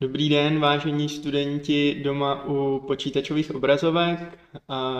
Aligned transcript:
Dobrý 0.00 0.28
den, 0.28 0.60
vážení 0.60 1.08
studenti 1.08 2.00
doma 2.04 2.44
u 2.46 2.84
počítačových 2.86 3.54
obrazovek. 3.54 4.38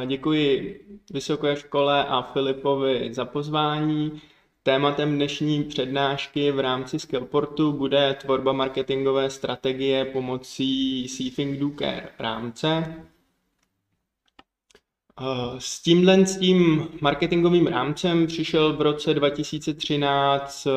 Děkuji 0.07 0.81
Vysoké 1.13 1.57
škole 1.57 2.05
a 2.05 2.23
Filipovi 2.23 3.09
za 3.15 3.25
pozvání. 3.25 4.23
Tématem 4.63 5.15
dnešní 5.15 5.65
přednášky 5.65 6.53
v 6.53 6.61
rámci 6.61 6.99
Skillportu 6.99 7.73
bude 7.73 8.17
tvorba 8.21 8.53
marketingové 8.53 9.31
strategie 9.31 10.05
pomocí 10.05 11.09
See 11.09 11.57
Do 11.57 11.71
Care 11.79 12.09
rámce. 12.19 12.95
S 15.59 15.83
tímhle 15.83 16.27
s 16.27 16.39
tím 16.39 16.89
marketingovým 17.01 17.67
rámcem 17.67 18.27
přišel 18.27 18.73
v 18.73 18.81
roce 18.81 19.15
2013 19.15 20.67
eh, 20.67 20.71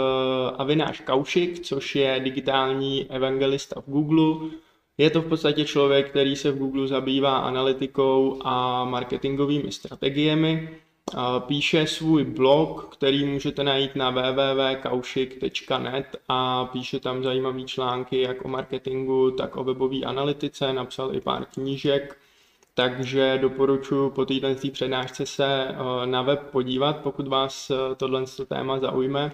Avináš 0.58 0.99
Kaušik, 0.99 1.59
což 1.59 1.95
je 1.95 2.20
digitální 2.23 3.12
evangelista 3.12 3.82
v 3.82 3.91
Google. 3.91 4.49
Je 4.98 5.09
to 5.09 5.22
v 5.22 5.27
podstatě 5.27 5.66
člověk, 5.66 6.09
který 6.09 6.35
se 6.35 6.52
v 6.52 6.58
Google 6.58 6.88
zabývá 6.88 7.38
analytikou 7.38 8.40
a 8.44 8.85
marketingovými 8.85 9.72
strategiemi. 9.72 10.70
Píše 11.40 11.88
svůj 11.88 12.23
blog, 12.23 12.96
který 12.96 13.26
můžete 13.26 13.63
najít 13.63 13.96
na 13.96 14.10
www.kaušik.net 14.10 16.16
a 16.27 16.66
píše 16.66 16.99
tam 16.99 17.23
zajímavé 17.23 17.63
články 17.63 18.21
jak 18.21 18.46
o 18.46 18.48
marketingu, 18.48 19.32
tak 19.32 19.58
o 19.58 19.63
webové 19.63 20.02
analytice. 20.02 20.73
Napsal 20.73 21.16
i 21.16 21.21
pár 21.21 21.46
knížek 21.46 22.18
takže 22.74 23.38
doporučuji 23.42 24.10
po 24.10 24.26
této 24.26 24.48
přednášce 24.72 25.26
se 25.26 25.68
eh, 25.68 26.06
na 26.06 26.22
web 26.22 26.40
podívat, 26.52 26.98
pokud 26.98 27.28
vás 27.28 27.70
eh, 27.70 27.96
tohle 27.96 28.24
téma 28.48 28.80
zaujme. 28.80 29.32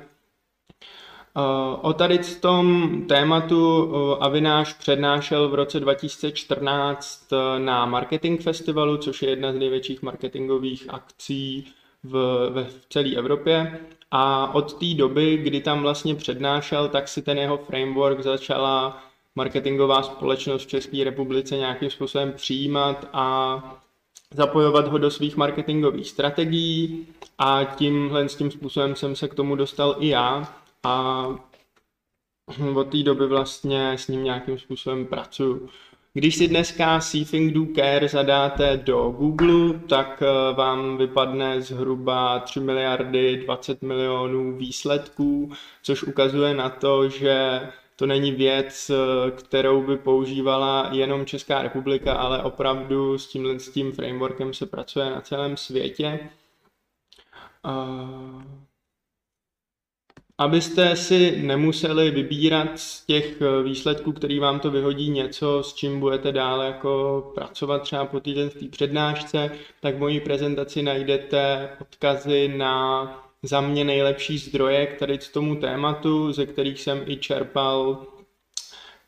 Eh, 1.37 1.41
o 1.81 1.93
tady 1.93 2.19
tom 2.41 2.89
tématu 3.07 3.93
Avináš 4.19 4.73
přednášel 4.73 5.49
v 5.49 5.55
roce 5.55 5.79
2014 5.79 7.29
na 7.57 7.85
Marketing 7.85 8.41
Festivalu, 8.41 8.97
což 8.97 9.21
je 9.21 9.29
jedna 9.29 9.51
z 9.51 9.55
největších 9.55 10.01
marketingových 10.01 10.85
akcí 10.89 11.67
v, 12.03 12.13
v 12.53 12.85
celé 12.89 13.15
Evropě. 13.15 13.79
A 14.11 14.53
od 14.53 14.73
té 14.73 14.93
doby, 14.93 15.37
kdy 15.37 15.61
tam 15.61 15.81
vlastně 15.81 16.15
přednášel, 16.15 16.89
tak 16.89 17.07
si 17.07 17.21
ten 17.21 17.37
jeho 17.37 17.57
framework 17.57 18.19
začala 18.21 19.06
marketingová 19.37 20.03
společnost 20.03 20.63
v 20.63 20.67
České 20.67 21.03
republice 21.03 21.57
nějakým 21.57 21.89
způsobem 21.89 22.33
přijímat 22.33 23.09
a 23.13 23.61
zapojovat 24.33 24.87
ho 24.87 24.97
do 24.97 25.11
svých 25.11 25.37
marketingových 25.37 26.09
strategií 26.09 27.07
a 27.37 27.63
tímhle 27.63 28.29
s 28.29 28.35
tím 28.35 28.51
způsobem 28.51 28.95
jsem 28.95 29.15
se 29.15 29.27
k 29.27 29.33
tomu 29.33 29.55
dostal 29.55 29.95
i 29.99 30.07
já 30.07 30.53
a 30.83 31.27
od 32.75 32.83
té 32.83 33.03
doby 33.03 33.27
vlastně 33.27 33.91
s 33.91 34.07
ním 34.07 34.23
nějakým 34.23 34.59
způsobem 34.59 35.05
pracuju. 35.05 35.69
Když 36.13 36.35
si 36.35 36.47
dneska 36.47 36.99
Seething 36.99 37.53
Do 37.53 37.65
Care 37.75 38.07
zadáte 38.07 38.77
do 38.77 39.09
Google, 39.09 39.79
tak 39.89 40.23
eh, 40.23 40.53
vám 40.53 40.97
vypadne 40.97 41.61
zhruba 41.61 42.39
3 42.39 42.59
miliardy 42.59 43.37
20 43.45 43.81
milionů 43.81 44.57
výsledků, 44.57 45.51
což 45.83 46.03
ukazuje 46.03 46.53
na 46.53 46.69
to, 46.69 47.09
že 47.09 47.61
to 47.99 48.05
není 48.05 48.31
věc, 48.31 48.89
eh, 48.89 49.31
kterou 49.31 49.81
by 49.81 49.97
používala 49.97 50.89
jenom 50.91 51.25
Česká 51.25 51.61
republika, 51.61 52.13
ale 52.13 52.43
opravdu 52.43 53.17
s 53.17 53.27
tímhle 53.27 53.59
s 53.59 53.69
tím 53.69 53.91
frameworkem 53.91 54.53
se 54.53 54.65
pracuje 54.65 55.09
na 55.09 55.21
celém 55.21 55.57
světě. 55.57 56.29
Abyste 60.37 60.95
si 60.95 61.41
nemuseli 61.41 62.11
vybírat 62.11 62.79
z 62.79 63.05
těch 63.05 63.41
eh, 63.41 63.63
výsledků, 63.63 64.11
který 64.11 64.39
vám 64.39 64.59
to 64.59 64.71
vyhodí 64.71 65.09
něco, 65.09 65.63
s 65.63 65.73
čím 65.73 65.99
budete 65.99 66.31
dále 66.31 66.65
jako 66.65 67.31
pracovat 67.35 67.81
třeba 67.81 68.05
po 68.05 68.19
týden 68.19 68.49
v 68.49 68.53
té 68.53 68.67
přednášce, 68.67 69.51
tak 69.81 69.95
v 69.95 69.99
mojí 69.99 70.19
prezentaci 70.19 70.83
najdete 70.83 71.69
odkazy 71.81 72.53
na 72.57 73.26
za 73.43 73.61
mě 73.61 73.83
nejlepší 73.83 74.37
zdroje 74.37 74.87
k 74.87 74.99
tady 74.99 75.17
tomu 75.33 75.55
tématu, 75.55 76.31
ze 76.31 76.45
kterých 76.45 76.81
jsem 76.81 77.03
i 77.05 77.17
čerpal 77.17 78.05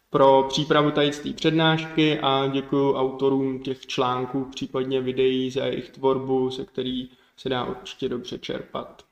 pro 0.10 0.46
přípravu 0.50 0.92
tady 0.92 1.12
té 1.12 1.34
přednášky 1.34 2.20
a 2.20 2.48
děkuji 2.48 2.94
autorům 2.94 3.60
těch 3.60 3.86
článků, 3.86 4.46
případně 4.46 5.02
videí 5.02 5.52
za 5.52 5.66
jejich 5.66 5.90
tvorbu, 5.90 6.52
se 6.52 6.66
který 6.66 7.10
se 7.38 7.50
dá 7.50 7.66
určitě 7.66 8.10
dobře 8.10 8.38
čerpat. 8.40 9.06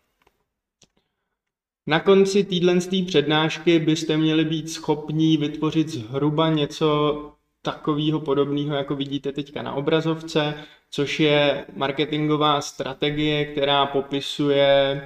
Na 1.88 2.00
konci 2.00 2.44
téhle 2.44 2.80
přednášky 3.08 3.80
byste 3.80 4.18
měli 4.18 4.46
být 4.46 4.70
schopní 4.70 5.38
vytvořit 5.38 5.90
zhruba 5.90 6.50
něco 6.50 7.37
takového 7.72 8.20
podobného, 8.20 8.76
jako 8.76 8.96
vidíte 8.96 9.32
teďka 9.32 9.62
na 9.62 9.74
obrazovce, 9.74 10.54
což 10.92 11.20
je 11.20 11.66
marketingová 11.76 12.62
strategie, 12.62 13.46
která 13.46 13.86
popisuje 13.86 15.02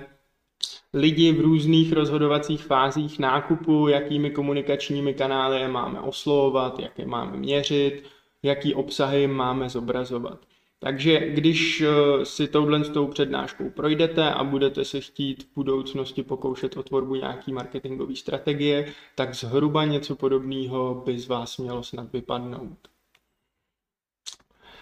lidi 0.93 1.31
v 1.33 1.41
různých 1.41 1.93
rozhodovacích 1.93 2.63
fázích 2.63 3.19
nákupu, 3.19 3.87
jakými 3.87 4.29
komunikačními 4.29 5.13
kanály 5.13 5.59
je 5.59 5.67
máme 5.67 5.99
oslovovat, 6.01 6.79
jak 6.79 6.99
je 6.99 7.05
máme 7.05 7.37
měřit, 7.37 8.03
jaký 8.43 8.73
obsahy 8.73 9.27
máme 9.27 9.69
zobrazovat. 9.69 10.39
Takže 10.83 11.19
když 11.29 11.81
eh, 11.81 12.25
si 12.25 12.47
touhle 12.47 12.83
s 12.83 12.89
tou 12.89 13.07
přednáškou 13.07 13.69
projdete 13.69 14.33
a 14.33 14.43
budete 14.43 14.85
se 14.85 14.99
chtít 14.99 15.43
v 15.43 15.55
budoucnosti 15.55 16.23
pokoušet 16.23 16.77
o 16.77 16.83
tvorbu 16.83 17.15
nějaký 17.15 17.53
marketingové 17.53 18.15
strategie, 18.15 18.93
tak 19.15 19.35
zhruba 19.35 19.85
něco 19.85 20.15
podobného 20.15 21.03
by 21.05 21.19
z 21.19 21.27
vás 21.27 21.57
mělo 21.57 21.83
snad 21.83 22.13
vypadnout. 22.13 22.77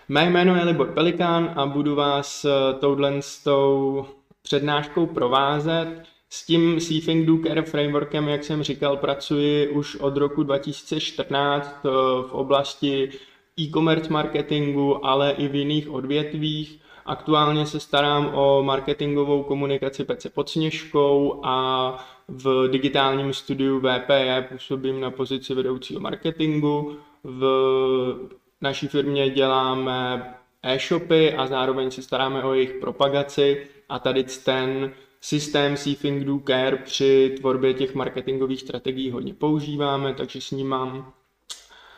Mé 0.10 0.30
jméno 0.30 0.56
je 0.56 0.64
Libor 0.64 0.94
Pelikán 0.94 1.54
a 1.56 1.66
budu 1.66 1.96
vás 1.96 2.46
eh, 2.46 2.74
touhle 2.80 3.22
s 3.22 3.44
tou 3.44 4.06
přednáškou 4.42 5.06
provázet. 5.06 6.04
S 6.30 6.46
tím 6.46 6.80
Seething 6.80 7.28
Do 7.28 7.38
Care 7.38 7.62
frameworkem, 7.62 8.28
jak 8.28 8.44
jsem 8.44 8.64
říkal, 8.64 8.98
pracuji 8.98 9.68
už 9.68 9.96
od 9.96 10.18
roku 10.18 10.44
2014 10.44 11.80
eh, 11.86 11.90
v 12.28 12.32
oblasti 12.32 13.12
e-commerce 13.60 14.14
marketingu, 14.14 15.06
ale 15.06 15.32
i 15.32 15.48
v 15.48 15.56
jiných 15.56 15.90
odvětvích. 15.90 16.80
Aktuálně 17.06 17.66
se 17.66 17.80
starám 17.80 18.32
o 18.34 18.64
marketingovou 18.64 19.44
komunikaci 19.44 20.04
Pece 20.04 20.30
pod 20.30 20.50
Sněžkou 20.50 21.42
a 21.44 21.98
v 22.28 22.68
digitálním 22.72 23.34
studiu 23.34 23.80
VPE 23.80 24.48
působím 24.52 25.02
na 25.02 25.12
pozici 25.12 25.54
vedoucího 25.54 26.00
marketingu. 26.00 26.98
V 27.24 28.30
naší 28.62 28.88
firmě 28.88 29.30
děláme 29.30 30.24
e-shopy 30.64 31.34
a 31.34 31.48
zároveň 31.48 31.92
se 31.92 32.02
staráme 32.02 32.44
o 32.44 32.54
jejich 32.54 32.74
propagaci 32.74 33.68
a 33.90 34.00
tady 34.00 34.24
ten 34.24 34.92
systém 35.22 35.78
Seething 35.78 36.24
Do 36.24 36.40
Care 36.48 36.78
při 36.78 37.36
tvorbě 37.40 37.74
těch 37.74 37.96
marketingových 37.96 38.62
strategií 38.62 39.12
hodně 39.12 39.34
používáme, 39.34 40.14
takže 40.14 40.42
s 40.42 40.52
ním 40.52 40.68
mám 40.68 41.14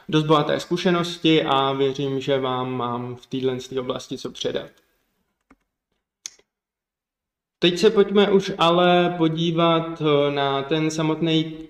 dost 0.09 0.23
bohaté 0.23 0.59
zkušenosti 0.59 1.43
a 1.43 1.73
věřím, 1.73 2.19
že 2.19 2.39
vám 2.39 2.71
mám 2.73 3.15
v 3.15 3.25
této 3.25 3.81
oblasti 3.81 4.17
co 4.17 4.31
předat. 4.31 4.71
Teď 7.59 7.79
se 7.79 7.89
pojďme 7.89 8.31
už 8.31 8.51
ale 8.57 9.15
podívat 9.17 10.01
eh, 10.01 10.31
na 10.31 10.63
ten 10.63 10.91
samotný 10.91 11.67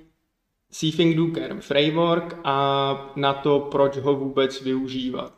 Seething 0.72 1.16
Do 1.16 1.28
Care 1.34 1.62
framework 1.62 2.38
a 2.44 3.12
na 3.16 3.34
to, 3.34 3.60
proč 3.60 3.98
ho 3.98 4.16
vůbec 4.16 4.62
využívat. 4.62 5.34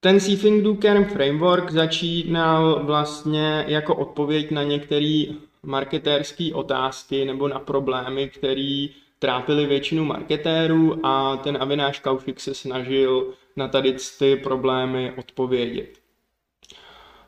Ten 0.00 0.20
Seething 0.20 0.64
Do 0.64 0.76
Care 0.76 1.04
framework 1.04 1.70
začínal 1.70 2.84
vlastně 2.86 3.64
jako 3.68 3.96
odpověď 3.96 4.50
na 4.50 4.62
některé 4.62 5.24
marketérské 5.62 6.50
otázky 6.54 7.24
nebo 7.24 7.48
na 7.48 7.58
problémy, 7.58 8.28
které 8.28 8.86
trápily 9.18 9.66
většinu 9.66 10.04
marketérů 10.04 11.06
a 11.06 11.36
ten 11.36 11.58
Avináš 11.60 11.98
Kaušik 11.98 12.40
se 12.40 12.54
snažil 12.54 13.34
na 13.56 13.68
tady 13.68 13.96
ty 14.18 14.36
problémy 14.36 15.12
odpovědět. 15.18 15.98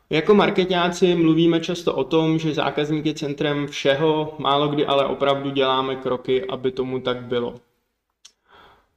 Jako 0.09 0.33
marketáci 0.33 1.15
mluvíme 1.15 1.59
často 1.59 1.95
o 1.95 2.03
tom, 2.03 2.39
že 2.39 2.53
zákazník 2.53 3.05
je 3.05 3.13
centrem 3.13 3.67
všeho, 3.67 4.35
málo 4.39 4.67
kdy 4.67 4.85
ale 4.85 5.05
opravdu 5.05 5.49
děláme 5.49 5.95
kroky, 5.95 6.45
aby 6.45 6.71
tomu 6.71 6.99
tak 6.99 7.21
bylo. 7.21 7.55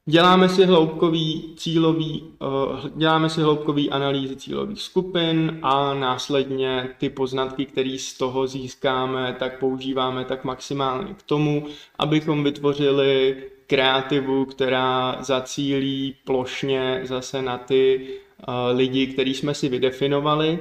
Děláme 0.09 0.49
si 0.49 0.65
hloubkový 0.65 1.55
cílový, 1.57 2.23
uh, 2.23 2.89
děláme 2.97 3.31
si 3.31 3.41
hloubkový 3.41 3.91
analýzy 3.91 4.37
cílových 4.37 4.83
skupin 4.83 5.59
a 5.63 5.95
následně 5.95 6.89
ty 6.99 7.11
poznatky, 7.11 7.67
které 7.67 7.97
z 7.99 8.15
toho 8.15 8.47
získáme, 8.47 9.37
tak 9.39 9.59
používáme 9.59 10.25
tak 10.25 10.45
maximálně 10.45 11.15
k 11.15 11.23
tomu, 11.23 11.67
abychom 11.99 12.45
vytvořili 12.45 13.37
kreativu, 13.67 14.45
která 14.45 15.17
zacílí 15.21 16.15
plošně 16.25 17.01
zase 17.05 17.43
na 17.43 17.59
ty 17.59 18.09
uh, 18.49 18.55
lidi, 18.77 19.07
který 19.07 19.35
jsme 19.35 19.55
si 19.55 19.69
vydefinovali. 19.69 20.59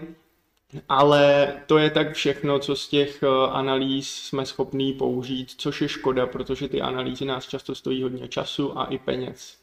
Ale 0.89 1.53
to 1.65 1.77
je 1.77 1.89
tak 1.89 2.13
všechno, 2.13 2.59
co 2.59 2.75
z 2.75 2.87
těch 2.87 3.23
eh, 3.23 3.27
analýz 3.51 4.09
jsme 4.09 4.45
schopní 4.45 4.93
použít, 4.93 5.51
což 5.57 5.81
je 5.81 5.89
škoda, 5.89 6.25
protože 6.25 6.67
ty 6.67 6.81
analýzy 6.81 7.25
nás 7.25 7.47
často 7.47 7.75
stojí 7.75 8.03
hodně 8.03 8.27
času 8.27 8.79
a 8.79 8.85
i 8.85 8.97
peněz. 8.97 9.57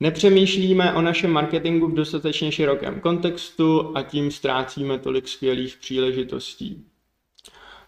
Nepřemýšlíme 0.00 0.92
o 0.92 1.02
našem 1.02 1.30
marketingu 1.30 1.86
v 1.86 1.94
dostatečně 1.94 2.52
širokém 2.52 3.00
kontextu 3.00 3.96
a 3.96 4.02
tím 4.02 4.30
ztrácíme 4.30 4.98
tolik 4.98 5.28
skvělých 5.28 5.76
příležitostí. 5.76 6.84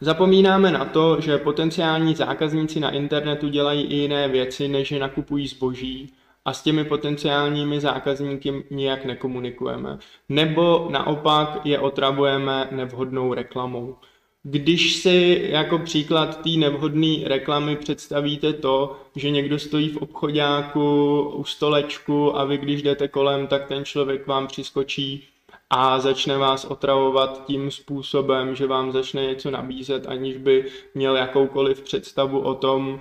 Zapomínáme 0.00 0.70
na 0.70 0.84
to, 0.84 1.20
že 1.20 1.38
potenciální 1.38 2.14
zákazníci 2.14 2.80
na 2.80 2.90
internetu 2.90 3.48
dělají 3.48 3.82
i 3.82 3.94
jiné 3.94 4.28
věci, 4.28 4.68
než 4.68 4.88
že 4.88 4.98
nakupují 4.98 5.46
zboží 5.46 6.12
a 6.44 6.52
s 6.52 6.62
těmi 6.62 6.84
potenciálními 6.84 7.80
zákazníky 7.80 8.64
nijak 8.70 9.04
nekomunikujeme. 9.04 9.98
Nebo 10.28 10.88
naopak 10.90 11.60
je 11.64 11.78
otravujeme 11.78 12.68
nevhodnou 12.70 13.34
reklamou. 13.34 13.96
Když 14.42 14.96
si 14.96 15.46
jako 15.50 15.78
příklad 15.78 16.42
té 16.42 16.50
nevhodné 16.50 17.16
reklamy 17.24 17.76
představíte 17.76 18.52
to, 18.52 18.96
že 19.16 19.30
někdo 19.30 19.58
stojí 19.58 19.88
v 19.88 19.96
obchodáku 19.96 21.20
u 21.34 21.44
stolečku 21.44 22.38
a 22.38 22.44
vy 22.44 22.58
když 22.58 22.82
jdete 22.82 23.08
kolem, 23.08 23.46
tak 23.46 23.68
ten 23.68 23.84
člověk 23.84 24.26
vám 24.26 24.46
přiskočí 24.46 25.28
a 25.70 26.00
začne 26.00 26.38
vás 26.38 26.64
otravovat 26.64 27.46
tím 27.46 27.70
způsobem, 27.70 28.54
že 28.54 28.66
vám 28.66 28.92
začne 28.92 29.26
něco 29.26 29.50
nabízet, 29.50 30.06
aniž 30.06 30.36
by 30.36 30.64
měl 30.94 31.16
jakoukoliv 31.16 31.80
představu 31.80 32.40
o 32.40 32.54
tom, 32.54 33.00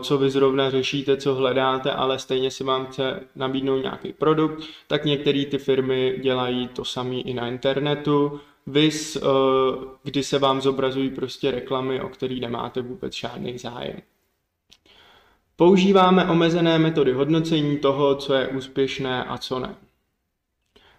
co 0.00 0.18
vy 0.18 0.30
zrovna 0.30 0.70
řešíte, 0.70 1.16
co 1.16 1.34
hledáte, 1.34 1.92
ale 1.92 2.18
stejně 2.18 2.50
si 2.50 2.64
vám 2.64 2.86
chce 2.86 3.20
nabídnout 3.36 3.82
nějaký 3.82 4.12
produkt, 4.12 4.64
tak 4.86 5.04
některé 5.04 5.44
ty 5.44 5.58
firmy 5.58 6.18
dělají 6.22 6.68
to 6.68 6.84
samé 6.84 7.14
i 7.14 7.34
na 7.34 7.48
internetu. 7.48 8.40
Vys, 8.66 9.18
kdy 10.02 10.22
se 10.22 10.38
vám 10.38 10.60
zobrazují 10.60 11.10
prostě 11.10 11.50
reklamy, 11.50 12.00
o 12.00 12.08
který 12.08 12.40
nemáte 12.40 12.82
vůbec 12.82 13.14
žádný 13.14 13.58
zájem. 13.58 13.96
Používáme 15.56 16.26
omezené 16.26 16.78
metody 16.78 17.12
hodnocení 17.12 17.78
toho, 17.78 18.14
co 18.14 18.34
je 18.34 18.48
úspěšné 18.48 19.24
a 19.24 19.38
co 19.38 19.58
ne. 19.58 19.74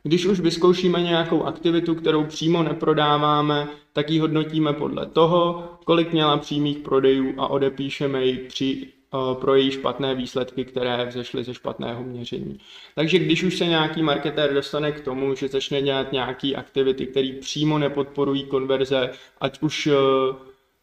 Když 0.03 0.25
už 0.25 0.39
vyzkoušíme 0.39 1.01
nějakou 1.01 1.43
aktivitu, 1.43 1.95
kterou 1.95 2.23
přímo 2.23 2.63
neprodáváme, 2.63 3.67
tak 3.93 4.09
ji 4.09 4.19
hodnotíme 4.19 4.73
podle 4.73 5.05
toho, 5.05 5.69
kolik 5.85 6.11
měla 6.13 6.37
přímých 6.37 6.77
prodejů 6.77 7.33
a 7.37 7.47
odepíšeme 7.47 8.25
ji 8.25 8.37
při, 8.37 8.87
uh, 9.13 9.41
pro 9.41 9.55
její 9.55 9.71
špatné 9.71 10.15
výsledky, 10.15 10.65
které 10.65 11.05
vzešly 11.05 11.43
ze 11.43 11.53
špatného 11.53 12.03
měření. 12.03 12.57
Takže 12.95 13.19
když 13.19 13.43
už 13.43 13.57
se 13.57 13.65
nějaký 13.65 14.03
marketér 14.03 14.53
dostane 14.53 14.91
k 14.91 15.01
tomu, 15.01 15.35
že 15.35 15.47
začne 15.47 15.81
dělat 15.81 16.11
nějaké 16.11 16.53
aktivity, 16.55 17.05
které 17.07 17.29
přímo 17.41 17.79
nepodporují 17.79 18.43
konverze, 18.43 19.11
ať 19.39 19.61
už 19.61 19.87
uh, 19.87 20.35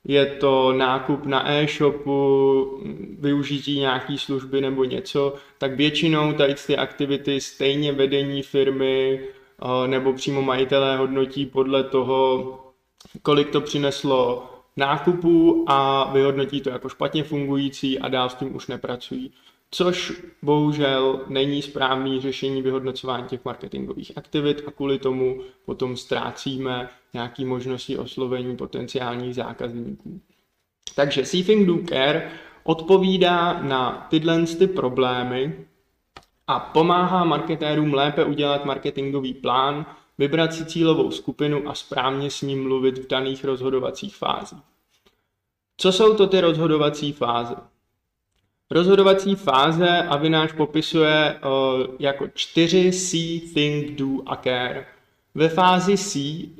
je 0.04 0.26
to 0.26 0.72
nákup 0.72 1.26
na 1.26 1.50
e-shopu, 1.52 2.82
využití 3.18 3.78
nějaký 3.78 4.18
služby 4.18 4.60
nebo 4.60 4.84
něco, 4.84 5.34
tak 5.58 5.76
většinou 5.76 6.32
tady 6.32 6.54
ty 6.66 6.76
aktivity 6.76 7.40
stejně 7.40 7.92
vedení 7.92 8.42
firmy 8.42 9.20
eh, 9.22 9.88
nebo 9.88 10.12
přímo 10.12 10.42
majitelé 10.42 10.96
hodnotí 10.96 11.46
podle 11.46 11.84
toho, 11.84 12.58
kolik 13.22 13.50
to 13.50 13.60
přineslo 13.60 14.50
nákupů 14.76 15.64
a 15.68 16.10
vyhodnotí 16.12 16.60
to 16.60 16.70
jako 16.70 16.88
špatně 16.88 17.24
fungující 17.24 17.98
a 17.98 18.08
dál 18.08 18.30
s 18.30 18.34
tím 18.34 18.56
už 18.56 18.66
nepracují 18.66 19.32
což 19.70 20.22
bohužel 20.42 21.20
není 21.28 21.62
správný 21.62 22.20
řešení 22.20 22.62
vyhodnocování 22.62 23.26
těch 23.26 23.44
marketingových 23.44 24.12
aktivit 24.18 24.62
a 24.66 24.70
kvůli 24.70 24.98
tomu 24.98 25.40
potom 25.64 25.96
ztrácíme 25.96 26.88
nějaké 27.14 27.44
možnosti 27.44 27.98
oslovení 27.98 28.56
potenciálních 28.56 29.34
zákazníků. 29.34 30.20
Takže 30.94 31.24
Seething 31.24 31.66
Do 31.66 31.78
Care 31.88 32.30
odpovídá 32.64 33.62
na 33.62 34.06
tyhle 34.10 34.46
ty 34.46 34.66
problémy 34.66 35.66
a 36.46 36.60
pomáhá 36.60 37.24
marketérům 37.24 37.94
lépe 37.94 38.24
udělat 38.24 38.64
marketingový 38.64 39.34
plán, 39.34 39.86
vybrat 40.18 40.54
si 40.54 40.66
cílovou 40.66 41.10
skupinu 41.10 41.68
a 41.68 41.74
správně 41.74 42.30
s 42.30 42.42
ním 42.42 42.62
mluvit 42.62 42.98
v 42.98 43.06
daných 43.06 43.44
rozhodovacích 43.44 44.16
fázích. 44.16 44.62
Co 45.76 45.92
jsou 45.92 46.16
to 46.16 46.26
ty 46.26 46.40
rozhodovací 46.40 47.12
fáze? 47.12 47.56
Rozhodovací 48.70 49.34
fáze 49.34 50.02
Avináš 50.02 50.52
popisuje 50.52 51.34
uh, 51.34 51.86
jako 51.98 52.28
4 52.34 52.92
C, 52.92 53.16
Think, 53.54 53.90
Do 53.90 54.06
a 54.26 54.36
Care. 54.36 54.86
Ve 55.34 55.48
fázi 55.48 55.96
C 55.96 56.18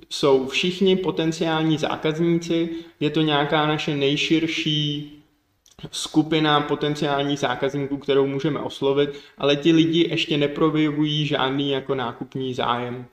jsou 0.08 0.48
všichni 0.48 0.96
potenciální 0.96 1.78
zákazníci, 1.78 2.70
je 3.00 3.10
to 3.10 3.20
nějaká 3.20 3.66
naše 3.66 3.96
nejširší 3.96 5.12
skupina 5.90 6.60
potenciálních 6.60 7.38
zákazníků, 7.38 7.96
kterou 7.96 8.26
můžeme 8.26 8.60
oslovit, 8.60 9.10
ale 9.38 9.56
ti 9.56 9.72
lidi 9.72 10.08
ještě 10.10 10.36
neprojevují 10.36 11.26
žádný 11.26 11.70
jako 11.70 11.94
nákupní 11.94 12.54
zájem. 12.54 13.06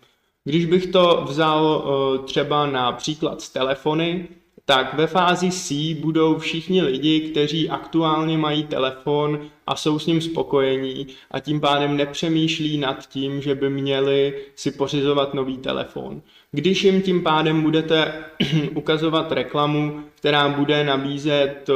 Když 0.44 0.66
bych 0.66 0.88
to 0.88 1.26
vzal 1.28 1.86
třeba 2.26 2.66
na 2.66 2.92
příklad 2.92 3.42
z 3.42 3.50
telefony, 3.50 4.28
tak 4.66 4.94
ve 4.94 5.08
fázi 5.08 5.52
C 5.52 5.96
budou 5.96 6.38
všichni 6.38 6.82
lidi, 6.82 7.20
kteří 7.20 7.70
aktuálně 7.70 8.38
mají 8.38 8.64
telefon 8.64 9.40
a 9.68 9.76
jsou 9.76 10.00
s 10.00 10.06
ním 10.06 10.22
spokojení 10.22 11.08
a 11.32 11.40
tím 11.40 11.62
pádem 11.62 11.98
nepřemýšlí 11.98 12.78
nad 12.78 13.08
tím, 13.08 13.42
že 13.42 13.56
by 13.56 13.70
měli 13.70 14.42
si 14.56 14.72
pořizovat 14.72 15.34
nový 15.34 15.58
telefon. 15.58 16.22
Když 16.52 16.84
jim 16.84 17.02
tím 17.02 17.24
pádem 17.24 17.62
budete 17.62 18.24
ukazovat 18.76 19.32
reklamu, 19.32 20.02
která 20.16 20.50
bude 20.50 20.84
nabízet 20.84 21.70
eh, 21.70 21.74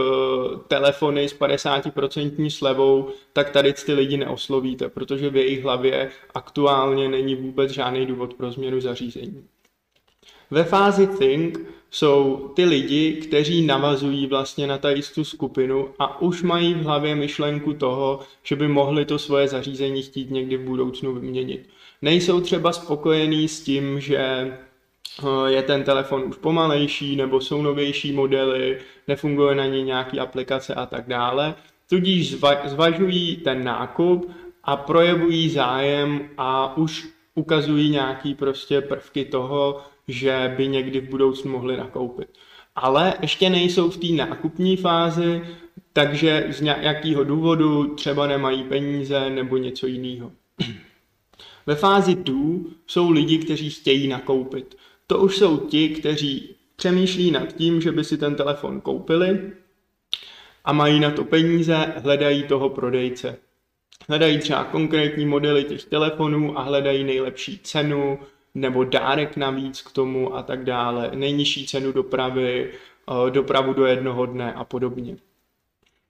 telefony 0.67 1.29
s 1.29 1.39
50% 1.39 2.49
slevou, 2.49 3.09
tak 3.33 3.49
tady 3.49 3.73
ty 3.73 3.93
lidi 3.93 4.17
neoslovíte, 4.17 4.89
protože 4.89 5.29
v 5.29 5.35
jejich 5.35 5.63
hlavě 5.63 6.09
aktuálně 6.33 7.09
není 7.09 7.35
vůbec 7.35 7.71
žádný 7.71 8.05
důvod 8.05 8.33
pro 8.33 8.51
změnu 8.51 8.81
zařízení. 8.81 9.43
Ve 10.51 10.63
fázi 10.63 11.07
Think 11.07 11.59
jsou 11.91 12.51
ty 12.55 12.65
lidi, 12.65 13.13
kteří 13.13 13.65
navazují 13.65 14.27
vlastně 14.27 14.67
na 14.67 14.77
ta 14.77 14.89
jistou 14.89 15.23
skupinu 15.23 15.89
a 15.99 16.21
už 16.21 16.43
mají 16.43 16.73
v 16.73 16.83
hlavě 16.83 17.15
myšlenku 17.15 17.73
toho, 17.73 18.19
že 18.43 18.55
by 18.55 18.67
mohli 18.67 19.05
to 19.05 19.19
svoje 19.19 19.47
zařízení 19.47 20.01
chtít 20.01 20.31
někdy 20.31 20.57
v 20.57 20.63
budoucnu 20.63 21.13
vyměnit. 21.13 21.69
Nejsou 22.01 22.41
třeba 22.41 22.73
spokojení 22.73 23.47
s 23.47 23.61
tím, 23.61 23.99
že 23.99 24.17
eh, 24.17 25.51
je 25.51 25.63
ten 25.63 25.83
telefon 25.83 26.23
už 26.23 26.35
pomalejší, 26.35 27.15
nebo 27.15 27.41
jsou 27.41 27.61
novější 27.61 28.11
modely, 28.11 28.77
nefunguje 29.07 29.55
na 29.55 29.65
něj 29.65 29.83
nějaký 29.83 30.19
aplikace 30.19 30.73
a 30.73 30.85
tak 30.85 31.07
dále. 31.07 31.55
Tudíž 31.89 32.35
zvažují 32.65 33.35
ten 33.37 33.63
nákup 33.63 34.31
a 34.63 34.77
projevují 34.77 35.49
zájem 35.49 36.29
a 36.37 36.77
už 36.77 37.07
ukazují 37.35 37.89
nějaký 37.89 38.33
prostě 38.33 38.81
prvky 38.81 39.25
toho, 39.25 39.81
že 40.09 40.53
by 40.57 40.67
někdy 40.67 40.99
v 40.99 41.09
budoucnu 41.09 41.51
mohli 41.51 41.77
nakoupit. 41.77 42.27
Ale 42.75 43.13
ještě 43.21 43.49
nejsou 43.49 43.89
v 43.89 43.97
té 43.97 44.07
nákupní 44.07 44.77
fázi, 44.77 45.41
takže 45.93 46.45
z 46.49 46.61
nějakého 46.61 47.23
důvodu 47.23 47.95
třeba 47.95 48.27
nemají 48.27 48.63
peníze 48.63 49.29
nebo 49.29 49.57
něco 49.57 49.87
jiného. 49.87 50.31
Ve 51.65 51.75
fázi 51.75 52.15
tu 52.15 52.69
jsou 52.87 53.11
lidi, 53.11 53.37
kteří 53.37 53.69
chtějí 53.69 54.07
nakoupit. 54.07 54.77
To 55.07 55.19
už 55.19 55.37
jsou 55.37 55.57
ti, 55.57 55.89
kteří 55.89 56.55
přemýšlí 56.75 57.31
nad 57.31 57.53
tím, 57.53 57.81
že 57.81 57.91
by 57.91 58.03
si 58.03 58.17
ten 58.17 58.35
telefon 58.35 58.81
koupili 58.81 59.51
a 60.65 60.73
mají 60.73 60.99
na 60.99 61.11
to 61.11 61.23
peníze, 61.23 61.93
hledají 62.03 62.43
toho 62.43 62.69
prodejce. 62.69 63.37
Hledají 64.07 64.37
třeba 64.37 64.63
konkrétní 64.63 65.25
modely 65.25 65.63
těch 65.63 65.85
telefonů 65.85 66.59
a 66.59 66.61
hledají 66.61 67.03
nejlepší 67.03 67.59
cenu, 67.63 68.19
nebo 68.55 68.83
dárek 68.83 69.37
navíc 69.37 69.81
k 69.81 69.91
tomu 69.91 70.35
a 70.35 70.43
tak 70.43 70.63
dále, 70.63 71.11
nejnižší 71.15 71.67
cenu 71.67 71.91
dopravy, 71.91 72.71
eh, 72.71 73.31
dopravu 73.31 73.73
do 73.73 73.85
jednoho 73.85 74.25
dne 74.25 74.53
a 74.53 74.63
podobně. 74.63 75.17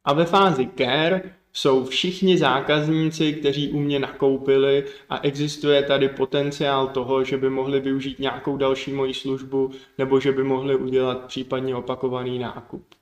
A 0.06 0.14
ve 0.14 0.26
fázi 0.26 0.70
care 0.78 1.22
jsou 1.54 1.86
všichni 1.86 2.38
zákazníci, 2.38 3.34
kteří 3.34 3.70
u 3.70 3.80
mě 3.80 4.00
nakoupili 4.00 4.86
a 5.10 5.20
existuje 5.20 5.84
tady 5.84 6.10
potenciál 6.10 6.88
toho, 6.88 7.24
že 7.24 7.38
by 7.38 7.50
mohli 7.50 7.80
využít 7.80 8.20
nějakou 8.20 8.58
další 8.58 8.92
moji 8.92 9.14
službu 9.14 9.72
nebo 9.98 10.20
že 10.20 10.32
by 10.32 10.44
mohli 10.44 10.76
udělat 10.76 11.26
případně 11.26 11.76
opakovaný 11.76 12.40
nákup. 12.40 12.99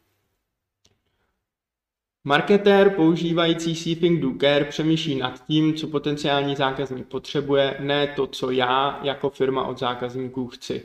Marketér 2.27 2.89
používající 2.89 3.75
Seething 3.75 4.21
Do 4.21 4.31
Care 4.39 4.65
přemýšlí 4.65 5.15
nad 5.15 5.45
tím, 5.47 5.73
co 5.73 5.87
potenciální 5.87 6.55
zákazník 6.55 7.07
potřebuje, 7.07 7.77
ne 7.79 8.07
to, 8.07 8.27
co 8.27 8.51
já 8.51 8.99
jako 9.03 9.29
firma 9.29 9.63
od 9.67 9.79
zákazníků 9.79 10.47
chci. 10.47 10.83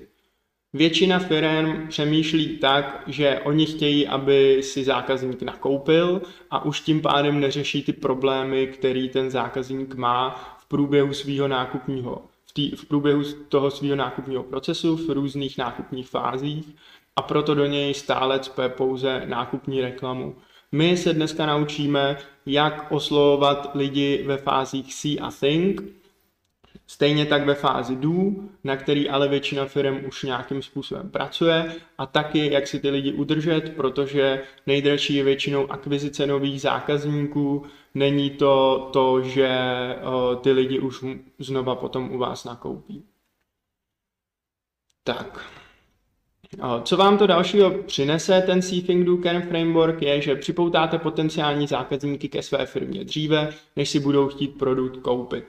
Většina 0.72 1.18
firm 1.18 1.88
přemýšlí 1.88 2.58
tak, 2.58 3.02
že 3.06 3.40
oni 3.44 3.66
chtějí, 3.66 4.06
aby 4.06 4.62
si 4.62 4.84
zákazník 4.84 5.42
nakoupil 5.42 6.22
a 6.50 6.64
už 6.64 6.80
tím 6.80 7.00
pádem 7.00 7.40
neřeší 7.40 7.82
ty 7.82 7.92
problémy, 7.92 8.66
který 8.66 9.08
ten 9.08 9.30
zákazník 9.30 9.94
má 9.94 10.30
v 10.58 10.68
průběhu 10.68 11.14
svého 11.14 11.48
nákupního 11.48 12.22
v, 12.44 12.52
tý, 12.52 12.70
v 12.70 12.84
průběhu 12.84 13.22
toho 13.48 13.70
svého 13.70 13.96
nákupního 13.96 14.42
procesu 14.42 14.96
v 14.96 15.10
různých 15.10 15.58
nákupních 15.58 16.08
fázích 16.08 16.76
a 17.16 17.22
proto 17.22 17.54
do 17.54 17.66
něj 17.66 17.94
stále 17.94 18.40
cpe 18.40 18.68
pouze 18.68 19.22
nákupní 19.26 19.80
reklamu. 19.80 20.36
My 20.72 20.96
se 20.96 21.12
dneska 21.12 21.46
naučíme, 21.46 22.18
jak 22.46 22.92
oslovovat 22.92 23.70
lidi 23.74 24.22
ve 24.26 24.36
fázích 24.36 24.94
see 24.94 25.18
a 25.18 25.30
think, 25.30 25.82
Stejně 26.86 27.26
tak 27.26 27.46
ve 27.46 27.54
fázi 27.54 27.96
do, 27.96 28.12
na 28.64 28.76
který 28.76 29.08
ale 29.08 29.28
většina 29.28 29.66
firm 29.66 30.04
už 30.08 30.22
nějakým 30.22 30.62
způsobem 30.62 31.10
pracuje 31.10 31.74
a 31.98 32.06
taky, 32.06 32.52
jak 32.52 32.66
si 32.66 32.80
ty 32.80 32.90
lidi 32.90 33.12
udržet, 33.12 33.72
protože 33.76 34.42
nejdražší 34.66 35.14
je 35.14 35.24
většinou 35.24 35.72
akvizice 35.72 36.26
nových 36.26 36.60
zákazníků, 36.60 37.66
není 37.94 38.30
to 38.30 38.90
to, 38.92 39.22
že 39.22 39.58
ty 40.40 40.52
lidi 40.52 40.78
už 40.78 41.04
znova 41.38 41.74
potom 41.74 42.14
u 42.14 42.18
vás 42.18 42.44
nakoupí. 42.44 43.04
Tak. 45.04 45.50
Co 46.82 46.96
vám 46.96 47.18
to 47.18 47.26
dalšího 47.26 47.70
přinese, 47.70 48.42
ten 48.46 48.62
Seething 48.62 49.06
Do 49.06 49.16
Can 49.16 49.42
Framework, 49.42 50.02
je, 50.02 50.20
že 50.20 50.36
připoutáte 50.36 50.98
potenciální 50.98 51.66
zákazníky 51.66 52.28
ke 52.28 52.42
své 52.42 52.66
firmě 52.66 53.04
dříve, 53.04 53.52
než 53.76 53.90
si 53.90 54.00
budou 54.00 54.28
chtít 54.28 54.58
produkt 54.58 54.96
koupit. 54.96 55.44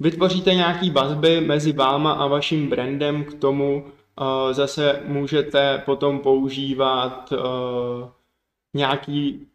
Vytvoříte 0.00 0.54
nějaký 0.54 0.90
vazby 0.90 1.40
mezi 1.40 1.72
váma 1.72 2.12
a 2.12 2.26
vaším 2.26 2.68
brandem, 2.68 3.24
k 3.24 3.34
tomu 3.34 3.84
uh, 3.84 4.52
zase 4.52 5.02
můžete 5.04 5.82
potom 5.84 6.18
používat 6.18 7.32
uh, 7.32 8.08
nějaký 8.74 9.46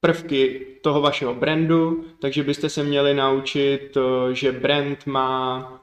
prvky 0.00 0.66
toho 0.82 1.00
vašeho 1.00 1.34
brandu, 1.34 2.04
takže 2.18 2.42
byste 2.42 2.68
se 2.68 2.82
měli 2.82 3.14
naučit, 3.14 3.96
uh, 3.96 4.30
že 4.32 4.52
brand 4.52 5.06
má 5.06 5.81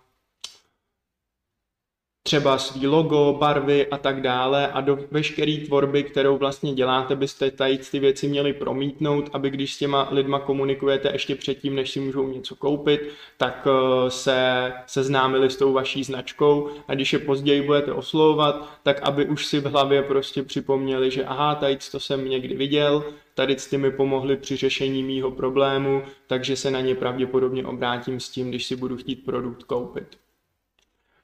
třeba 2.29 2.57
svý 2.57 2.87
logo, 2.87 3.37
barvy 3.39 3.87
a 3.87 3.97
tak 3.97 4.21
dále 4.21 4.67
a 4.67 4.81
do 4.81 4.99
veškeré 5.11 5.57
tvorby, 5.65 6.03
kterou 6.03 6.37
vlastně 6.37 6.73
děláte, 6.73 7.15
byste 7.15 7.51
tady 7.51 7.77
ty 7.77 7.99
věci 7.99 8.27
měli 8.27 8.53
promítnout, 8.53 9.29
aby 9.33 9.49
když 9.49 9.73
s 9.73 9.77
těma 9.77 10.07
lidma 10.11 10.39
komunikujete 10.39 11.09
ještě 11.13 11.35
předtím, 11.35 11.75
než 11.75 11.91
si 11.91 11.99
můžou 11.99 12.27
něco 12.27 12.55
koupit, 12.55 13.09
tak 13.37 13.67
eh, 13.67 14.09
se 14.11 14.71
seznámili 14.87 15.49
s 15.49 15.55
tou 15.55 15.73
vaší 15.73 16.03
značkou 16.03 16.69
a 16.87 16.93
když 16.95 17.13
je 17.13 17.19
později 17.19 17.61
budete 17.61 17.93
oslovovat, 17.93 18.69
tak 18.83 19.01
aby 19.01 19.25
už 19.25 19.45
si 19.45 19.59
v 19.59 19.65
hlavě 19.65 20.03
prostě 20.03 20.43
připomněli, 20.43 21.11
že 21.11 21.25
aha, 21.25 21.55
tady 21.55 21.77
to 21.91 21.99
jsem 21.99 22.29
někdy 22.29 22.55
viděl, 22.55 23.03
tady 23.33 23.55
ty 23.55 23.77
mi 23.77 23.91
pomohli 23.91 24.37
při 24.37 24.55
řešení 24.55 25.03
mýho 25.03 25.31
problému, 25.31 26.03
takže 26.27 26.55
se 26.55 26.71
na 26.71 26.81
ně 26.81 26.95
pravděpodobně 26.95 27.65
obrátím 27.65 28.19
s 28.19 28.29
tím, 28.29 28.49
když 28.49 28.65
si 28.65 28.75
budu 28.75 28.97
chtít 28.97 29.25
produkt 29.25 29.63
koupit. 29.63 30.28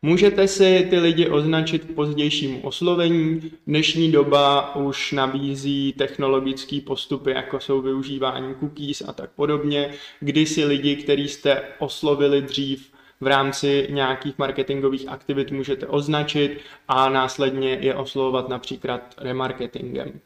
Můžete 0.05 0.47
si 0.47 0.87
ty 0.89 0.99
lidi 0.99 1.29
označit 1.29 1.85
k 1.85 1.95
pozdějšímu 1.95 2.61
oslovení. 2.61 3.51
Dnešní 3.67 4.11
doba 4.11 4.75
už 4.75 5.11
nabízí 5.11 5.93
technologické 5.97 6.81
postupy, 6.81 7.31
jako 7.31 7.59
jsou 7.59 7.81
využívání 7.81 8.55
cookies 8.59 9.03
a 9.07 9.13
tak 9.13 9.29
podobně, 9.35 9.91
kdy 10.19 10.45
si 10.45 10.65
lidi, 10.65 10.95
který 10.95 11.27
jste 11.27 11.61
oslovili 11.79 12.41
dřív, 12.41 12.91
v 13.21 13.27
rámci 13.27 13.87
nějakých 13.89 14.37
marketingových 14.37 15.09
aktivit 15.09 15.51
můžete 15.51 15.87
označit 15.87 16.59
a 16.87 17.09
následně 17.09 17.77
je 17.81 17.95
oslovovat 17.95 18.49
například 18.49 19.15
remarketingem. 19.17 20.19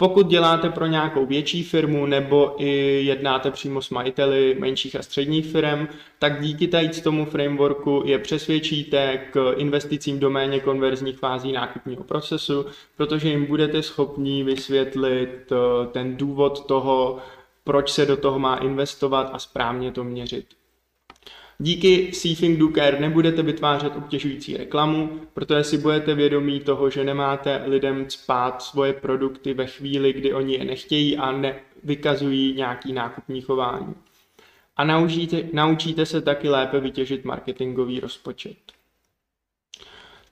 Pokud 0.00 0.26
děláte 0.26 0.70
pro 0.70 0.86
nějakou 0.86 1.26
větší 1.26 1.62
firmu 1.62 2.06
nebo 2.06 2.54
i 2.58 3.02
jednáte 3.04 3.50
přímo 3.50 3.82
s 3.82 3.90
majiteli 3.90 4.56
menších 4.58 4.96
a 4.96 5.02
středních 5.02 5.46
firm, 5.46 5.88
tak 6.18 6.40
díky 6.40 6.68
tady 6.68 6.88
tomu 6.88 7.24
frameworku 7.24 8.02
je 8.04 8.18
přesvědčíte 8.18 9.18
k 9.32 9.54
investicím 9.56 10.20
do 10.20 10.30
méně 10.30 10.60
konverzních 10.60 11.18
fází 11.18 11.52
nákupního 11.52 12.04
procesu, 12.04 12.66
protože 12.96 13.28
jim 13.28 13.46
budete 13.46 13.82
schopni 13.82 14.44
vysvětlit 14.44 15.52
eh, 15.52 15.86
ten 15.86 16.16
důvod 16.16 16.66
toho, 16.66 17.18
proč 17.64 17.90
se 17.90 18.06
do 18.06 18.16
toho 18.16 18.38
má 18.38 18.56
investovat 18.56 19.30
a 19.32 19.38
správně 19.38 19.92
to 19.92 20.04
měřit. 20.04 20.59
Díky 21.62 22.12
Seafing 22.12 22.58
Do 22.58 22.68
Care 22.68 23.00
nebudete 23.00 23.42
vytvářet 23.42 23.96
obtěžující 23.96 24.56
reklamu, 24.56 25.20
protože 25.34 25.64
si 25.64 25.78
budete 25.78 26.14
vědomí 26.14 26.60
toho, 26.60 26.90
že 26.90 27.04
nemáte 27.04 27.62
lidem 27.66 28.10
spát 28.10 28.62
svoje 28.62 28.92
produkty 28.92 29.54
ve 29.54 29.66
chvíli, 29.66 30.12
kdy 30.12 30.34
oni 30.34 30.54
je 30.54 30.64
nechtějí 30.64 31.16
a 31.16 31.32
nevykazují 31.32 32.54
nějaký 32.54 32.92
nákupní 32.92 33.40
chování. 33.40 33.94
A 34.76 34.84
naučíte, 34.84 35.42
naučíte 35.52 36.06
se 36.06 36.20
taky 36.20 36.48
lépe 36.48 36.80
vytěžit 36.80 37.24
marketingový 37.24 38.00
rozpočet. 38.00 38.56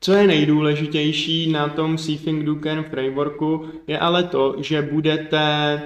Co 0.00 0.12
je 0.12 0.26
nejdůležitější 0.26 1.52
na 1.52 1.68
tom 1.68 1.99
Seafing 1.99 2.44
Do 2.44 2.54
Care 2.61 2.82
frameworku, 2.82 3.68
je 3.87 3.99
ale 3.99 4.25
to, 4.25 4.54
že 4.58 4.82
budete 4.82 5.80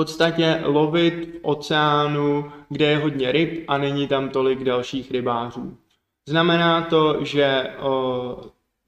podstatě 0.00 0.60
lovit 0.64 1.14
v 1.14 1.38
oceánu, 1.42 2.52
kde 2.68 2.86
je 2.86 2.96
hodně 2.98 3.32
ryb 3.32 3.64
a 3.68 3.78
není 3.78 4.08
tam 4.08 4.28
tolik 4.28 4.64
dalších 4.64 5.10
rybářů. 5.10 5.76
Znamená 6.28 6.82
to, 6.82 7.24
že 7.24 7.66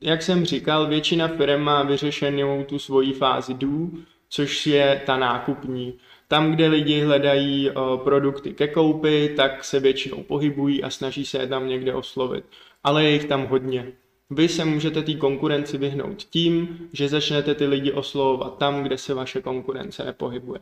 jak 0.00 0.22
jsem 0.22 0.44
říkal, 0.44 0.86
většina 0.86 1.28
firm 1.28 1.60
má 1.60 1.82
vyřešenou 1.82 2.64
tu 2.64 2.78
svoji 2.78 3.12
fázi 3.12 3.54
do, 3.54 3.68
což 4.28 4.66
je 4.66 5.02
ta 5.06 5.16
nákupní. 5.16 5.94
Tam, 6.28 6.52
kde 6.52 6.68
lidi 6.68 7.00
hledají 7.00 7.70
produkty 8.04 8.52
ke 8.54 8.68
koupi, 8.68 9.34
tak 9.36 9.64
se 9.64 9.80
většinou 9.80 10.22
pohybují 10.22 10.82
a 10.82 10.90
snaží 10.90 11.26
se 11.26 11.38
je 11.38 11.46
tam 11.46 11.68
někde 11.68 11.94
oslovit. 11.94 12.44
Ale 12.84 13.04
je 13.04 13.10
jich 13.10 13.24
tam 13.24 13.46
hodně. 13.46 13.92
Vy 14.30 14.48
se 14.48 14.64
můžete 14.64 15.02
té 15.02 15.14
konkurenci 15.14 15.78
vyhnout 15.78 16.22
tím, 16.22 16.88
že 16.92 17.08
začnete 17.08 17.54
ty 17.54 17.66
lidi 17.66 17.92
oslovovat 17.92 18.58
tam, 18.58 18.82
kde 18.82 18.98
se 18.98 19.14
vaše 19.14 19.40
konkurence 19.40 20.04
nepohybuje. 20.04 20.60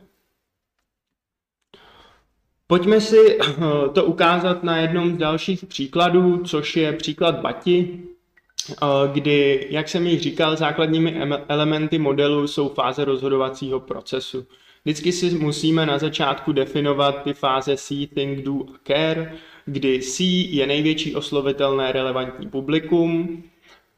Pojďme 2.71 3.01
si 3.01 3.39
eh, 3.39 3.45
to 3.93 4.05
ukázat 4.05 4.63
na 4.63 4.77
jednom 4.77 5.15
z 5.15 5.17
dalších 5.17 5.65
příkladů, 5.65 6.43
což 6.43 6.75
je 6.75 6.93
příklad 6.93 7.39
Bati, 7.39 7.99
eh, 8.71 8.75
kdy, 9.13 9.67
jak 9.69 9.89
jsem 9.89 10.07
již 10.07 10.21
říkal, 10.21 10.55
základními 10.55 11.15
elementy 11.47 11.97
modelu 11.97 12.47
jsou 12.47 12.69
fáze 12.69 13.05
rozhodovacího 13.05 13.79
procesu. 13.79 14.45
Vždycky 14.85 15.11
si 15.11 15.29
musíme 15.29 15.85
na 15.85 15.97
začátku 15.97 16.51
definovat 16.51 17.23
ty 17.23 17.33
fáze 17.33 17.77
see, 17.77 18.07
think, 18.07 18.45
do 18.45 18.53
a 18.53 18.79
care, 18.87 19.33
kdy 19.65 20.01
see 20.01 20.55
je 20.55 20.67
největší 20.67 21.15
oslovitelné 21.15 21.91
relevantní 21.91 22.49
publikum, 22.49 23.43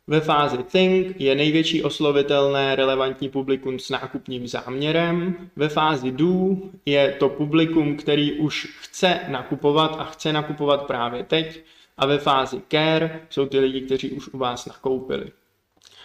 ve 0.08 0.22
fázi 0.22 0.58
Think 0.58 1.20
je 1.20 1.36
největší 1.36 1.84
oslovitelné 1.84 2.76
relevantní 2.76 3.30
publikum 3.30 3.80
s 3.80 3.90
nákupním 3.90 4.48
záměrem. 4.48 5.36
Ve 5.56 5.70
fázi 5.70 6.12
Do 6.12 6.58
je 6.86 7.12
to 7.12 7.30
publikum, 7.30 7.98
který 7.98 8.34
už 8.34 8.78
chce 8.82 9.20
nakupovat 9.28 9.96
a 10.00 10.04
chce 10.04 10.34
nakupovat 10.34 10.88
právě 10.88 11.24
teď. 11.24 11.64
A 11.98 12.06
ve 12.06 12.18
fázi 12.18 12.62
Care 12.72 13.22
jsou 13.30 13.46
ty 13.46 13.60
lidi, 13.60 13.82
kteří 13.82 14.12
už 14.12 14.28
u 14.28 14.38
vás 14.38 14.66
nakoupili. 14.66 15.32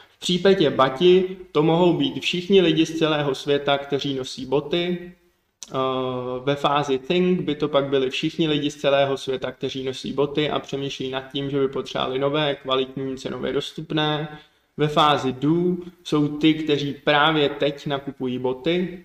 V 0.09 0.21
případě 0.21 0.71
Bati 0.71 1.37
to 1.53 1.63
mohou 1.63 1.93
být 1.93 2.21
všichni 2.21 2.61
lidi 2.61 2.87
z 2.87 2.99
celého 2.99 3.35
světa, 3.35 3.79
kteří 3.79 4.15
nosí 4.15 4.47
boty, 4.47 5.13
ve 6.45 6.57
fázi 6.57 6.99
Think 6.99 7.41
by 7.41 7.55
to 7.55 7.69
pak 7.69 7.85
byli 7.85 8.11
všichni 8.11 8.49
lidi 8.49 8.71
z 8.71 8.77
celého 8.77 9.17
světa, 9.17 9.53
kteří 9.53 9.85
nosí 9.85 10.13
boty 10.13 10.51
a 10.51 10.59
přemýšlí 10.59 11.11
nad 11.11 11.33
tím, 11.33 11.51
že 11.51 11.61
by 11.61 11.69
potřebovali 11.69 12.19
nové, 12.19 12.55
kvalitní, 12.55 13.17
cenově 13.17 13.53
dostupné. 13.53 14.39
Ve 14.77 14.89
fázi 14.89 15.33
Do 15.33 15.77
jsou 16.05 16.29
ty, 16.29 16.55
kteří 16.55 16.95
právě 16.95 17.49
teď 17.49 17.87
nakupují 17.87 18.39
boty. 18.39 19.05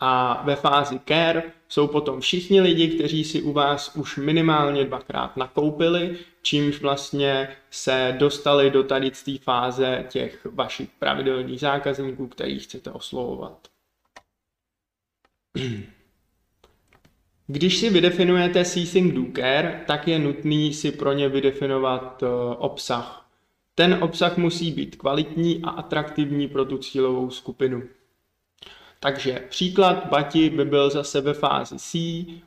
A 0.00 0.42
ve 0.44 0.56
fázi 0.56 1.00
Care 1.08 1.42
jsou 1.68 1.86
potom 1.86 2.20
všichni 2.20 2.60
lidi, 2.60 2.88
kteří 2.88 3.24
si 3.24 3.42
u 3.42 3.52
vás 3.52 3.96
už 3.96 4.16
minimálně 4.16 4.84
dvakrát 4.84 5.36
nakoupili, 5.36 6.18
čímž 6.42 6.80
vlastně 6.80 7.48
se 7.70 8.14
dostali 8.18 8.70
do 8.70 8.82
tady 8.82 9.10
té 9.10 9.38
fáze 9.38 10.04
těch 10.08 10.46
vašich 10.52 10.88
pravidelných 10.98 11.60
zákazníků, 11.60 12.26
který 12.26 12.58
chcete 12.58 12.90
oslovovat. 12.90 13.73
Když 17.46 17.78
si 17.78 17.90
vydefinujete 17.90 18.64
ceasing 18.64 19.14
do 19.14 19.24
care, 19.36 19.84
tak 19.86 20.08
je 20.08 20.18
nutný 20.18 20.74
si 20.74 20.92
pro 20.92 21.12
ně 21.12 21.28
vydefinovat 21.28 22.22
uh, 22.22 22.28
obsah. 22.58 23.30
Ten 23.74 23.98
obsah 24.02 24.36
musí 24.36 24.72
být 24.72 24.96
kvalitní 24.96 25.62
a 25.62 25.70
atraktivní 25.70 26.48
pro 26.48 26.64
tu 26.64 26.78
cílovou 26.78 27.30
skupinu. 27.30 27.82
Takže 29.04 29.42
příklad 29.48 30.06
Bati 30.08 30.50
by 30.50 30.64
byl 30.64 30.90
zase 30.90 31.20
ve 31.20 31.34
fázi 31.34 31.78
C, 31.78 31.98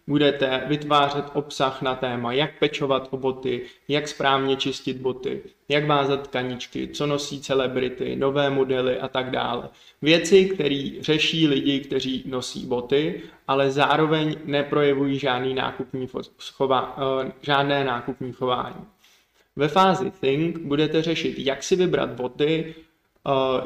budete 0.07 0.63
vytvářet 0.67 1.25
obsah 1.33 1.81
na 1.81 1.95
téma, 1.95 2.33
jak 2.33 2.59
pečovat 2.59 3.07
o 3.11 3.17
boty, 3.17 3.61
jak 3.87 4.07
správně 4.07 4.55
čistit 4.55 4.97
boty, 4.97 5.41
jak 5.69 5.85
vázat 5.85 6.27
tkaničky, 6.27 6.87
co 6.87 7.07
nosí 7.07 7.41
celebrity, 7.41 8.15
nové 8.15 8.49
modely 8.49 8.99
a 8.99 9.07
tak 9.07 9.31
dále. 9.31 9.69
Věci, 10.01 10.45
které 10.45 10.89
řeší 11.01 11.47
lidi, 11.47 11.79
kteří 11.79 12.23
nosí 12.25 12.65
boty, 12.65 13.21
ale 13.47 13.71
zároveň 13.71 14.35
neprojevují 14.45 15.19
žádný 15.19 15.53
nákupní, 15.53 16.07
schova, 16.37 16.97
eh, 16.97 17.31
žádné 17.41 17.83
nákupní 17.83 18.33
chování. 18.33 18.85
Ve 19.55 19.67
fázi 19.67 20.11
Think 20.11 20.57
budete 20.57 21.01
řešit, 21.01 21.39
jak 21.39 21.63
si 21.63 21.75
vybrat 21.75 22.09
boty, 22.09 22.75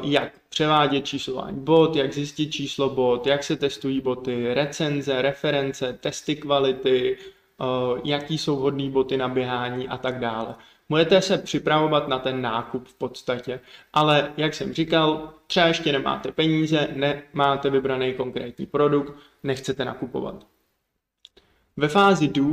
jak 0.02 0.32
převádět 0.48 1.04
číslování 1.04 1.60
bot, 1.60 1.96
jak 1.96 2.12
zjistit 2.12 2.50
číslo 2.50 2.90
bot, 2.90 3.26
jak 3.26 3.44
se 3.44 3.56
testují 3.56 4.00
boty, 4.00 4.54
recenze, 4.54 5.22
reference, 5.22 5.92
testy 6.00 6.36
kvality, 6.36 7.18
eh, 7.18 7.64
jaký 8.04 8.38
jsou 8.38 8.56
vhodné 8.56 8.90
boty 8.90 9.16
na 9.16 9.28
běhání 9.28 9.88
a 9.88 9.96
tak 9.96 10.20
dále. 10.20 10.54
Můžete 10.88 11.20
se 11.20 11.38
připravovat 11.38 12.08
na 12.08 12.18
ten 12.18 12.42
nákup 12.42 12.88
v 12.88 12.94
podstatě, 12.94 13.60
ale 13.92 14.32
jak 14.36 14.54
jsem 14.54 14.72
říkal, 14.72 15.34
třeba 15.46 15.66
ještě 15.66 15.92
nemáte 15.92 16.32
peníze, 16.32 16.88
nemáte 16.94 17.70
vybraný 17.70 18.14
konkrétní 18.14 18.66
produkt, 18.66 19.12
nechcete 19.42 19.84
nakupovat. 19.84 20.46
Ve 21.76 21.88
fázi 21.88 22.28
do 22.28 22.44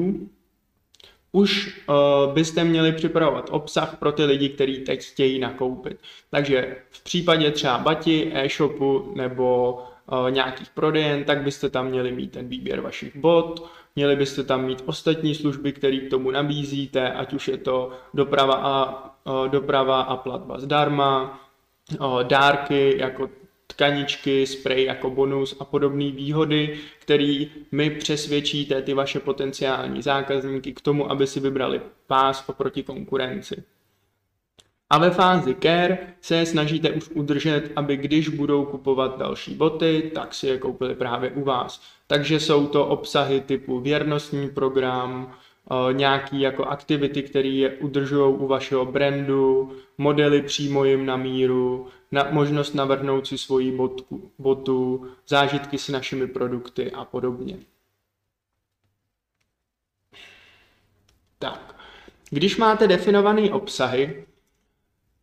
už 1.31 1.81
uh, 1.89 2.33
byste 2.33 2.63
měli 2.63 2.91
připravovat 2.91 3.49
obsah 3.51 3.97
pro 3.97 4.11
ty 4.11 4.25
lidi, 4.25 4.49
kteří 4.49 4.77
teď 4.77 5.03
chtějí 5.03 5.39
nakoupit. 5.39 5.97
Takže 6.29 6.75
v 6.89 7.03
případě 7.03 7.51
třeba 7.51 7.77
bati, 7.77 8.31
e-shopu 8.33 9.13
nebo 9.15 9.73
uh, 10.11 10.31
nějakých 10.31 10.69
prodejen, 10.69 11.23
tak 11.23 11.41
byste 11.41 11.69
tam 11.69 11.87
měli 11.87 12.11
mít 12.11 12.31
ten 12.31 12.47
výběr 12.47 12.81
vašich 12.81 13.15
bot, 13.15 13.69
měli 13.95 14.15
byste 14.15 14.43
tam 14.43 14.65
mít 14.65 14.83
ostatní 14.85 15.35
služby, 15.35 15.73
které 15.73 15.97
k 15.97 16.09
tomu 16.09 16.31
nabízíte, 16.31 17.11
ať 17.11 17.33
už 17.33 17.47
je 17.47 17.57
to 17.57 17.91
doprava 18.13 18.53
a, 18.53 19.03
uh, 19.23 19.47
doprava 19.47 20.01
a 20.01 20.17
platba 20.17 20.59
zdarma, 20.59 21.39
dárky 22.23 22.95
jako 22.97 23.29
tkaničky, 23.79 24.47
spray 24.47 24.83
jako 24.83 25.09
bonus 25.09 25.55
a 25.59 25.65
podobné 25.65 26.11
výhody, 26.11 26.79
které 26.99 27.45
mi 27.71 27.89
přesvědčíte 27.89 28.81
ty 28.81 28.93
vaše 28.93 29.19
potenciální 29.19 30.01
zákazníky 30.01 30.73
k 30.73 30.81
tomu, 30.81 31.11
aby 31.11 31.27
si 31.27 31.39
vybrali 31.39 31.81
pás 32.07 32.43
oproti 32.49 32.83
konkurenci. 32.83 33.63
A 34.89 34.97
ve 34.97 35.11
fázi 35.11 35.55
care 35.55 35.97
se 36.21 36.45
snažíte 36.45 36.91
už 36.91 37.09
udržet, 37.09 37.71
aby 37.75 37.97
když 37.97 38.29
budou 38.29 38.65
kupovat 38.65 39.17
další 39.17 39.53
boty, 39.55 40.11
tak 40.15 40.33
si 40.33 40.47
je 40.47 40.57
koupili 40.57 40.95
právě 40.95 41.31
u 41.31 41.43
vás. 41.43 41.81
Takže 42.07 42.39
jsou 42.39 42.67
to 42.67 42.85
obsahy 42.85 43.41
typu 43.41 43.79
věrnostní 43.79 44.49
program, 44.49 45.33
Eh, 45.71 45.93
nějaký 45.93 46.41
jako 46.41 46.65
aktivity, 46.65 47.23
které 47.23 47.47
je 47.47 47.69
udržují 47.69 48.35
u 48.35 48.47
vašeho 48.47 48.85
brandu, 48.85 49.71
modely 49.97 50.41
přímo 50.41 50.85
jim 50.85 51.05
na 51.05 51.17
míru, 51.17 51.87
na, 52.11 52.27
možnost 52.31 52.73
navrhnout 52.73 53.27
si 53.27 53.37
svoji 53.37 53.71
botku, 53.71 54.31
botu, 54.39 55.07
zážitky 55.27 55.77
s 55.77 55.89
našimi 55.89 56.27
produkty 56.27 56.91
a 56.91 57.05
podobně. 57.05 57.57
Tak, 61.39 61.75
když 62.29 62.57
máte 62.57 62.87
definované 62.87 63.41
obsahy, 63.41 64.25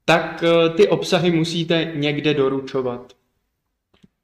tak 0.04 0.42
eh, 0.42 0.70
ty 0.70 0.88
obsahy 0.88 1.30
musíte 1.30 1.92
někde 1.94 2.34
doručovat. 2.34 3.12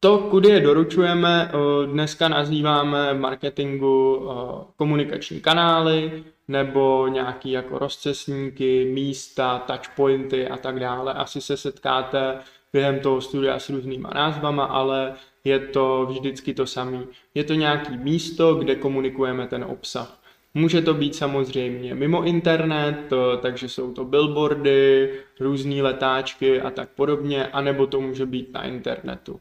To, 0.04 0.18
kudy 0.18 0.48
je 0.48 0.60
doručujeme, 0.60 1.50
dneska 1.86 2.28
nazýváme 2.28 3.14
marketingu 3.14 4.28
eh, 4.30 4.64
komunikační 4.76 5.40
kanály 5.40 6.24
nebo 6.48 7.08
nějaký 7.08 7.50
jako 7.50 7.78
rozcesníky, 7.78 8.90
místa, 8.92 9.58
touchpointy 9.58 10.48
a 10.48 10.56
tak 10.56 10.80
dále. 10.80 11.12
Asi 11.12 11.40
se 11.40 11.56
setkáte 11.56 12.38
během 12.72 13.00
toho 13.00 13.20
studia 13.20 13.58
s 13.58 13.70
různýma 13.70 14.10
názvama, 14.14 14.64
ale 14.64 15.14
je 15.44 15.58
to 15.58 16.06
vždycky 16.10 16.54
to 16.54 16.66
samé. 16.66 17.02
Je 17.34 17.44
to 17.44 17.54
nějaký 17.54 17.96
místo, 17.96 18.54
kde 18.54 18.74
komunikujeme 18.74 19.46
ten 19.46 19.64
obsah. 19.64 20.18
Může 20.54 20.82
to 20.82 20.94
být 20.94 21.14
samozřejmě 21.14 21.94
mimo 21.94 22.24
internet, 22.24 23.10
takže 23.40 23.68
jsou 23.68 23.92
to 23.92 24.04
billboardy, 24.04 25.10
různé 25.40 25.82
letáčky 25.82 26.60
a 26.60 26.70
tak 26.70 26.88
podobně, 26.88 27.46
anebo 27.46 27.86
to 27.86 28.00
může 28.00 28.26
být 28.26 28.52
na 28.52 28.64
internetu. 28.64 29.40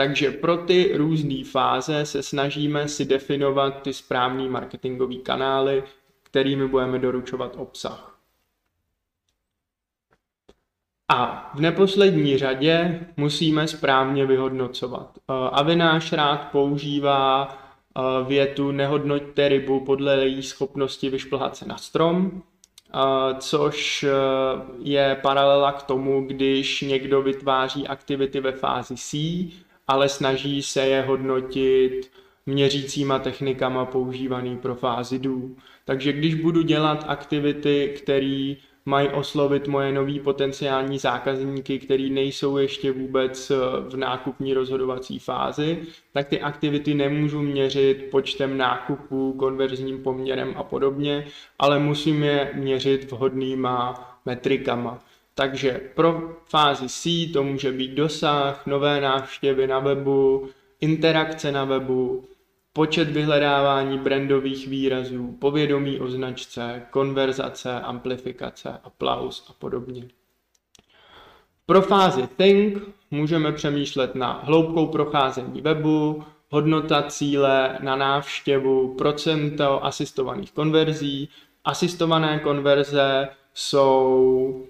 Takže 0.00 0.30
pro 0.30 0.56
ty 0.56 0.92
různé 0.96 1.44
fáze 1.44 2.06
se 2.06 2.22
snažíme 2.22 2.88
si 2.88 3.04
definovat 3.04 3.82
ty 3.82 3.92
správné 3.92 4.48
marketingové 4.48 5.14
kanály, 5.14 5.84
kterými 6.22 6.68
budeme 6.68 6.98
doručovat 6.98 7.54
obsah. 7.56 8.18
A 11.08 11.50
v 11.54 11.60
neposlední 11.60 12.38
řadě 12.38 13.00
musíme 13.16 13.68
správně 13.68 14.26
vyhodnocovat. 14.26 15.18
Eh, 15.18 15.32
Avináš 15.52 16.12
rád 16.12 16.50
používá 16.52 17.48
eh, 17.48 18.00
větu 18.28 18.70
nehodnoťte 18.70 19.48
rybu 19.48 19.80
podle 19.80 20.16
její 20.16 20.42
schopnosti 20.42 21.10
vyšplhat 21.10 21.56
se 21.56 21.68
na 21.68 21.76
strom, 21.76 22.42
eh, 22.42 22.98
což 23.38 24.06
je 24.82 25.18
paralela 25.22 25.72
k 25.72 25.82
tomu, 25.82 26.26
když 26.26 26.80
někdo 26.80 27.22
vytváří 27.22 27.88
aktivity 27.88 28.40
ve 28.40 28.52
fázi 28.52 28.96
C, 28.96 29.16
ale 29.90 30.08
snaží 30.08 30.62
se 30.62 30.86
je 30.86 31.02
hodnotit 31.02 32.10
měřícíma 32.46 33.18
technikama 33.18 33.84
používaný 33.84 34.56
pro 34.56 34.74
fázi 34.74 35.18
dů. 35.18 35.56
Takže 35.84 36.12
když 36.12 36.34
budu 36.34 36.62
dělat 36.62 37.04
aktivity, 37.08 37.94
které 37.96 38.54
mají 38.86 39.08
oslovit 39.08 39.68
moje 39.68 39.92
nový 39.92 40.20
potenciální 40.20 40.98
zákazníky, 40.98 41.78
který 41.78 42.10
nejsou 42.10 42.58
ještě 42.58 42.92
vůbec 42.92 43.52
v 43.88 43.96
nákupní 43.96 44.54
rozhodovací 44.54 45.18
fázi, 45.18 45.82
tak 46.12 46.28
ty 46.28 46.40
aktivity 46.40 46.94
nemůžu 46.94 47.42
měřit 47.42 48.08
počtem 48.10 48.58
nákupů, 48.58 49.32
konverzním 49.32 50.02
poměrem 50.02 50.54
a 50.56 50.62
podobně, 50.62 51.26
ale 51.58 51.78
musím 51.78 52.22
je 52.22 52.50
měřit 52.54 53.10
vhodnýma 53.10 53.94
metrikama. 54.26 54.98
Takže 55.34 55.80
pro 55.94 56.36
fázi 56.44 56.88
C 56.88 57.30
to 57.32 57.44
může 57.44 57.72
být 57.72 57.90
dosah, 57.90 58.66
nové 58.66 59.00
návštěvy 59.00 59.66
na 59.66 59.78
webu, 59.78 60.48
interakce 60.80 61.52
na 61.52 61.64
webu, 61.64 62.24
počet 62.72 63.10
vyhledávání 63.10 63.98
brandových 63.98 64.68
výrazů, 64.68 65.36
povědomí 65.40 66.00
o 66.00 66.08
značce, 66.08 66.82
konverzace, 66.90 67.80
amplifikace, 67.80 68.80
aplaus 68.84 69.46
a 69.50 69.52
podobně. 69.52 70.08
Pro 71.66 71.82
fázi 71.82 72.28
Think 72.36 72.82
můžeme 73.10 73.52
přemýšlet 73.52 74.14
na 74.14 74.40
hloubkou 74.44 74.86
procházení 74.86 75.60
webu, 75.60 76.24
hodnota 76.48 77.02
cíle 77.02 77.78
na 77.80 77.96
návštěvu, 77.96 78.94
procento 78.94 79.84
asistovaných 79.84 80.52
konverzí. 80.52 81.28
Asistované 81.64 82.38
konverze 82.38 83.28
jsou 83.54 84.66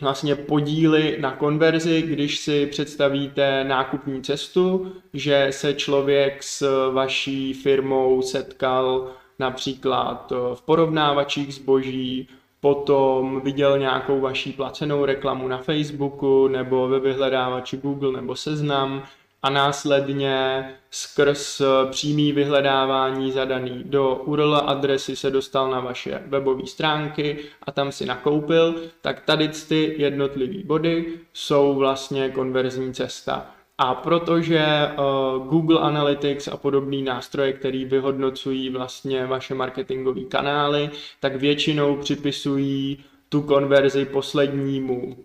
vlastně 0.00 0.34
podíly 0.34 1.16
na 1.20 1.36
konverzi, 1.36 2.02
když 2.02 2.38
si 2.38 2.66
představíte 2.66 3.64
nákupní 3.64 4.22
cestu, 4.22 4.92
že 5.14 5.46
se 5.50 5.74
člověk 5.74 6.42
s 6.42 6.90
vaší 6.92 7.52
firmou 7.54 8.22
setkal 8.22 9.10
například 9.38 10.32
v 10.54 10.62
porovnávačích 10.62 11.54
zboží, 11.54 12.28
potom 12.60 13.40
viděl 13.40 13.78
nějakou 13.78 14.20
vaší 14.20 14.52
placenou 14.52 15.04
reklamu 15.04 15.48
na 15.48 15.58
Facebooku 15.58 16.48
nebo 16.48 16.88
ve 16.88 17.00
vyhledávači 17.00 17.76
Google 17.76 18.12
nebo 18.12 18.36
Seznam 18.36 19.02
a 19.42 19.50
následně 19.50 20.64
skrz 20.90 21.62
přímý 21.90 22.32
vyhledávání 22.32 23.32
zadaný 23.32 23.82
do 23.84 24.14
URL 24.14 24.56
adresy 24.56 25.16
se 25.16 25.30
dostal 25.30 25.70
na 25.70 25.80
vaše 25.80 26.22
webové 26.26 26.66
stránky 26.66 27.38
a 27.62 27.72
tam 27.72 27.92
si 27.92 28.06
nakoupil, 28.06 28.74
tak 29.00 29.20
tady 29.20 29.48
ty 29.48 29.94
jednotlivé 29.98 30.64
body 30.64 31.06
jsou 31.32 31.74
vlastně 31.74 32.28
konverzní 32.28 32.94
cesta. 32.94 33.50
A 33.78 33.94
protože 33.94 34.66
uh, 34.66 35.46
Google 35.46 35.80
Analytics 35.80 36.48
a 36.48 36.56
podobné 36.56 37.02
nástroje, 37.02 37.52
které 37.52 37.84
vyhodnocují 37.84 38.70
vlastně 38.70 39.26
vaše 39.26 39.54
marketingové 39.54 40.20
kanály, 40.20 40.90
tak 41.20 41.36
většinou 41.36 41.96
připisují 41.96 43.04
tu 43.28 43.42
konverzi 43.42 44.04
poslednímu 44.04 45.16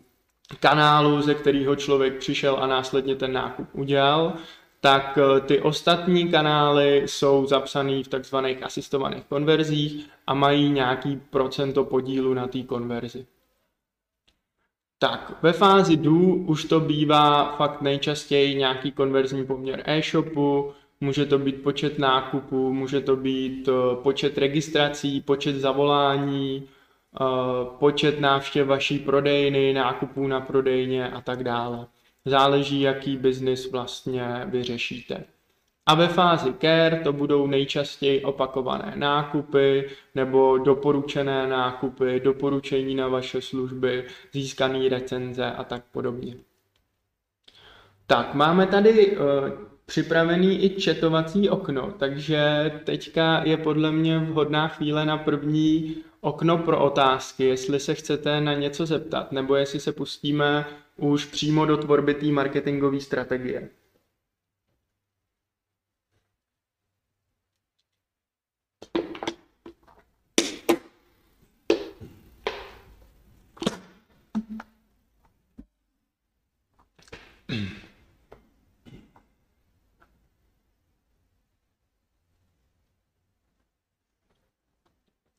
kanálu, 0.60 1.22
ze 1.22 1.36
kterého 1.36 1.76
člověk 1.76 2.18
přišel 2.18 2.58
a 2.60 2.68
následně 2.68 3.16
ten 3.16 3.34
nákup 3.34 3.68
udělal, 3.74 4.34
tak 4.82 5.18
eh, 5.18 5.42
ty 5.42 5.62
ostatní 5.62 6.32
kanály 6.32 7.04
jsou 7.06 7.46
zapsané 7.46 8.04
v 8.04 8.08
takzvaných 8.08 8.64
asistovaných 8.64 9.24
konverzích 9.24 10.10
a 10.28 10.34
mají 10.34 10.70
nějaký 10.70 11.22
procento 11.30 11.84
podílu 11.84 12.34
na 12.34 12.48
té 12.48 12.64
konverzi. 12.64 13.26
Tak, 15.00 15.38
ve 15.42 15.54
fázi 15.54 15.98
do 15.98 16.12
už 16.46 16.66
to 16.66 16.80
bývá 16.80 17.56
fakt 17.56 17.82
nejčastěji 17.82 18.56
nějaký 18.56 18.92
konverzní 18.92 19.46
poměr 19.46 19.84
e-shopu, 19.86 20.74
může 21.02 21.26
to 21.26 21.40
být 21.40 21.64
počet 21.64 22.00
nákupů, 22.00 22.74
může 22.74 23.02
to 23.02 23.16
být 23.16 23.68
eh, 23.68 23.96
počet 24.04 24.38
registrací, 24.38 25.22
počet 25.22 25.56
zavolání, 25.56 26.68
počet 27.80 28.20
návštěv 28.20 28.68
vaší 28.68 29.00
prodejny, 29.00 29.74
nákupů 29.74 30.28
na 30.28 30.42
prodejně 30.42 31.10
a 31.10 31.22
tak 31.22 31.44
dále. 31.44 31.88
Záleží, 32.26 32.82
jaký 32.82 33.18
biznis 33.18 33.72
vlastně 33.72 34.42
vyřešíte. 34.46 35.24
A 35.88 35.96
ve 35.96 36.08
fázi 36.08 36.54
care 36.62 37.02
to 37.04 37.14
budou 37.14 37.48
nejčastěji 37.48 38.24
opakované 38.24 38.94
nákupy 38.96 39.90
nebo 40.16 40.58
doporučené 40.58 41.48
nákupy, 41.48 42.20
doporučení 42.20 42.96
na 42.96 43.08
vaše 43.08 43.42
služby, 43.42 44.08
získané 44.34 44.90
recenze 44.90 45.46
a 45.46 45.64
tak 45.64 45.84
podobně. 45.92 46.36
Tak, 48.08 48.34
máme 48.34 48.68
tady 48.68 49.18
uh, 49.18 49.24
připravený 49.86 50.66
i 50.66 50.70
četovací 50.70 51.50
okno, 51.50 51.94
takže 52.00 52.72
teďka 52.84 53.42
je 53.46 53.58
podle 53.58 53.92
mě 53.92 54.20
vhodná 54.20 54.68
chvíle 54.68 55.06
na 55.06 55.18
první 55.18 55.96
okno 56.26 56.58
pro 56.58 56.80
otázky, 56.84 57.44
jestli 57.44 57.80
se 57.80 57.96
chcete 57.96 58.42
na 58.42 58.54
něco 58.54 58.86
zeptat, 58.86 59.32
nebo 59.32 59.56
jestli 59.56 59.80
se 59.80 59.92
pustíme 59.92 60.66
už 60.98 61.26
přímo 61.26 61.66
do 61.66 61.78
tvorby 61.78 62.14
té 62.14 62.26
marketingové 62.26 63.00
strategie. 63.00 63.70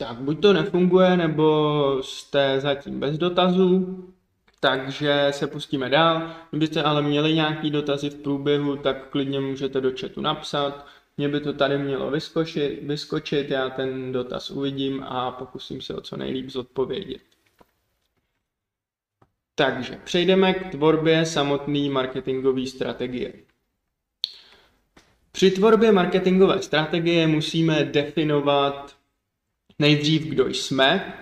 Tak 0.09 0.17
buď 0.17 0.41
to 0.41 0.53
nefunguje, 0.53 1.17
nebo 1.17 1.99
jste 2.03 2.61
zatím 2.61 3.01
bez 3.01 3.19
dotazů, 3.19 4.05
takže 4.61 5.29
se 5.31 5.47
pustíme 5.47 5.89
dál. 5.89 6.31
Kdybyste 6.51 6.83
ale 6.83 7.03
měli 7.03 7.35
nějaký 7.35 7.71
dotazy 7.71 8.11
v 8.11 8.15
průběhu, 8.15 8.77
tak 8.77 9.09
klidně 9.09 9.41
můžete 9.41 9.81
do 9.81 9.93
chatu 10.01 10.21
napsat. 10.21 10.87
Mně 11.17 11.29
by 11.29 11.41
to 11.41 11.53
tady 11.53 11.79
mělo 11.79 12.11
vyskočit, 12.11 12.83
vyskočit, 12.83 13.51
já 13.51 13.71
ten 13.71 14.13
dotaz 14.13 14.51
uvidím 14.51 15.03
a 15.03 15.31
pokusím 15.31 15.81
se 15.81 15.95
o 15.95 16.01
co 16.01 16.17
nejlíp 16.17 16.51
zodpovědět. 16.51 17.23
Takže 19.55 19.99
přejdeme 20.05 20.55
k 20.55 20.71
tvorbě 20.71 21.27
samotné 21.27 21.91
marketingové 21.91 22.67
strategie. 22.67 23.33
Při 25.33 25.51
tvorbě 25.51 25.93
marketingové 25.93 26.63
strategie 26.63 27.27
musíme 27.27 27.85
definovat 27.85 28.96
nejdřív, 29.79 30.27
kdo 30.27 30.49
jsme, 30.49 31.15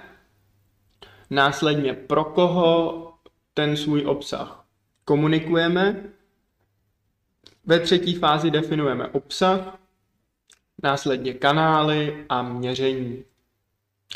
následně 1.31 1.95
pro 1.95 2.25
koho 2.25 3.13
ten 3.55 3.77
svůj 3.77 4.07
obsah 4.07 4.65
komunikujeme, 5.05 6.03
ve 7.67 7.81
třetí 7.81 8.15
fázi 8.15 8.51
definujeme 8.51 9.07
obsah, 9.07 9.79
následně 10.83 11.35
kanály 11.35 12.25
a 12.29 12.43
měření. 12.43 13.25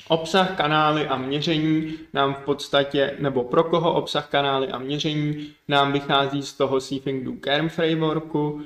Obsah, 0.09 0.57
kanály 0.57 1.07
a 1.07 1.17
měření 1.17 1.95
nám 2.13 2.35
v 2.35 2.39
podstatě, 2.39 3.17
nebo 3.19 3.45
pro 3.45 3.65
koho 3.65 3.93
obsah, 3.93 4.29
kanály 4.29 4.69
a 4.69 4.79
měření 4.79 5.55
nám 5.69 5.93
vychází 5.93 6.43
z 6.43 6.53
toho 6.53 6.81
Seething 6.81 7.25
Do 7.25 7.33
Kern 7.33 7.69
frameworku. 7.69 8.63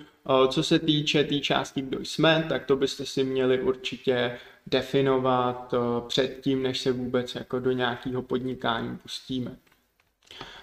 Co 0.49 0.63
se 0.63 0.79
týče 0.79 1.23
té 1.23 1.29
tý 1.29 1.41
části, 1.41 1.83
kdo 1.83 2.01
jsme, 2.01 2.47
tak 2.49 2.67
to 2.67 2.77
byste 2.77 3.07
si 3.07 3.25
měli 3.25 3.63
určitě 3.63 4.39
definovat 4.67 5.75
předtím, 6.07 6.63
než 6.63 6.81
se 6.81 6.93
vůbec 6.93 7.35
jako 7.35 7.59
do 7.61 7.73
nějakého 7.73 8.23
podnikání 8.23 8.97
pustíme. 8.97 9.57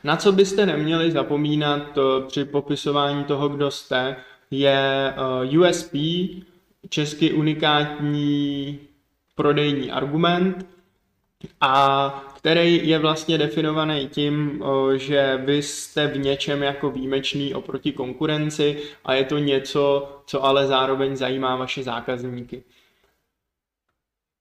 Na 0.04 0.18
co 0.18 0.32
byste 0.32 0.66
neměli 0.66 1.12
zapomínat 1.12 1.98
při 2.28 2.46
popisování 2.46 3.24
toho, 3.24 3.50
kdo 3.50 3.72
jste, 3.72 4.16
je 4.52 5.14
USP, 5.60 5.94
česky 6.90 7.34
unikátní 7.34 8.80
prodejní 9.36 9.92
argument, 9.92 10.66
a 11.62 12.26
který 12.38 12.88
je 12.88 13.00
vlastně 13.00 13.38
definovaný 13.38 14.08
tím, 14.08 14.64
že 14.96 15.42
vy 15.46 15.64
jste 15.64 16.08
v 16.08 16.18
něčem 16.18 16.64
jako 16.64 16.92
výjimečný 16.92 17.54
oproti 17.54 17.92
konkurenci 17.92 18.82
a 19.06 19.14
je 19.14 19.24
to 19.24 19.38
něco, 19.38 20.10
co 20.26 20.44
ale 20.44 20.68
zároveň 20.68 21.16
zajímá 21.16 21.56
vaše 21.56 21.84
zákazníky. 21.84 22.64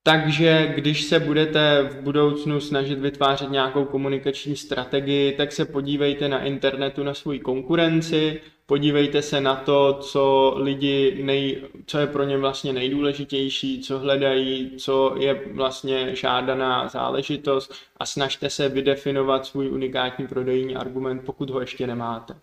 Takže 0.08 0.72
když 0.74 1.02
se 1.02 1.20
budete 1.20 1.82
v 1.82 2.02
budoucnu 2.02 2.60
snažit 2.60 2.98
vytvářet 2.98 3.50
nějakou 3.50 3.84
komunikační 3.84 4.56
strategii, 4.56 5.32
tak 5.32 5.52
se 5.52 5.64
podívejte 5.64 6.28
na 6.28 6.42
internetu 6.42 7.04
na 7.04 7.14
svou 7.14 7.38
konkurenci, 7.38 8.40
podívejte 8.66 9.22
se 9.22 9.40
na 9.40 9.56
to, 9.56 9.98
co 10.00 10.54
lidi, 10.56 11.18
nej, 11.22 11.62
co 11.86 11.98
je 11.98 12.06
pro 12.06 12.24
ně 12.24 12.38
vlastně 12.38 12.72
nejdůležitější, 12.72 13.80
co 13.80 13.98
hledají, 13.98 14.76
co 14.76 15.14
je 15.18 15.42
vlastně 15.52 16.16
žádaná 16.16 16.88
záležitost 16.88 17.74
a 17.96 18.06
snažte 18.06 18.50
se 18.50 18.68
vydefinovat 18.68 19.46
svůj 19.46 19.70
unikátní 19.70 20.26
prodejní 20.26 20.76
argument, 20.76 21.22
pokud 21.26 21.50
ho 21.50 21.60
ještě 21.60 21.86
nemáte. 21.86 22.34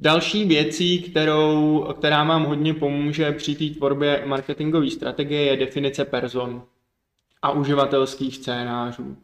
Další 0.00 0.44
věcí, 0.44 1.02
kterou, 1.02 1.86
která 1.98 2.24
vám 2.24 2.44
hodně 2.44 2.74
pomůže 2.74 3.32
při 3.32 3.54
té 3.54 3.78
tvorbě 3.78 4.22
marketingové 4.26 4.90
strategie, 4.90 5.42
je 5.42 5.56
definice 5.56 6.04
person 6.04 6.62
a 7.42 7.50
uživatelských 7.50 8.36
scénářů. 8.36 9.16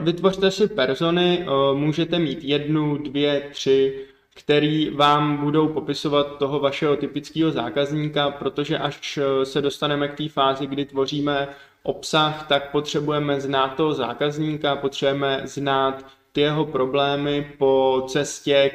Vytvořte 0.00 0.50
si 0.50 0.68
persony, 0.68 1.46
můžete 1.74 2.18
mít 2.18 2.44
jednu, 2.44 2.96
dvě, 2.96 3.48
tři, 3.52 4.06
který 4.34 4.90
vám 4.90 5.36
budou 5.36 5.68
popisovat 5.68 6.38
toho 6.38 6.60
vašeho 6.60 6.96
typického 6.96 7.50
zákazníka, 7.50 8.30
protože 8.30 8.78
až 8.78 9.18
se 9.44 9.60
dostaneme 9.60 10.08
k 10.08 10.16
té 10.16 10.28
fázi, 10.28 10.66
kdy 10.66 10.84
tvoříme 10.84 11.48
obsah, 11.82 12.46
tak 12.48 12.70
potřebujeme 12.70 13.40
znát 13.40 13.68
toho 13.68 13.94
zákazníka, 13.94 14.76
potřebujeme 14.76 15.40
znát 15.44 16.06
ty 16.32 16.40
jeho 16.40 16.64
problémy 16.64 17.52
po 17.58 18.04
cestě 18.08 18.70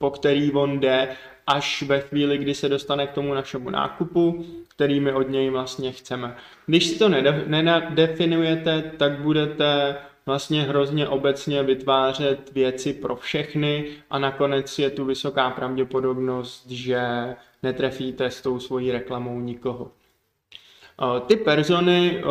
po 0.00 0.10
který 0.10 0.52
on 0.52 0.80
jde 0.80 1.08
až 1.46 1.82
ve 1.82 2.00
chvíli, 2.00 2.38
kdy 2.38 2.54
se 2.54 2.68
dostane 2.68 3.06
k 3.06 3.12
tomu 3.12 3.34
našemu 3.34 3.70
nákupu, 3.70 4.46
který 4.68 5.00
my 5.00 5.12
od 5.12 5.28
něj 5.28 5.50
vlastně 5.50 5.92
chceme. 5.92 6.36
Když 6.66 6.86
si 6.86 6.98
to 6.98 7.08
nedefinujete, 7.08 8.92
tak 8.96 9.20
budete 9.20 9.96
vlastně 10.26 10.62
hrozně 10.62 11.08
obecně 11.08 11.62
vytvářet 11.62 12.52
věci 12.52 12.92
pro 12.92 13.16
všechny 13.16 13.86
a 14.10 14.18
nakonec 14.18 14.78
je 14.78 14.90
tu 14.90 15.04
vysoká 15.04 15.50
pravděpodobnost, 15.50 16.70
že 16.70 17.00
netrefíte 17.62 18.30
s 18.30 18.42
tou 18.42 18.60
svojí 18.60 18.92
reklamou 18.92 19.40
nikoho. 19.40 19.90
Ty 21.26 21.36
persony 21.36 22.22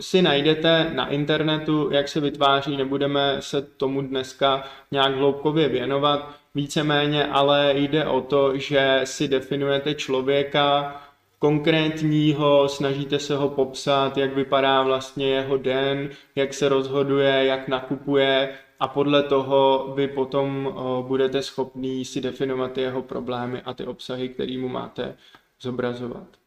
si 0.00 0.22
najdete 0.22 0.90
na 0.94 1.08
internetu, 1.08 1.88
jak 1.92 2.08
se 2.08 2.20
vytváří, 2.20 2.76
nebudeme 2.76 3.36
se 3.40 3.62
tomu 3.62 4.02
dneska 4.02 4.64
nějak 4.90 5.14
hloubkově 5.14 5.68
věnovat 5.68 6.30
víceméně, 6.54 7.26
ale 7.26 7.72
jde 7.76 8.06
o 8.06 8.20
to, 8.20 8.58
že 8.58 9.00
si 9.04 9.28
definujete 9.28 9.94
člověka 9.94 10.96
konkrétního, 11.38 12.68
snažíte 12.68 13.18
se 13.18 13.36
ho 13.36 13.48
popsat, 13.48 14.16
jak 14.16 14.34
vypadá 14.34 14.82
vlastně 14.82 15.28
jeho 15.28 15.56
den, 15.56 16.10
jak 16.36 16.54
se 16.54 16.68
rozhoduje, 16.68 17.44
jak 17.44 17.68
nakupuje 17.68 18.48
a 18.80 18.88
podle 18.88 19.22
toho 19.22 19.92
vy 19.96 20.08
potom 20.08 20.74
budete 21.06 21.42
schopný 21.42 22.04
si 22.04 22.20
definovat 22.20 22.78
jeho 22.78 23.02
problémy 23.02 23.62
a 23.64 23.74
ty 23.74 23.86
obsahy, 23.86 24.28
který 24.28 24.58
mu 24.58 24.68
máte 24.68 25.16
zobrazovat. 25.60 26.43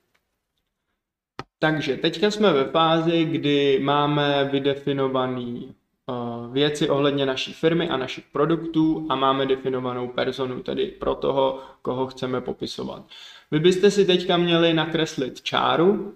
Takže 1.59 1.97
teďka 1.97 2.31
jsme 2.31 2.53
ve 2.53 2.65
fázi, 2.65 3.25
kdy 3.25 3.79
máme 3.79 4.49
vydefinovaný 4.51 5.75
Eh, 6.09 6.47
věci 6.51 6.89
ohledně 6.89 7.25
naší 7.25 7.53
firmy 7.53 7.89
a 7.89 7.97
našich 7.97 8.25
produktů 8.31 9.05
a 9.09 9.15
máme 9.15 9.45
definovanou 9.45 10.07
personu, 10.07 10.63
tedy 10.63 10.87
pro 10.87 11.15
toho, 11.15 11.59
koho 11.81 12.07
chceme 12.07 12.41
popisovat. 12.41 13.05
Vy 13.51 13.59
byste 13.59 13.91
si 13.91 14.05
teďka 14.05 14.37
měli 14.37 14.73
nakreslit 14.73 15.41
čáru, 15.41 16.13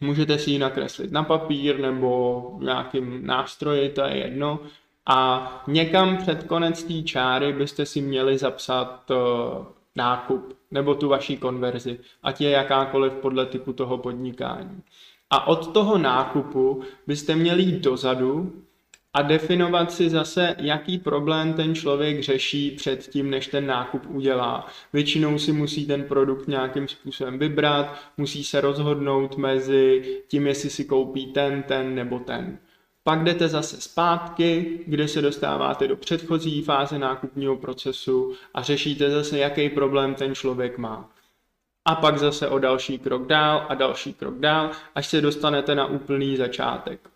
můžete 0.00 0.38
si 0.38 0.50
ji 0.50 0.58
nakreslit 0.58 1.12
na 1.12 1.22
papír 1.22 1.78
nebo 1.78 2.42
nějakým 2.60 3.26
nástroji, 3.26 3.88
to 3.88 4.04
je 4.04 4.16
jedno, 4.16 4.60
a 5.06 5.62
někam 5.66 6.16
před 6.16 6.44
konec 6.44 6.82
té 6.82 7.02
čáry 7.02 7.52
byste 7.52 7.86
si 7.86 8.00
měli 8.00 8.38
zapsat 8.38 9.10
uh, 9.10 9.66
nákup 9.96 10.58
nebo 10.70 10.94
tu 10.94 11.08
vaší 11.08 11.36
konverzi, 11.36 11.98
ať 12.22 12.40
je 12.40 12.50
jakákoliv 12.50 13.12
podle 13.12 13.46
typu 13.46 13.72
toho 13.72 13.98
podnikání. 13.98 14.82
A 15.30 15.46
od 15.46 15.72
toho 15.72 15.98
nákupu 15.98 16.82
byste 17.06 17.34
měli 17.34 17.62
jít 17.62 17.84
dozadu 17.84 18.52
a 19.14 19.22
definovat 19.22 19.92
si 19.92 20.10
zase, 20.10 20.54
jaký 20.58 20.98
problém 20.98 21.52
ten 21.54 21.74
člověk 21.74 22.22
řeší 22.22 22.70
před 22.70 23.08
tím, 23.08 23.30
než 23.30 23.46
ten 23.46 23.66
nákup 23.66 24.02
udělá. 24.08 24.66
Většinou 24.92 25.38
si 25.38 25.52
musí 25.52 25.86
ten 25.86 26.04
produkt 26.04 26.48
nějakým 26.48 26.88
způsobem 26.88 27.38
vybrat, 27.38 27.94
musí 28.16 28.44
se 28.44 28.60
rozhodnout 28.60 29.36
mezi 29.36 30.02
tím, 30.28 30.46
jestli 30.46 30.70
si 30.70 30.84
koupí 30.84 31.26
ten, 31.26 31.62
ten 31.62 31.94
nebo 31.94 32.18
ten. 32.18 32.58
Pak 33.06 33.24
jdete 33.24 33.48
zase 33.48 33.80
zpátky, 33.80 34.80
kde 34.86 35.08
se 35.08 35.22
dostáváte 35.22 35.88
do 35.88 35.96
předchozí 35.96 36.62
fáze 36.62 36.98
nákupního 36.98 37.56
procesu 37.56 38.34
a 38.54 38.62
řešíte 38.62 39.10
zase, 39.10 39.38
jaký 39.38 39.70
problém 39.70 40.14
ten 40.14 40.34
člověk 40.34 40.78
má. 40.78 41.10
a 41.84 41.94
pak 41.94 42.18
zase 42.18 42.48
o 42.48 42.58
další 42.58 42.98
krok 42.98 43.26
dál 43.26 43.66
a 43.68 43.74
další 43.74 44.14
krok 44.14 44.38
dál, 44.38 44.70
až 44.94 45.06
se 45.06 45.20
dostanete 45.20 45.74
na 45.74 45.86
úplný 45.86 46.36
začátek. 46.36 47.10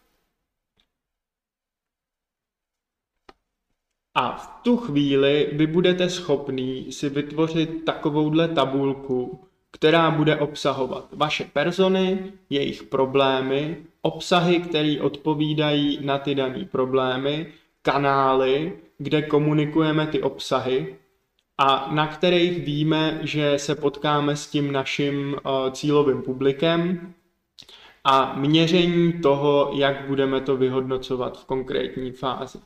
A 4.14 4.37
v 4.37 4.62
tu 4.62 4.76
chvíli 4.76 5.50
vy 5.53 5.66
budete 5.66 6.11
schopný 6.11 6.92
si 6.92 7.09
vytvořit 7.09 7.85
takovouhle 7.85 8.48
tabulku, 8.48 9.50
která 9.73 10.11
bude 10.11 10.37
obsahovat 10.37 11.09
vaše 11.13 11.45
persony, 11.45 12.33
jejich 12.51 12.83
problémy, 12.83 13.77
obsahy, 14.03 14.61
které 14.61 14.97
odpovídají 15.01 15.99
na 16.03 16.19
ty 16.19 16.35
dané 16.35 16.65
problémy, 16.65 17.47
kanály, 17.83 18.73
kde 18.99 19.23
komunikujeme 19.23 20.07
ty 20.07 20.23
obsahy 20.23 20.97
a 21.59 21.89
na 21.93 22.07
kterých 22.07 22.65
víme, 22.65 23.21
že 23.23 23.59
se 23.59 23.75
potkáme 23.75 24.37
s 24.37 24.47
tím 24.47 24.73
naším 24.73 25.33
uh, 25.35 25.71
cílovým 25.71 26.23
publikem 26.23 27.13
a 28.05 28.35
měření 28.35 29.13
toho, 29.13 29.71
jak 29.75 30.09
budeme 30.09 30.41
to 30.41 30.57
vyhodnocovat 30.57 31.41
v 31.41 31.45
konkrétní 31.45 32.13
fázi. 32.13 32.59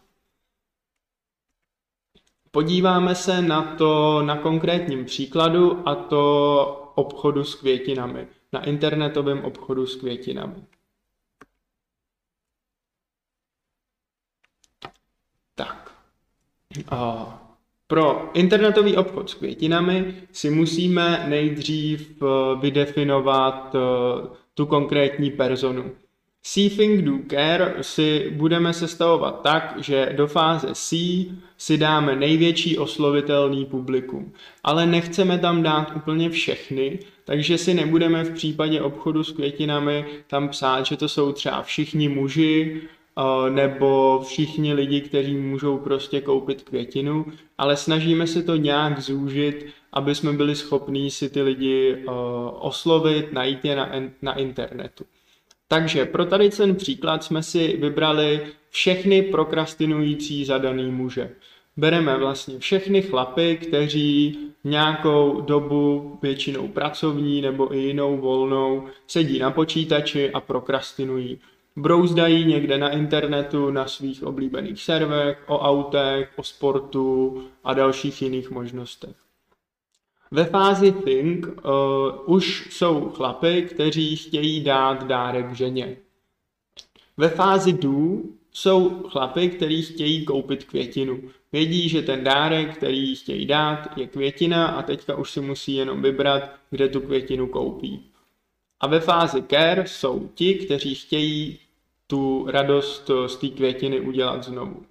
Podíváme 2.55 3.15
se 3.15 3.43
na 3.43 3.75
to 3.75 4.23
na 4.23 4.37
konkrétním 4.37 5.05
příkladu 5.05 5.89
a 5.89 5.95
to 5.95 6.93
obchodu 6.95 7.45
s 7.45 7.55
květinami, 7.55 8.27
na 8.53 8.65
internetovém 8.65 9.45
obchodu 9.45 9.87
s 9.87 9.97
květinami. 9.97 10.55
Tak. 15.55 15.95
A 16.89 17.29
pro 17.87 18.31
internetový 18.35 18.97
obchod 18.97 19.31
s 19.31 19.35
květinami 19.35 20.23
si 20.33 20.51
musíme 20.51 21.25
nejdřív 21.29 22.23
eh, 22.23 22.27
vydefinovat 22.61 23.75
eh, 23.75 23.79
tu 24.55 24.67
konkrétní 24.67 25.31
personu. 25.31 25.93
See 26.47 26.71
Think 26.71 27.05
Do 27.05 27.13
Care 27.31 27.75
si 27.81 28.31
budeme 28.31 28.73
sestavovat 28.73 29.43
tak, 29.43 29.75
že 29.79 30.13
do 30.17 30.27
fáze 30.27 30.75
C 30.75 30.97
si 31.59 31.79
dáme 31.79 32.17
největší 32.17 32.79
oslovitelný 32.79 33.65
publikum. 33.65 34.33
Ale 34.65 34.87
nechceme 34.87 35.39
tam 35.39 35.63
dát 35.63 35.93
úplně 35.97 36.31
všechny, 36.31 36.99
takže 37.25 37.59
si 37.59 37.75
nebudeme 37.75 38.25
v 38.25 38.35
případě 38.35 38.81
obchodu 38.81 39.25
s 39.25 39.33
květinami 39.33 40.05
tam 40.27 40.49
psát, 40.49 40.87
že 40.87 40.97
to 40.97 41.09
jsou 41.09 41.33
třeba 41.33 41.63
všichni 41.63 42.09
muži, 42.09 42.83
nebo 43.49 44.21
všichni 44.27 44.75
lidi, 44.75 45.01
kteří 45.01 45.37
můžou 45.37 45.79
prostě 45.79 46.21
koupit 46.21 46.63
květinu, 46.63 47.27
ale 47.59 47.77
snažíme 47.77 48.27
se 48.27 48.43
to 48.43 48.57
nějak 48.57 49.01
zúžit, 49.01 49.67
aby 49.93 50.15
jsme 50.15 50.33
byli 50.33 50.57
schopní 50.57 51.11
si 51.11 51.31
ty 51.31 51.43
lidi 51.43 52.05
oslovit, 52.59 53.33
najít 53.33 53.65
je 53.65 53.77
na, 53.77 53.91
na 54.23 54.39
internetu. 54.39 55.05
Takže 55.75 56.05
pro 56.05 56.25
tady 56.25 56.51
ten 56.51 56.75
příklad 56.75 57.25
jsme 57.25 57.43
si 57.43 57.77
vybrali 57.77 58.41
všechny 58.71 59.23
prokrastinující 59.23 60.45
zadaný 60.45 60.91
muže. 60.91 61.31
Bereme 61.77 62.17
vlastně 62.17 62.59
všechny 62.59 63.03
chlapy, 63.03 63.57
kteří 63.57 64.39
nějakou 64.65 65.41
dobu, 65.41 66.19
většinou 66.23 66.69
pracovní 66.69 67.43
nebo 67.43 67.75
i 67.75 67.79
jinou 67.79 68.17
volnou, 68.17 68.87
sedí 69.07 69.39
na 69.39 69.51
počítači 69.51 70.31
a 70.31 70.41
prokrastinují. 70.41 71.39
Brouzdají 71.77 72.45
někde 72.45 72.79
na 72.79 72.91
internetu, 72.91 73.71
na 73.71 73.87
svých 73.87 74.23
oblíbených 74.23 74.83
serverech, 74.83 75.39
o 75.47 75.59
autech, 75.59 76.31
o 76.37 76.43
sportu 76.43 77.43
a 77.65 77.75
dalších 77.75 78.23
jiných 78.23 78.51
možnostech. 78.51 79.24
Ve 80.35 80.45
fázi 80.45 80.93
think 80.93 81.47
uh, 81.47 82.35
už 82.35 82.69
jsou 82.71 83.11
chlapy, 83.11 83.63
kteří 83.63 84.17
chtějí 84.17 84.65
dát 84.65 85.07
dárek 85.07 85.53
ženě. 85.53 85.97
Ve 87.17 87.29
fázi 87.29 87.73
do 87.73 88.23
jsou 88.53 89.03
chlapy, 89.09 89.49
kteří 89.49 89.83
chtějí 89.83 90.25
koupit 90.25 90.65
květinu. 90.65 91.21
Vědí, 91.53 91.89
že 91.89 92.03
ten 92.03 92.25
dárek, 92.25 92.77
který 92.77 93.17
chtějí 93.17 93.47
dát, 93.47 93.99
je 93.99 94.07
květina 94.07 94.67
a 94.67 94.83
teďka 94.83 95.17
už 95.17 95.31
si 95.31 95.41
musí 95.41 95.75
jenom 95.75 96.03
vybrat, 96.03 96.51
kde 96.71 96.89
tu 96.89 97.01
květinu 97.01 97.47
koupí. 97.47 98.11
A 98.81 98.87
ve 98.87 99.01
fázi 99.01 99.43
care 99.43 99.87
jsou 99.87 100.31
ti, 100.35 100.55
kteří 100.55 100.95
chtějí 100.95 101.59
tu 102.07 102.47
radost 102.49 103.11
z 103.27 103.37
té 103.37 103.49
květiny 103.49 104.01
udělat 104.01 104.45
znovu. 104.45 104.87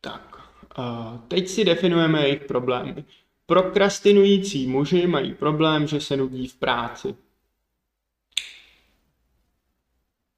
Tak, 0.00 0.36
uh, 0.78 1.18
teď 1.28 1.48
si 1.48 1.64
definujeme 1.64 2.22
jejich 2.22 2.44
problémy. 2.44 3.04
Prokrastinující 3.46 4.66
muži 4.66 5.06
mají 5.06 5.34
problém, 5.34 5.86
že 5.86 6.00
se 6.00 6.16
nudí 6.16 6.48
v 6.48 6.54
práci. 6.54 7.14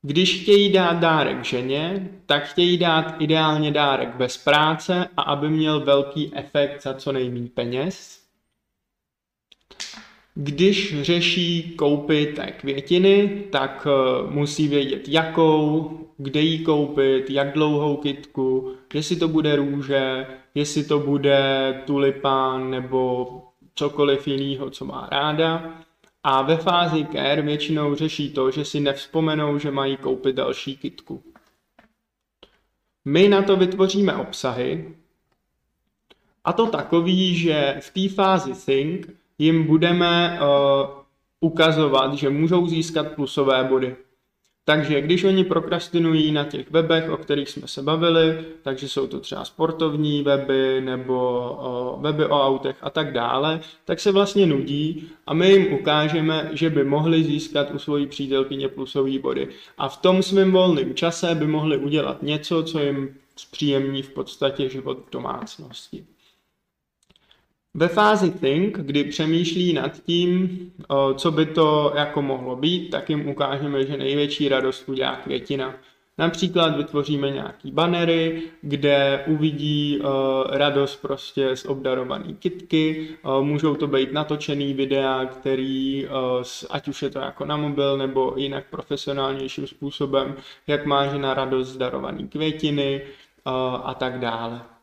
Když 0.02 0.42
chtějí 0.42 0.72
dát 0.72 0.92
dárek 0.92 1.44
ženě, 1.44 2.10
tak 2.26 2.44
chtějí 2.44 2.78
dát 2.78 3.14
ideálně 3.18 3.72
dárek 3.72 4.08
bez 4.16 4.36
práce 4.36 5.08
a 5.16 5.22
aby 5.22 5.50
měl 5.50 5.80
velký 5.80 6.32
efekt 6.34 6.82
za 6.82 6.94
co 6.94 7.12
nejméně 7.12 7.48
peněz. 7.54 8.22
Když 10.34 11.02
řeší 11.02 11.74
koupit 11.76 12.34
té 12.34 12.46
květiny, 12.46 13.44
tak 13.50 13.86
eh, 13.90 14.30
musí 14.30 14.68
vědět 14.68 15.08
jakou, 15.08 15.98
kde 16.16 16.40
ji 16.40 16.58
koupit, 16.58 17.30
jak 17.30 17.52
dlouhou 17.52 17.96
kytku, 17.96 18.74
jestli 18.94 19.16
to 19.16 19.28
bude 19.28 19.56
růže, 19.56 20.26
jestli 20.56 20.84
to 20.84 20.98
bude 20.98 21.74
tulipán 21.86 22.70
nebo 22.70 23.28
cokoliv 23.74 24.28
jiného, 24.28 24.70
co 24.70 24.84
má 24.84 25.08
ráda. 25.10 25.74
A 26.22 26.42
ve 26.42 26.56
fázi 26.56 27.06
care 27.12 27.42
většinou 27.42 27.94
řeší 27.94 28.30
to, 28.30 28.50
že 28.50 28.64
si 28.64 28.80
nevzpomenou, 28.80 29.58
že 29.58 29.70
mají 29.70 29.96
koupit 29.96 30.36
další 30.36 30.76
kitku. 30.76 31.22
My 33.04 33.28
na 33.28 33.42
to 33.42 33.56
vytvoříme 33.56 34.16
obsahy, 34.16 34.94
a 36.44 36.52
to 36.52 36.66
takový, 36.66 37.34
že 37.34 37.76
v 37.80 37.90
té 37.90 38.14
fázi 38.14 38.52
think 38.54 39.10
jim 39.38 39.66
budeme 39.66 40.40
uh, 40.40 40.88
ukazovat, 41.40 42.14
že 42.14 42.30
můžou 42.30 42.66
získat 42.66 43.12
plusové 43.12 43.64
body. 43.64 43.96
Takže 44.68 45.00
když 45.00 45.24
oni 45.24 45.44
prokrastinují 45.44 46.32
na 46.32 46.44
těch 46.44 46.70
webech, 46.70 47.10
o 47.10 47.16
kterých 47.16 47.48
jsme 47.48 47.68
se 47.68 47.82
bavili, 47.82 48.44
takže 48.62 48.88
jsou 48.88 49.06
to 49.06 49.20
třeba 49.20 49.44
sportovní 49.44 50.22
weby 50.22 50.80
nebo 50.80 51.14
o, 51.60 51.98
weby 52.00 52.26
o 52.26 52.42
autech 52.46 52.76
a 52.80 52.90
tak 52.90 53.12
dále, 53.12 53.60
tak 53.84 54.00
se 54.00 54.12
vlastně 54.12 54.46
nudí 54.46 55.08
a 55.26 55.34
my 55.34 55.50
jim 55.50 55.72
ukážeme, 55.72 56.50
že 56.52 56.70
by 56.70 56.84
mohli 56.84 57.24
získat 57.24 57.70
u 57.74 57.78
svojí 57.78 58.06
přítelkyně 58.06 58.68
plusové 58.68 59.18
body. 59.18 59.48
A 59.78 59.88
v 59.88 59.96
tom 59.96 60.22
svém 60.22 60.52
volném 60.52 60.94
čase 60.94 61.34
by 61.34 61.46
mohli 61.46 61.76
udělat 61.76 62.22
něco, 62.22 62.62
co 62.62 62.80
jim 62.80 63.14
zpříjemní 63.36 64.02
v 64.02 64.10
podstatě 64.10 64.68
život 64.68 64.98
v 65.06 65.10
domácnosti. 65.10 66.04
Ve 67.76 67.88
fázi 67.88 68.30
think, 68.30 68.78
kdy 68.78 69.04
přemýšlí 69.04 69.72
nad 69.72 70.02
tím, 70.02 70.60
co 71.14 71.30
by 71.30 71.46
to 71.46 71.92
jako 71.96 72.22
mohlo 72.22 72.56
být, 72.56 72.90
tak 72.90 73.10
jim 73.10 73.28
ukážeme, 73.28 73.86
že 73.86 73.96
největší 73.96 74.48
radost 74.48 74.88
udělá 74.88 75.16
květina. 75.16 75.74
Například 76.18 76.76
vytvoříme 76.76 77.30
nějaký 77.30 77.70
banery, 77.70 78.42
kde 78.62 79.24
uvidí 79.26 79.98
uh, 79.98 80.06
radost 80.50 80.96
prostě 80.96 81.56
z 81.56 81.64
obdarované 81.64 82.32
kitky. 82.32 83.08
Uh, 83.24 83.44
můžou 83.44 83.74
to 83.74 83.86
být 83.86 84.12
natočený 84.12 84.74
videa, 84.74 85.24
který, 85.24 86.06
uh, 86.06 86.42
ať 86.70 86.88
už 86.88 87.02
je 87.02 87.10
to 87.10 87.18
jako 87.18 87.44
na 87.44 87.56
mobil 87.56 87.98
nebo 87.98 88.34
jinak 88.36 88.64
profesionálnějším 88.70 89.66
způsobem, 89.66 90.34
jak 90.66 90.86
má 90.86 91.06
žena 91.06 91.34
radost 91.34 91.68
z 91.68 91.76
darované 91.76 92.22
květiny 92.22 93.02
uh, 93.46 93.52
a 93.84 93.94
tak 93.94 94.20
dále. 94.20 94.75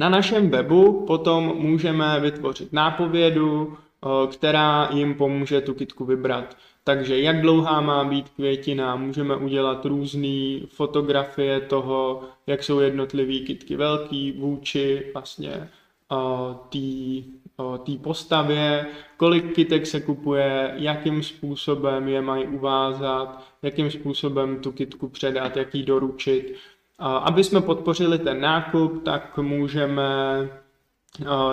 Na 0.00 0.08
našem 0.08 0.50
webu 0.50 1.04
potom 1.06 1.44
můžeme 1.56 2.20
vytvořit 2.20 2.72
nápovědu, 2.72 3.76
eh, 3.76 4.26
která 4.26 4.88
jim 4.92 5.14
pomůže 5.14 5.60
tu 5.60 5.74
kitku 5.74 6.04
vybrat. 6.04 6.56
Takže 6.84 7.20
jak 7.20 7.40
dlouhá 7.40 7.80
má 7.80 8.04
být 8.04 8.28
květina, 8.28 8.96
můžeme 8.96 9.36
udělat 9.36 9.84
různé 9.84 10.60
fotografie 10.66 11.60
toho, 11.60 12.22
jak 12.46 12.62
jsou 12.62 12.80
jednotlivé 12.80 13.38
kitky 13.38 13.76
velký 13.76 14.32
vůči 14.32 15.10
vlastně 15.14 15.52
eh, 15.52 16.54
té 16.68 17.40
uh, 17.62 17.96
postavě, 18.02 18.86
kolik 19.16 19.54
kytek 19.54 19.86
se 19.86 20.00
kupuje, 20.00 20.72
jakým 20.76 21.22
způsobem 21.22 22.08
je 22.08 22.22
mají 22.22 22.46
uvázat, 22.46 23.44
jakým 23.62 23.90
způsobem 23.90 24.60
tu 24.60 24.72
kitku 24.72 25.08
předat, 25.08 25.56
jak 25.56 25.74
ji 25.74 25.82
doručit. 25.82 26.56
Aby 27.00 27.44
jsme 27.44 27.60
podpořili 27.60 28.18
ten 28.18 28.40
nákup, 28.40 29.04
tak 29.04 29.38
můžeme 29.38 30.02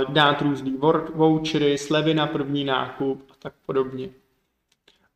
dát 0.10 0.42
různý 0.42 0.78
vouchery, 1.16 1.78
slevy 1.78 2.14
na 2.14 2.28
první 2.28 2.64
nákup 2.64 3.24
a 3.32 3.34
tak 3.40 3.54
podobně. 3.66 4.10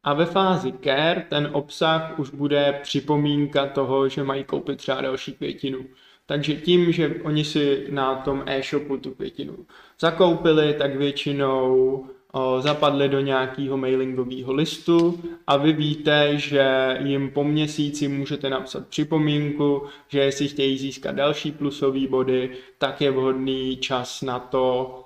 A 0.04 0.14
ve 0.14 0.26
fázi 0.26 0.74
care 0.84 1.26
ten 1.30 1.50
obsah 1.52 2.20
už 2.20 2.30
bude 2.30 2.80
připomínka 2.84 3.66
toho, 3.66 4.10
že 4.10 4.24
mají 4.24 4.44
koupit 4.44 4.78
třeba 4.78 5.02
další 5.02 5.34
květinu. 5.34 5.86
Takže 6.26 6.56
tím, 6.56 6.92
že 6.92 7.16
oni 7.24 7.44
si 7.44 7.88
na 7.90 8.16
tom 8.16 8.44
e-shopu 8.46 8.98
tu 8.98 9.12
květinu 9.12 9.58
zakoupili, 10.00 10.74
tak 10.74 10.96
většinou 10.96 12.06
zapadly 12.60 13.10
do 13.10 13.20
nějakého 13.20 13.78
mailingového 13.78 14.54
listu 14.54 15.22
a 15.48 15.58
vy 15.58 15.74
víte, 15.74 16.38
že 16.38 16.98
jim 17.04 17.30
po 17.30 17.44
měsíci 17.44 18.08
můžete 18.08 18.50
napsat 18.50 18.88
připomínku, 18.88 19.84
že 20.08 20.20
jestli 20.20 20.48
chtějí 20.48 20.78
získat 20.78 21.16
další 21.16 21.52
plusové 21.52 22.08
body, 22.08 22.50
tak 22.78 23.02
je 23.02 23.12
vhodný 23.12 23.78
čas 23.78 24.22
na 24.22 24.40
to 24.40 24.98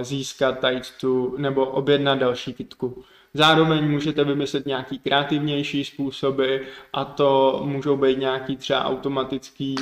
získat 0.00 0.58
tady 0.58 0.80
tu, 1.00 1.34
nebo 1.38 1.66
objednat 1.66 2.18
další 2.18 2.54
kitku. 2.54 3.04
Zároveň 3.34 3.90
můžete 3.90 4.24
vymyslet 4.24 4.66
nějaký 4.66 4.98
kreativnější 4.98 5.84
způsoby 5.84 6.56
a 6.92 7.04
to 7.04 7.60
můžou 7.64 7.96
být 7.96 8.18
nějaký 8.18 8.56
třeba 8.56 8.84
automatický 8.84 9.76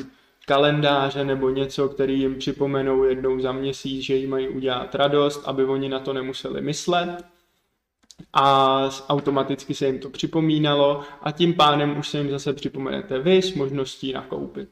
kalendáře 0.47 1.25
nebo 1.25 1.51
něco, 1.51 1.89
který 1.89 2.21
jim 2.21 2.39
připomenou 2.39 3.05
jednou 3.05 3.41
za 3.41 3.53
měsíc, 3.53 4.03
že 4.03 4.15
jim 4.17 4.31
mají 4.31 4.49
udělat 4.49 4.95
radost, 4.95 5.43
aby 5.45 5.65
oni 5.65 5.89
na 5.89 6.01
to 6.01 6.13
nemuseli 6.13 6.61
myslet 6.61 7.25
a 8.33 8.79
automaticky 9.09 9.75
se 9.75 9.87
jim 9.87 9.99
to 9.99 10.11
připomínalo 10.11 11.03
a 11.23 11.33
tím 11.33 11.55
pádem 11.55 11.99
už 11.99 12.09
se 12.09 12.19
jim 12.19 12.31
zase 12.31 12.53
připomenete 12.53 13.19
vy 13.19 13.43
s 13.43 13.55
možností 13.55 14.13
nakoupit. 14.13 14.69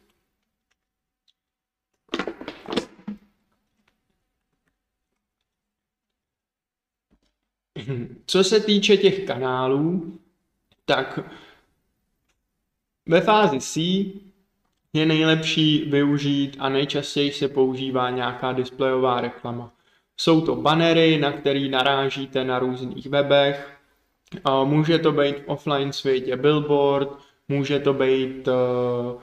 Co 8.27 8.45
se 8.45 8.61
týče 8.61 8.97
těch 8.97 9.27
kanálů, 9.27 10.19
tak 10.85 11.19
ve 13.07 13.21
fázi 13.21 13.61
C 13.61 13.81
je 14.93 15.07
nejlepší 15.07 15.85
využít 15.91 16.57
a 16.59 16.69
nejčastěji 16.69 17.33
se 17.33 17.49
používá 17.49 18.11
nějaká 18.11 18.53
displejová 18.53 19.21
reklama. 19.21 19.73
Jsou 20.17 20.41
to 20.41 20.57
banery, 20.57 21.19
na 21.19 21.33
který 21.33 21.69
narážíte 21.69 22.45
na 22.45 22.59
různých 22.59 23.07
webech. 23.07 23.79
Může 24.65 24.99
to 24.99 25.13
být 25.13 25.39
v 25.39 25.49
offline 25.49 25.93
světě 25.93 26.37
billboard, 26.37 27.09
může 27.49 27.79
to 27.79 27.93
být 27.93 28.49
uh, 28.49 29.23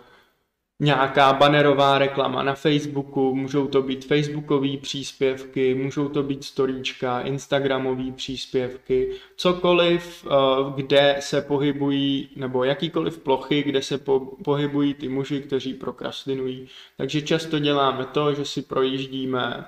nějaká 0.80 1.34
banerová 1.34 1.98
reklama 1.98 2.44
na 2.44 2.56
Facebooku, 2.56 3.36
můžou 3.36 3.68
to 3.68 3.82
být 3.82 4.06
facebookové 4.06 4.78
příspěvky, 4.78 5.76
můžou 5.76 6.10
to 6.10 6.24
být 6.24 6.44
storíčka, 6.44 7.22
instagramové 7.22 8.12
příspěvky, 8.12 9.12
cokoliv, 9.36 10.28
eh, 10.28 10.36
kde 10.76 11.16
se 11.20 11.42
pohybují, 11.42 12.30
nebo 12.36 12.64
jakýkoliv 12.64 13.18
plochy, 13.18 13.64
kde 13.64 13.82
se 13.82 13.98
po, 13.98 14.20
pohybují 14.44 14.94
ty 14.94 15.10
muži, 15.10 15.42
kteří 15.42 15.74
prokrastinují. 15.74 16.68
Takže 16.98 17.22
často 17.22 17.60
děláme 17.60 18.06
to, 18.06 18.34
že 18.34 18.46
si 18.46 18.62
projíždíme 18.62 19.66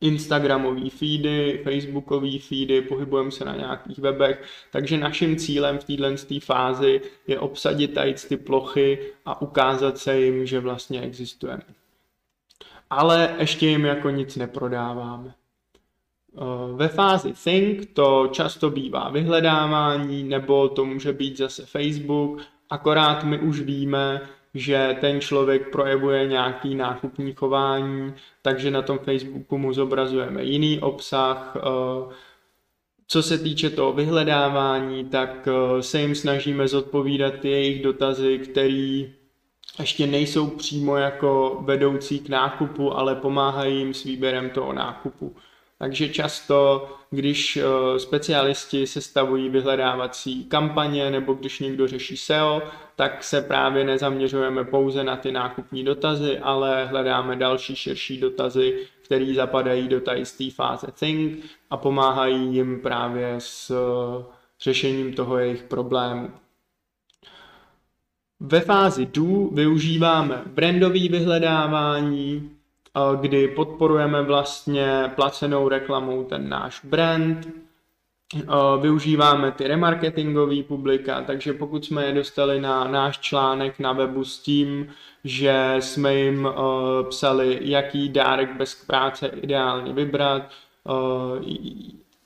Instagramový 0.00 0.90
feedy, 0.90 1.60
Facebookový 1.64 2.38
feedy, 2.38 2.82
pohybujeme 2.82 3.30
se 3.30 3.44
na 3.44 3.56
nějakých 3.56 3.98
webech, 3.98 4.42
takže 4.72 4.98
naším 4.98 5.36
cílem 5.36 5.78
v 5.78 5.84
této 5.84 6.40
fázi 6.40 7.00
je 7.26 7.38
obsadit 7.38 7.94
tady 7.94 8.14
ty 8.28 8.36
plochy 8.36 8.98
a 9.26 9.42
ukázat 9.42 9.98
se 9.98 10.20
jim, 10.20 10.46
že 10.46 10.60
vlastně 10.60 11.00
existujeme. 11.00 11.62
Ale 12.90 13.36
ještě 13.38 13.66
jim 13.66 13.84
jako 13.84 14.10
nic 14.10 14.36
neprodáváme. 14.36 15.34
Eh, 16.36 16.76
ve 16.76 16.88
fázi 16.88 17.32
Think 17.44 17.90
to 17.92 18.28
často 18.32 18.70
bývá 18.70 19.10
vyhledávání, 19.10 20.22
nebo 20.22 20.68
to 20.68 20.84
může 20.84 21.12
být 21.12 21.36
zase 21.36 21.66
Facebook, 21.66 22.40
akorát 22.70 23.24
my 23.24 23.38
už 23.38 23.60
víme, 23.60 24.20
že 24.58 24.96
ten 25.00 25.20
člověk 25.20 25.70
projevuje 25.70 26.26
nějaký 26.26 26.74
nákupní 26.74 27.32
chování, 27.32 28.14
takže 28.42 28.70
na 28.70 28.82
tom 28.82 28.98
Facebooku 28.98 29.58
mu 29.58 29.72
zobrazujeme 29.72 30.44
jiný 30.44 30.80
obsah. 30.80 31.56
Eh, 31.56 32.14
co 33.10 33.22
se 33.22 33.38
týče 33.38 33.70
toho 33.70 33.92
vyhledávání, 33.92 35.04
tak 35.04 35.48
eh, 35.48 35.82
se 35.82 36.00
jim 36.00 36.14
snažíme 36.14 36.68
zodpovídat 36.68 37.34
ty 37.34 37.48
jejich 37.48 37.82
dotazy, 37.82 38.38
které 38.38 39.04
ještě 39.78 40.06
nejsou 40.06 40.46
přímo 40.46 40.96
jako 40.96 41.58
vedoucí 41.64 42.18
k 42.18 42.28
nákupu, 42.28 42.96
ale 42.96 43.14
pomáhají 43.14 43.78
jim 43.78 43.94
s 43.94 44.04
výběrem 44.04 44.50
toho 44.50 44.72
nákupu. 44.72 45.36
Takže 45.78 46.08
často, 46.08 46.88
když 47.10 47.56
eh, 47.56 47.98
specialisti 47.98 48.86
sestavují 48.86 49.48
vyhledávací 49.48 50.44
kampaně 50.44 51.10
nebo 51.10 51.32
když 51.32 51.60
někdo 51.60 51.86
řeší 51.88 52.16
SEO, 52.16 52.62
tak 52.96 53.24
se 53.24 53.42
právě 53.42 53.84
nezaměřujeme 53.84 54.64
pouze 54.64 55.04
na 55.04 55.16
ty 55.16 55.32
nákupní 55.32 55.84
dotazy, 55.84 56.38
ale 56.38 56.86
hledáme 56.86 57.36
další 57.36 57.76
širší 57.76 58.20
dotazy, 58.20 58.86
které 59.04 59.34
zapadají 59.34 59.88
do 59.88 60.00
té 60.00 60.24
fáze 60.54 60.86
Think 60.98 61.44
a 61.70 61.76
pomáhají 61.76 62.54
jim 62.54 62.80
právě 62.80 63.34
s 63.38 63.70
eh, 63.70 64.24
řešením 64.60 65.14
toho 65.14 65.38
jejich 65.38 65.62
problému. 65.62 66.30
Ve 68.40 68.60
fázi 68.60 69.06
Do 69.06 69.48
využíváme 69.52 70.42
brandové 70.46 71.08
vyhledávání, 71.08 72.57
kdy 73.20 73.48
podporujeme 73.48 74.22
vlastně 74.22 75.10
placenou 75.14 75.68
reklamou 75.68 76.24
ten 76.24 76.48
náš 76.48 76.84
brand, 76.84 77.48
využíváme 78.80 79.52
ty 79.52 79.68
remarketingové 79.68 80.62
publika, 80.62 81.22
takže 81.22 81.52
pokud 81.52 81.84
jsme 81.84 82.04
je 82.04 82.12
dostali 82.12 82.60
na 82.60 82.84
náš 82.84 83.18
článek 83.18 83.78
na 83.78 83.92
webu 83.92 84.24
s 84.24 84.38
tím, 84.38 84.88
že 85.24 85.76
jsme 85.78 86.14
jim 86.14 86.48
psali, 87.08 87.58
jaký 87.62 88.08
dárek 88.08 88.56
bez 88.56 88.84
práce 88.84 89.26
ideálně 89.26 89.92
vybrat, 89.92 90.42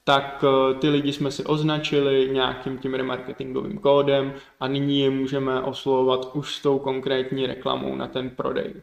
tak 0.04 0.44
ty 0.78 0.88
lidi 0.88 1.12
jsme 1.12 1.30
si 1.30 1.44
označili 1.44 2.30
nějakým 2.32 2.78
tím 2.78 2.94
remarketingovým 2.94 3.78
kódem 3.78 4.32
a 4.60 4.68
nyní 4.68 5.00
je 5.00 5.10
můžeme 5.10 5.60
oslovovat 5.60 6.30
už 6.34 6.54
s 6.54 6.62
tou 6.62 6.78
konkrétní 6.78 7.46
reklamou 7.46 7.96
na 7.96 8.06
ten 8.06 8.30
prodej. 8.30 8.74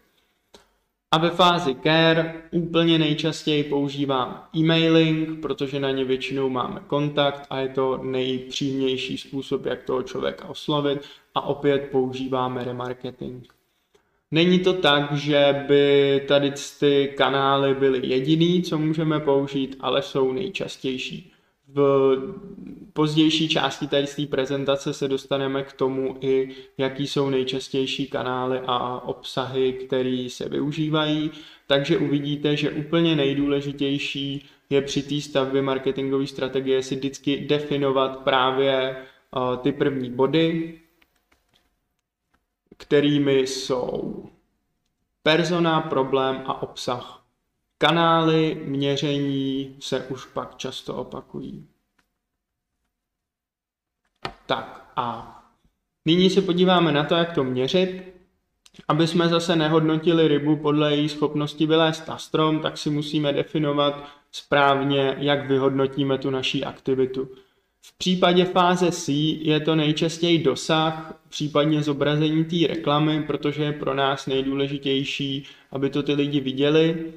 A 1.12 1.17
ve 1.17 1.30
fázi 1.30 1.76
care 1.84 2.43
úplně 2.52 3.00
nejčastěji 3.00 3.63
používám 3.63 4.48
e-mailing, 4.58 5.41
protože 5.41 5.80
na 5.80 5.91
ně 5.91 6.06
většinou 6.06 6.50
máme 6.50 6.80
kontakt 6.88 7.48
a 7.50 7.60
je 7.60 7.69
to 7.69 7.98
nejpřímější 8.04 9.17
způsob, 9.17 9.65
jak 9.65 9.84
toho 9.84 10.04
člověka 10.04 10.50
oslovit 10.50 11.02
a 11.36 11.41
opět 11.41 11.89
používáme 11.91 12.63
remarketing. 12.63 13.54
Není 14.32 14.60
to 14.60 14.74
tak, 14.74 15.13
že 15.13 15.65
by 15.67 16.26
tady 16.28 16.54
ty 16.80 17.13
kanály 17.17 17.76
byly 17.76 18.08
jediný, 18.08 18.63
co 18.63 18.78
můžeme 18.78 19.19
použít, 19.19 19.78
ale 19.80 20.02
jsou 20.02 20.32
nejčastější. 20.32 21.32
V 21.73 22.17
pozdější 22.93 23.49
části 23.49 23.88
té 23.88 24.05
prezentace 24.29 24.93
se 24.93 25.08
dostaneme 25.08 25.63
k 25.63 25.73
tomu 25.73 26.17
i, 26.21 26.55
jaký 26.77 27.08
jsou 27.08 27.29
nejčastější 27.29 28.08
kanály 28.08 28.60
a 28.67 28.99
obsahy, 28.99 29.73
které 29.73 30.27
se 30.29 30.49
využívají. 30.49 31.32
Takže 31.67 31.97
uvidíte, 31.97 32.55
že 32.55 32.71
úplně 32.71 33.15
nejdůležitější 33.15 34.49
je 34.69 34.82
při 34.82 35.03
té 35.03 35.21
stavbě 35.21 35.62
marketingové 35.62 36.27
strategie 36.27 36.84
si 36.84 36.95
vždycky 36.95 37.38
definovat 37.38 38.17
právě 38.17 38.95
ty 39.62 39.71
první 39.71 40.10
body, 40.10 40.79
kterými 42.77 43.39
jsou 43.39 44.25
persona, 45.23 45.82
problém 45.82 46.43
a 46.45 46.62
obsah. 46.62 47.18
Kanály 47.82 48.62
měření 48.65 49.76
se 49.80 50.08
už 50.08 50.26
pak 50.26 50.58
často 50.58 50.96
opakují. 50.96 51.68
Tak 54.46 54.92
a 54.96 55.36
nyní 56.06 56.30
se 56.30 56.42
podíváme 56.42 56.92
na 56.92 57.04
to, 57.04 57.15
jak 57.15 57.34
to 57.34 57.44
měřit. 57.44 58.04
Aby 58.88 59.08
jsme 59.08 59.28
zase 59.28 59.56
nehodnotili 59.56 60.28
rybu 60.28 60.56
podle 60.58 60.96
její 60.96 61.10
schopnosti 61.10 61.65
vylézt 61.65 62.08
na 62.08 62.18
strom, 62.18 62.60
tak 62.60 62.78
si 62.78 62.89
musíme 62.89 63.34
definovat 63.34 64.08
správně, 64.32 65.15
jak 65.20 65.48
vyhodnotíme 65.48 66.18
tu 66.18 66.30
naší 66.30 66.65
aktivitu. 66.65 67.30
V 67.82 67.98
případě 67.98 68.46
fáze 68.46 68.92
C 68.92 69.12
je 69.44 69.60
to 69.60 69.75
nejčastěji 69.75 70.44
dosah, 70.44 71.13
případně 71.30 71.84
zobrazení 71.84 72.46
té 72.46 72.67
reklamy, 72.67 73.23
protože 73.23 73.63
je 73.63 73.73
pro 73.73 73.94
nás 73.94 74.27
nejdůležitější, 74.27 75.44
aby 75.71 75.90
to 75.90 76.04
ty 76.04 76.13
lidi 76.13 76.40
viděli. 76.40 77.13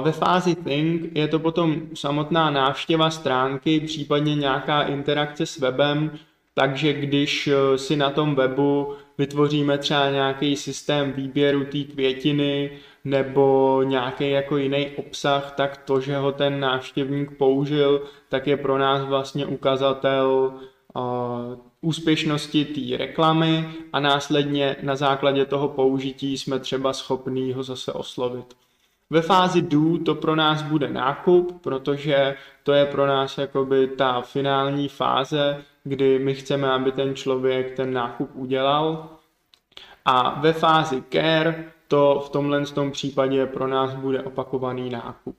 Ve 0.00 0.12
fázi 0.12 0.54
Think 0.54 1.16
je 1.16 1.28
to 1.28 1.38
potom 1.38 1.82
samotná 1.94 2.50
návštěva 2.50 3.10
stránky, 3.10 3.80
případně 3.80 4.34
nějaká 4.34 4.82
interakce 4.82 5.46
s 5.46 5.58
webem, 5.58 6.10
takže 6.54 6.92
když 6.92 7.46
eh, 7.46 7.78
si 7.78 7.96
na 7.96 8.10
tom 8.10 8.34
webu 8.34 8.94
vytvoříme 9.18 9.78
třeba 9.78 10.10
nějaký 10.10 10.56
systém 10.56 11.12
výběru 11.12 11.64
té 11.64 11.84
květiny 11.84 12.70
nebo 13.04 13.80
nějaký 13.84 14.30
jako 14.30 14.56
jiný 14.56 14.90
obsah, 14.96 15.52
tak 15.56 15.76
to, 15.76 16.00
že 16.00 16.16
ho 16.16 16.32
ten 16.32 16.60
návštěvník 16.60 17.30
použil, 17.38 18.02
tak 18.28 18.46
je 18.46 18.56
pro 18.56 18.78
nás 18.78 19.02
vlastně 19.02 19.46
ukazatel 19.46 20.54
uh, 20.94 21.02
úspěšnosti 21.80 22.64
té 22.64 22.96
reklamy 22.96 23.68
a 23.92 24.00
následně 24.00 24.76
na 24.82 24.96
základě 24.96 25.44
toho 25.44 25.68
použití 25.68 26.38
jsme 26.38 26.58
třeba 26.58 26.92
schopní 26.92 27.52
ho 27.52 27.62
zase 27.62 27.92
oslovit. 27.92 28.54
Ve 29.14 29.22
fázi 29.22 29.62
do 29.62 29.98
to 30.04 30.14
pro 30.14 30.36
nás 30.36 30.62
bude 30.62 30.88
nákup, 30.90 31.60
protože 31.62 32.36
to 32.62 32.72
je 32.72 32.86
pro 32.86 33.06
nás 33.06 33.38
jakoby 33.38 33.86
ta 33.86 34.20
finální 34.20 34.88
fáze, 34.88 35.62
kdy 35.84 36.18
my 36.18 36.34
chceme, 36.34 36.72
aby 36.72 36.92
ten 36.92 37.14
člověk 37.14 37.76
ten 37.76 37.92
nákup 37.92 38.30
udělal. 38.34 39.08
A 40.04 40.40
ve 40.40 40.52
fázi 40.52 41.02
care 41.12 41.64
to 41.88 42.22
v 42.26 42.30
tomhle 42.30 42.66
tom 42.66 42.90
případě 42.90 43.46
pro 43.46 43.68
nás 43.68 43.94
bude 43.94 44.22
opakovaný 44.22 44.90
nákup. 44.90 45.36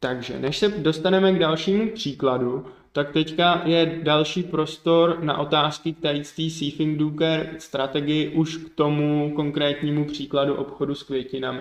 Takže 0.00 0.38
než 0.38 0.58
se 0.58 0.68
dostaneme 0.68 1.32
k 1.32 1.38
dalšímu 1.38 1.90
příkladu, 1.90 2.66
tak 2.92 3.12
teďka 3.12 3.62
je 3.64 4.00
další 4.02 4.42
prostor 4.42 5.24
na 5.24 5.38
otázky 5.38 5.92
té 5.92 6.24
Seafing 6.24 6.98
Duker 6.98 7.54
strategii 7.58 8.28
už 8.28 8.56
k 8.56 8.74
tomu 8.74 9.32
konkrétnímu 9.36 10.04
příkladu 10.04 10.54
obchodu 10.54 10.94
s 10.94 11.02
květinami. 11.02 11.60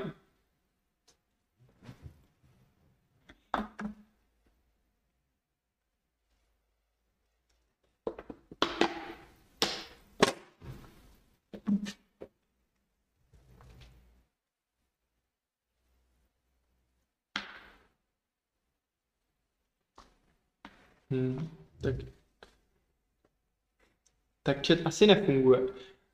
Hmm, 21.12 21.50
tak, 21.82 21.96
tak 24.44 24.68
chat 24.68 24.78
asi 24.86 25.08
nefunguje, 25.08 25.60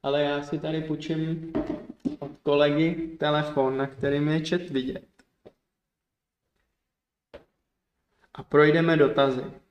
ale 0.04 0.22
já 0.22 0.44
si 0.44 0.60
tady 0.60 0.82
půjčím 0.82 1.54
od 2.20 2.32
kolegy 2.44 3.18
telefon, 3.20 3.78
na 3.78 3.88
kterým 3.88 4.28
je 4.28 4.46
chat 4.46 4.62
vidět. 4.62 5.06
A 8.34 8.44
projdeme 8.44 8.98
dotazy. 8.98 9.63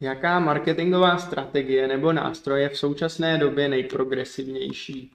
Jaká 0.00 0.40
marketingová 0.40 1.18
strategie 1.18 1.88
nebo 1.88 2.12
nástroj 2.12 2.60
je 2.60 2.68
v 2.68 2.78
současné 2.78 3.38
době 3.38 3.68
nejprogresivnější? 3.68 5.10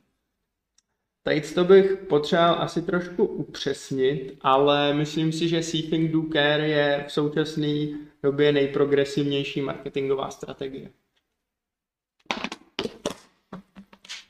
Tady 1.23 1.41
to 1.41 1.63
bych 1.63 1.97
potřeboval 2.09 2.55
asi 2.59 2.81
trošku 2.81 3.25
upřesnit, 3.25 4.38
ale 4.41 4.93
myslím 4.93 5.31
si, 5.31 5.47
že 5.47 5.63
Seething 5.63 6.11
Do 6.11 6.21
Care 6.33 6.67
je 6.67 7.05
v 7.07 7.11
současné 7.11 7.88
době 8.23 8.51
nejprogresivnější 8.51 9.61
marketingová 9.61 10.31
strategie. 10.31 10.89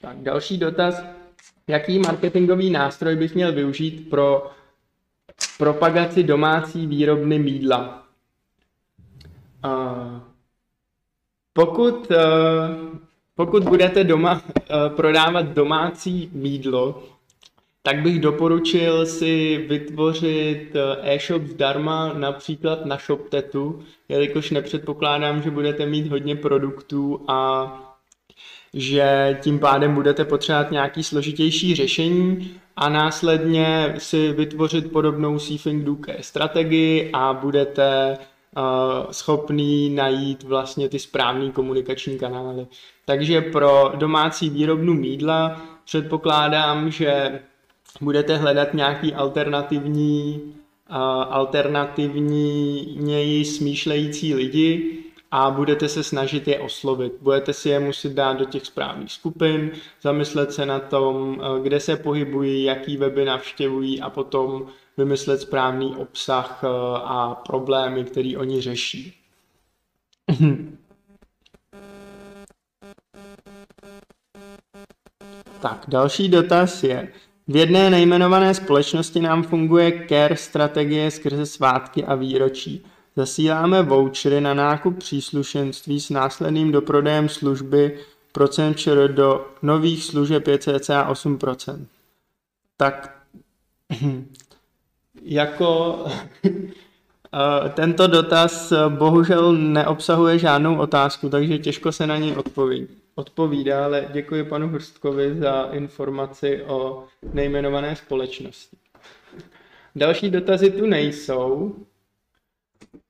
Tak, 0.01 0.17
další 0.17 0.57
dotaz. 0.57 1.03
Jaký 1.67 1.99
marketingový 1.99 2.69
nástroj 2.69 3.15
bych 3.15 3.35
měl 3.35 3.53
využít 3.53 4.09
pro 4.09 4.51
propagaci 5.57 6.23
domácí 6.23 6.87
výrobny 6.87 7.39
mídla? 7.39 8.07
Uh, 9.65 10.34
pokud, 11.57 12.11
eh, 12.11 12.17
pokud 13.35 13.63
budete 13.63 14.03
doma 14.03 14.41
eh, 14.57 14.89
prodávat 14.95 15.45
domácí 15.45 16.29
mídlo, 16.33 17.03
tak 17.83 18.01
bych 18.01 18.19
doporučil 18.19 19.05
si 19.05 19.65
vytvořit 19.69 20.75
eh, 20.75 21.13
e-shop 21.15 21.41
zdarma 21.43 22.13
například 22.13 22.85
na 22.85 22.97
ShopTetu, 22.97 23.83
jelikož 24.09 24.51
nepředpokládám, 24.51 25.41
že 25.41 25.51
budete 25.51 25.85
mít 25.85 26.07
hodně 26.07 26.35
produktů 26.35 27.25
a 27.27 27.71
že 28.73 29.37
tím 29.41 29.59
pádem 29.59 29.93
budete 29.93 30.25
potřebovat 30.25 30.71
nějaký 30.71 31.03
složitější 31.03 31.75
řešení 31.75 32.51
a 32.75 32.89
následně 32.89 33.95
si 33.97 34.31
vytvořit 34.33 34.91
podobnou 34.91 35.39
Seafing 35.39 35.83
Duke 35.83 36.17
strategii 36.21 37.09
a 37.13 37.33
budete 37.33 38.17
schopný 39.11 39.89
najít 39.89 40.43
vlastně 40.43 40.89
ty 40.89 40.99
správné 40.99 41.51
komunikační 41.51 42.17
kanály. 42.17 42.67
Takže 43.05 43.41
pro 43.41 43.91
domácí 43.95 44.49
výrobnu 44.49 44.93
mídla 44.93 45.61
předpokládám, 45.85 46.91
že 46.91 47.39
budete 48.01 48.37
hledat 48.37 48.73
nějaký 48.73 49.13
alternativní, 49.13 50.41
alternativní 51.29 53.45
smýšlející 53.45 54.35
lidi 54.35 54.97
a 55.31 55.51
budete 55.51 55.89
se 55.89 56.03
snažit 56.03 56.47
je 56.47 56.59
oslovit. 56.59 57.13
Budete 57.21 57.53
si 57.53 57.69
je 57.69 57.79
muset 57.79 58.13
dát 58.13 58.33
do 58.33 58.45
těch 58.45 58.65
správných 58.65 59.11
skupin, 59.11 59.71
zamyslet 60.01 60.53
se 60.53 60.65
na 60.65 60.79
tom, 60.79 61.41
kde 61.63 61.79
se 61.79 61.95
pohybují, 61.95 62.63
jaký 62.63 62.97
weby 62.97 63.25
navštěvují 63.25 64.01
a 64.01 64.09
potom 64.09 64.67
vymyslet 64.97 65.41
správný 65.41 65.95
obsah 65.95 66.61
eh, 66.63 66.67
a 67.03 67.35
problémy, 67.35 68.03
které 68.03 68.37
oni 68.37 68.61
řeší. 68.61 69.13
tak, 75.61 75.85
další 75.87 76.29
dotaz 76.29 76.83
je, 76.83 77.11
v 77.47 77.55
jedné 77.55 77.89
nejmenované 77.89 78.53
společnosti 78.53 79.19
nám 79.19 79.43
funguje 79.43 80.05
care 80.09 80.37
strategie 80.37 81.11
skrze 81.11 81.45
svátky 81.45 82.05
a 82.05 82.15
výročí. 82.15 82.85
Zasíláme 83.15 83.83
vouchery 83.83 84.41
na 84.41 84.53
nákup 84.53 84.97
příslušenství 84.97 85.99
s 85.99 86.09
následným 86.09 86.71
doprodejem 86.71 87.29
služby 87.29 87.99
procent 88.31 88.85
do 89.07 89.47
nových 89.61 90.03
služeb 90.03 90.47
je 90.47 90.57
cca 90.57 91.11
8%. 91.11 91.85
Tak 92.77 93.17
jako 95.25 95.97
tento 97.73 98.07
dotaz 98.07 98.73
bohužel 98.89 99.53
neobsahuje 99.53 100.39
žádnou 100.39 100.77
otázku, 100.77 101.29
takže 101.29 101.57
těžko 101.57 101.91
se 101.91 102.07
na 102.07 102.17
něj 102.17 102.35
odpoví. 102.35 102.87
odpovídá, 103.15 103.85
ale 103.85 104.07
děkuji 104.11 104.43
panu 104.43 104.67
Hrstkovi 104.67 105.35
za 105.35 105.69
informaci 105.71 106.63
o 106.63 107.05
nejmenované 107.33 107.95
společnosti. 107.95 108.77
Další 109.95 110.29
dotazy 110.29 110.71
tu 110.71 110.85
nejsou, 110.85 111.75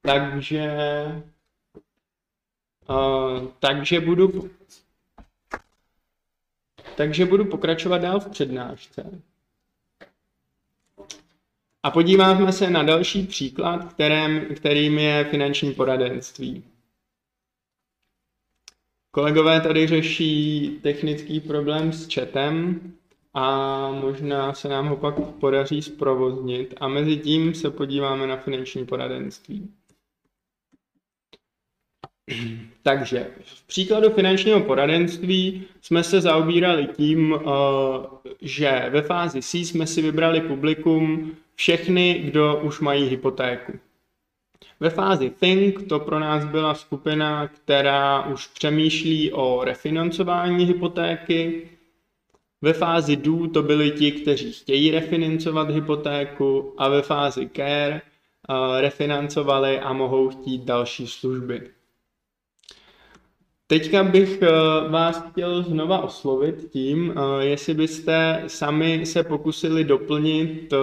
takže, 0.02 0.72
uh, 2.90 3.48
takže 3.60 4.00
budu 4.00 4.50
takže 6.98 7.26
budu 7.26 7.46
pokračovat 7.46 7.98
dál 7.98 8.20
v 8.20 8.30
přednášce. 8.30 9.22
A 11.86 11.92
podíváme 11.92 12.52
se 12.52 12.70
na 12.70 12.84
další 12.84 13.28
příklad, 13.28 13.94
kterým, 13.94 14.56
kterým 14.56 15.00
je 15.00 15.28
finanční 15.32 15.74
poradenství. 15.74 16.64
Kolegové 19.12 19.62
tady 19.62 19.88
řeší 19.88 20.70
technický 20.84 21.40
problém 21.40 21.94
s 21.94 22.14
chatem 22.14 22.82
a 23.34 23.92
možná 23.92 24.54
se 24.54 24.70
nám 24.70 24.88
ho 24.88 24.98
pak 24.98 25.16
podaří 25.40 25.82
zprovoznit 25.82 26.74
a 26.80 26.88
mezi 26.88 27.18
tím 27.18 27.54
se 27.54 27.70
podíváme 27.70 28.28
na 28.28 28.38
finanční 28.38 28.86
poradenství. 28.86 29.70
Takže 32.84 33.28
v 33.44 33.68
příkladu 33.68 34.10
finančního 34.10 34.62
poradenství 34.62 35.64
jsme 35.82 36.04
se 36.04 36.22
zaobírali 36.22 36.88
tím, 36.88 37.36
eh, 37.36 37.40
že 38.42 38.86
ve 38.90 39.02
fázi 39.02 39.42
C 39.42 39.58
jsme 39.58 39.88
si 39.88 40.02
vybrali 40.02 40.42
publikum 40.42 41.32
všechny, 41.56 42.14
kdo 42.14 42.60
už 42.64 42.80
mají 42.80 43.06
hypotéku. 43.06 43.80
Ve 44.80 44.90
fázi 44.90 45.30
Think 45.30 45.88
to 45.90 46.00
pro 46.00 46.20
nás 46.20 46.46
byla 46.46 46.74
skupina, 46.74 47.48
která 47.48 48.26
už 48.26 48.48
přemýšlí 48.48 49.32
o 49.32 49.64
refinancování 49.64 50.66
hypotéky. 50.66 51.70
Ve 52.62 52.74
fázi 52.74 53.16
Do 53.16 53.48
to 53.48 53.64
byli 53.64 53.92
ti, 53.92 54.12
kteří 54.12 54.54
chtějí 54.54 54.92
refinancovat 54.92 55.70
hypotéku 55.70 56.74
a 56.78 56.90
ve 56.90 57.02
fázi 57.02 57.50
Care 57.56 58.02
uh, 58.50 58.82
refinancovali 58.82 59.80
a 59.80 59.94
mohou 59.94 60.30
chtít 60.30 60.64
další 60.64 61.08
služby. 61.08 61.70
Teďka 63.68 64.04
bych 64.04 64.42
eh, 64.42 64.50
vás 64.90 65.24
chtěl 65.32 65.64
znova 65.64 66.02
oslovit 66.02 66.70
tím, 66.72 67.14
eh, 67.18 67.46
jestli 67.46 67.74
byste 67.74 68.44
sami 68.48 69.06
se 69.06 69.24
pokusili 69.24 69.84
doplnit, 69.84 70.74
eh, 70.74 70.78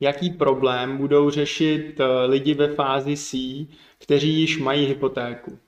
jaký 0.00 0.30
problém 0.30 0.96
budou 0.96 1.30
řešit 1.30 2.00
lidi 2.26 2.54
ve 2.54 2.74
fázi 2.74 3.16
C, 3.16 3.36
kteří 3.98 4.40
již 4.40 4.58
mají 4.58 4.86
hypotéku. 4.86 5.58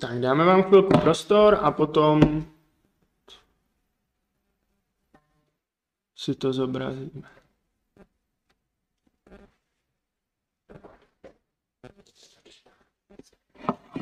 Tak 0.00 0.20
dáme 0.20 0.44
vám 0.44 0.62
chvilku 0.62 0.98
prostor 1.00 1.58
a 1.62 1.70
potom 1.70 2.44
si 6.16 6.34
to 6.34 6.52
zobrazíme. 6.52 7.28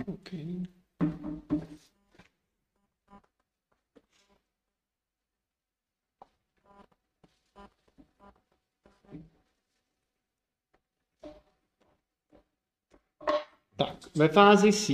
Okay. 0.06 0.62
Tak, 13.76 14.16
ve 14.16 14.28
fázi 14.28 14.72
C 14.72 14.92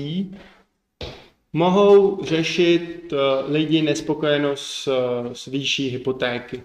mohou 1.53 2.25
řešit 2.25 3.13
eh, 3.13 3.17
lidi 3.53 3.83
nespokojenost 3.83 4.63
s, 4.63 4.89
s 5.33 5.47
výší 5.47 5.89
hypotéky. 5.89 6.63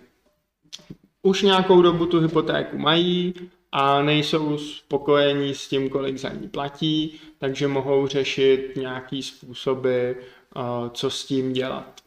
Už 1.21 1.41
nějakou 1.41 1.81
dobu 1.81 2.05
tu 2.05 2.19
hypotéku 2.19 2.77
mají 2.77 3.33
a 3.71 4.01
nejsou 4.01 4.57
spokojení 4.57 5.55
s 5.55 5.67
tím, 5.67 5.89
kolik 5.89 6.17
za 6.17 6.29
ní 6.29 6.47
platí, 6.47 7.19
takže 7.37 7.67
mohou 7.67 8.07
řešit 8.07 8.73
nějaký 8.75 9.23
způsoby, 9.23 10.09
eh, 10.11 10.15
co 10.93 11.09
s 11.09 11.25
tím 11.25 11.53
dělat. 11.53 12.01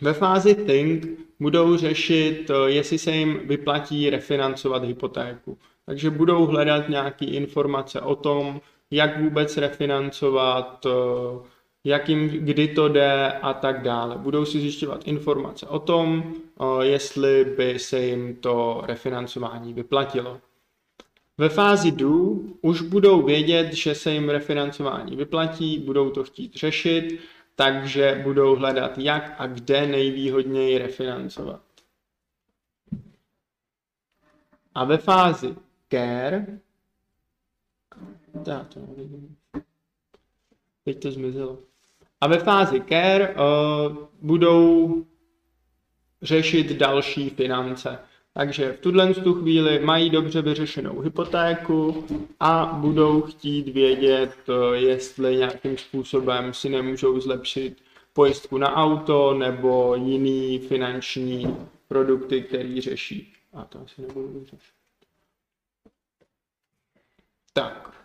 Ve 0.00 0.12
fázi 0.12 0.54
Think 0.54 1.06
budou 1.40 1.76
řešit, 1.76 2.50
eh, 2.50 2.70
jestli 2.70 2.98
se 2.98 3.10
jim 3.12 3.40
vyplatí 3.44 4.10
refinancovat 4.10 4.84
hypotéku. 4.84 5.58
Takže 5.86 6.10
budou 6.10 6.46
hledat 6.46 6.88
nějaké 6.88 7.24
informace 7.24 8.00
o 8.00 8.16
tom, 8.16 8.60
jak 8.90 9.20
vůbec 9.20 9.56
refinancovat, 9.56 10.86
eh, 10.86 10.90
jak 11.84 12.08
jim, 12.08 12.28
kdy 12.28 12.68
to 12.68 12.88
jde 12.88 13.32
a 13.32 13.54
tak 13.54 13.82
dále. 13.82 14.18
Budou 14.18 14.44
si 14.44 14.60
zjišťovat 14.60 15.08
informace 15.08 15.66
o 15.66 15.78
tom, 15.78 16.34
jestli 16.82 17.44
by 17.44 17.78
se 17.78 18.00
jim 18.00 18.36
to 18.36 18.82
refinancování 18.84 19.74
vyplatilo. 19.74 20.40
Ve 21.38 21.48
fázi 21.48 21.92
do 21.92 22.10
už 22.60 22.82
budou 22.82 23.22
vědět, 23.22 23.72
že 23.72 23.94
se 23.94 24.12
jim 24.12 24.28
refinancování 24.28 25.16
vyplatí, 25.16 25.78
budou 25.78 26.10
to 26.10 26.24
chtít 26.24 26.54
řešit, 26.54 27.20
takže 27.54 28.20
budou 28.24 28.56
hledat, 28.56 28.98
jak 28.98 29.34
a 29.38 29.46
kde 29.46 29.86
nejvýhodněji 29.86 30.78
refinancovat. 30.78 31.62
A 34.74 34.84
ve 34.84 34.98
fázi 34.98 35.54
care 35.88 36.46
já 38.46 38.64
to 38.64 38.80
nevidím. 38.80 39.36
Teď 40.84 41.02
to 41.02 41.12
zmizelo. 41.12 41.69
A 42.20 42.26
ve 42.28 42.38
fázi 42.38 42.80
care 42.80 43.28
uh, 43.28 43.96
budou 44.20 45.04
řešit 46.22 46.72
další 46.72 47.30
finance. 47.30 47.98
Takže 48.34 48.72
v 48.72 48.80
tuhle 48.80 49.14
tu 49.14 49.34
chvíli 49.34 49.78
mají 49.78 50.10
dobře 50.10 50.42
vyřešenou 50.42 51.00
hypotéku 51.00 52.06
a 52.40 52.66
budou 52.66 53.22
chtít 53.22 53.68
vědět, 53.68 54.34
uh, 54.48 54.74
jestli 54.74 55.36
nějakým 55.36 55.78
způsobem 55.78 56.54
si 56.54 56.68
nemůžou 56.68 57.20
zlepšit 57.20 57.82
pojistku 58.12 58.58
na 58.58 58.74
auto 58.74 59.34
nebo 59.34 59.94
jiný 59.94 60.58
finanční 60.58 61.56
produkty, 61.88 62.42
který 62.42 62.80
řeší. 62.80 63.32
A 63.52 63.64
to 63.64 63.80
asi 63.80 64.02
nebudu 64.02 64.44
řešit. 64.44 64.74
Tak 67.52 68.04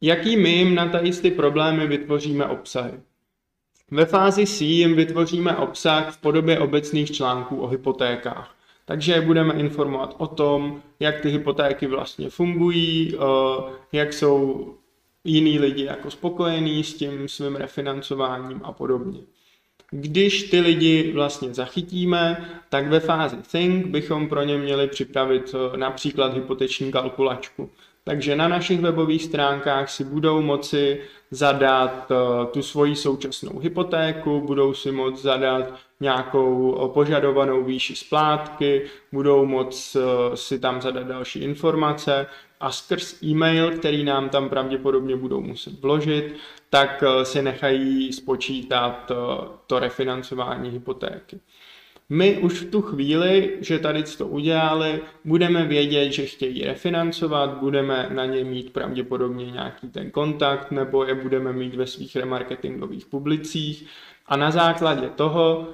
jaký 0.00 0.36
my 0.36 0.50
jim 0.50 0.74
na 0.74 0.88
tady 0.88 1.12
ty 1.12 1.30
problémy 1.30 1.86
vytvoříme 1.86 2.46
obsahy. 2.46 3.00
Ve 3.92 4.06
fázi 4.06 4.46
C 4.46 4.64
jim 4.64 4.96
vytvoříme 4.96 5.56
obsah 5.56 6.14
v 6.14 6.20
podobě 6.20 6.58
obecných 6.58 7.10
článků 7.10 7.60
o 7.60 7.66
hypotékách. 7.66 8.54
Takže 8.84 9.20
budeme 9.20 9.54
informovat 9.54 10.14
o 10.18 10.26
tom, 10.26 10.82
jak 11.00 11.20
ty 11.20 11.28
hypotéky 11.30 11.86
vlastně 11.86 12.30
fungují, 12.30 13.14
eh, 13.14 13.72
jak 13.92 14.12
jsou 14.12 14.74
jiní 15.24 15.58
lidi 15.58 15.84
jako 15.84 16.10
spokojení 16.10 16.84
s 16.84 16.94
tím 16.94 17.28
svým 17.28 17.56
refinancováním 17.56 18.60
a 18.64 18.72
podobně. 18.72 19.20
Když 19.90 20.42
ty 20.42 20.60
lidi 20.60 21.12
vlastně 21.12 21.54
zachytíme, 21.54 22.50
tak 22.68 22.88
ve 22.88 23.00
fázi 23.00 23.36
Think 23.52 23.86
bychom 23.86 24.28
pro 24.28 24.42
ně 24.42 24.58
měli 24.58 24.88
připravit 24.88 25.54
eh, 25.54 25.76
například 25.76 26.34
hypoteční 26.34 26.92
kalkulačku. 26.92 27.70
Takže 28.04 28.36
na 28.36 28.48
našich 28.48 28.80
webových 28.80 29.22
stránkách 29.22 29.90
si 29.90 30.04
budou 30.04 30.42
moci 30.42 31.00
zadat 31.30 32.10
uh, 32.10 32.46
tu 32.46 32.62
svoji 32.62 32.96
současnou 32.96 33.58
hypotéku, 33.58 34.40
budou 34.40 34.74
si 34.74 34.92
moci 34.92 35.22
zadat 35.22 35.74
nějakou 36.00 36.72
uh, 36.72 36.88
požadovanou 36.88 37.64
výši 37.64 37.96
splátky, 37.96 38.82
budou 39.12 39.46
moci 39.46 39.98
uh, 39.98 40.34
si 40.34 40.58
tam 40.58 40.82
zadat 40.82 41.06
další 41.06 41.40
informace 41.40 42.26
a 42.60 42.72
skrz 42.72 43.22
e-mail, 43.22 43.70
který 43.70 44.04
nám 44.04 44.28
tam 44.28 44.48
pravděpodobně 44.48 45.16
budou 45.16 45.40
muset 45.40 45.80
vložit, 45.80 46.36
tak 46.70 47.04
si 47.22 47.42
nechají 47.42 48.12
spočítat 48.12 49.12
to 49.66 49.78
refinancování 49.78 50.70
hypotéky. 50.70 51.40
My 52.12 52.38
už 52.38 52.60
v 52.60 52.70
tu 52.70 52.82
chvíli, 52.82 53.56
že 53.60 53.78
tady 53.78 54.02
to 54.02 54.26
udělali, 54.26 55.00
budeme 55.24 55.64
vědět, 55.64 56.12
že 56.12 56.26
chtějí 56.26 56.64
refinancovat, 56.64 57.58
budeme 57.58 58.08
na 58.10 58.26
ně 58.26 58.44
mít 58.44 58.72
pravděpodobně 58.72 59.50
nějaký 59.50 59.88
ten 59.88 60.10
kontakt, 60.10 60.70
nebo 60.70 61.04
je 61.04 61.14
budeme 61.14 61.52
mít 61.52 61.74
ve 61.74 61.86
svých 61.86 62.16
remarketingových 62.16 63.06
publicích. 63.06 63.86
A 64.26 64.36
na 64.36 64.50
základě 64.50 65.08
toho 65.08 65.68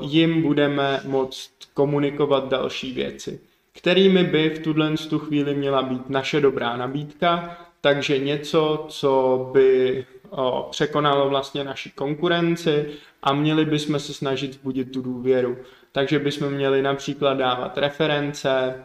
jim 0.00 0.42
budeme 0.42 1.00
moct 1.04 1.50
komunikovat 1.74 2.48
další 2.48 2.92
věci, 2.92 3.40
kterými 3.72 4.24
by 4.24 4.50
v 4.50 4.58
tuhle 4.58 4.94
tu 5.10 5.18
chvíli 5.18 5.54
měla 5.54 5.82
být 5.82 6.10
naše 6.10 6.40
dobrá 6.40 6.76
nabídka, 6.76 7.58
takže 7.80 8.18
něco, 8.18 8.86
co 8.88 9.50
by 9.52 10.04
překonalo 10.70 11.28
vlastně 11.28 11.64
naši 11.64 11.90
konkurenci 11.90 12.86
a 13.22 13.32
měli 13.32 13.64
bychom 13.64 14.00
se 14.00 14.14
snažit 14.14 14.50
vzbudit 14.50 14.92
tu 14.92 15.02
důvěru. 15.02 15.56
Takže 15.92 16.18
bychom 16.18 16.50
měli 16.50 16.82
například 16.82 17.34
dávat 17.34 17.78
reference, 17.78 18.84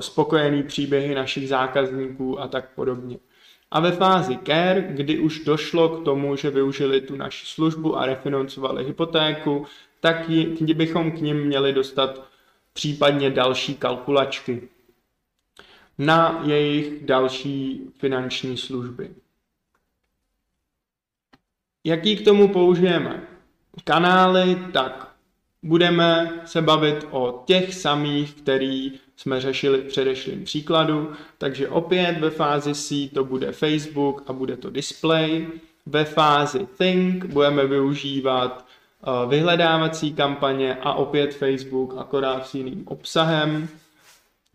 spokojený 0.00 0.62
příběhy 0.62 1.14
našich 1.14 1.48
zákazníků 1.48 2.40
a 2.40 2.48
tak 2.48 2.74
podobně. 2.74 3.18
A 3.70 3.80
ve 3.80 3.92
fázi 3.92 4.38
care, 4.46 4.82
kdy 4.90 5.18
už 5.18 5.44
došlo 5.44 5.88
k 5.88 6.04
tomu, 6.04 6.36
že 6.36 6.50
využili 6.50 7.00
tu 7.00 7.16
naši 7.16 7.46
službu 7.46 7.98
a 7.98 8.06
refinancovali 8.06 8.84
hypotéku, 8.84 9.66
tak 10.00 10.30
bychom 10.74 11.12
k 11.12 11.20
ním 11.20 11.44
měli 11.44 11.72
dostat 11.72 12.24
případně 12.72 13.30
další 13.30 13.74
kalkulačky 13.74 14.68
na 15.98 16.42
jejich 16.44 17.04
další 17.04 17.90
finanční 17.98 18.56
služby. 18.56 19.10
Jaký 21.86 22.16
k 22.16 22.24
tomu 22.24 22.48
použijeme 22.48 23.22
kanály, 23.84 24.58
tak 24.72 25.12
budeme 25.62 26.40
se 26.44 26.62
bavit 26.62 27.06
o 27.10 27.42
těch 27.46 27.74
samých, 27.74 28.34
který 28.34 28.92
jsme 29.16 29.40
řešili 29.40 29.78
v 29.78 29.84
předešlém 29.86 30.44
příkladu, 30.44 31.12
takže 31.38 31.68
opět 31.68 32.18
ve 32.18 32.30
fázi 32.30 32.74
C 32.74 33.08
to 33.14 33.24
bude 33.24 33.52
Facebook 33.52 34.22
a 34.26 34.32
bude 34.32 34.56
to 34.56 34.70
display. 34.70 35.46
Ve 35.86 36.04
fázi 36.04 36.66
Think 36.78 37.24
budeme 37.24 37.66
využívat 37.66 38.66
eh, 39.02 39.28
vyhledávací 39.28 40.12
kampaně 40.12 40.74
a 40.74 40.92
opět 40.92 41.34
Facebook, 41.34 41.94
akorát 41.98 42.46
s 42.46 42.54
jiným 42.54 42.82
obsahem. 42.86 43.68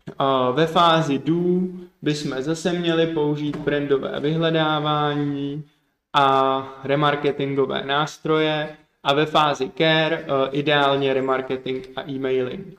Eh, 0.08 0.14
ve 0.52 0.66
fázi 0.66 1.18
Do 1.18 1.60
bychom 2.02 2.42
zase 2.42 2.72
měli 2.72 3.06
použít 3.06 3.56
brandové 3.56 4.20
vyhledávání, 4.20 5.64
a 6.12 6.80
remarketingové 6.84 7.84
nástroje 7.84 8.76
a 9.02 9.14
ve 9.14 9.26
fázi 9.26 9.70
care 9.78 10.22
uh, 10.22 10.28
ideálně 10.50 11.14
remarketing 11.14 11.88
a 11.96 12.10
e-mailing. 12.10 12.78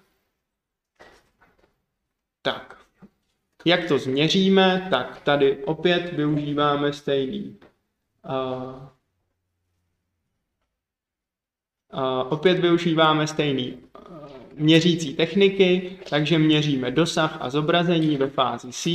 Tak, 2.41 2.77
jak 3.65 3.88
to 3.88 3.97
změříme, 3.99 4.88
tak 4.89 5.21
tady 5.21 5.63
opět 5.65 6.13
využíváme 6.13 6.93
stejný 6.93 7.57
uh, 8.25 8.34
uh, 11.93 12.34
opět 12.34 12.59
využíváme 12.59 13.27
stejný 13.27 13.73
uh, 13.73 13.84
měřící 14.55 15.13
techniky, 15.13 15.97
takže 16.09 16.39
měříme 16.39 16.91
dosah 16.91 17.38
a 17.41 17.49
zobrazení 17.49 18.17
ve 18.17 18.29
fázi 18.29 18.71
C, 18.71 18.89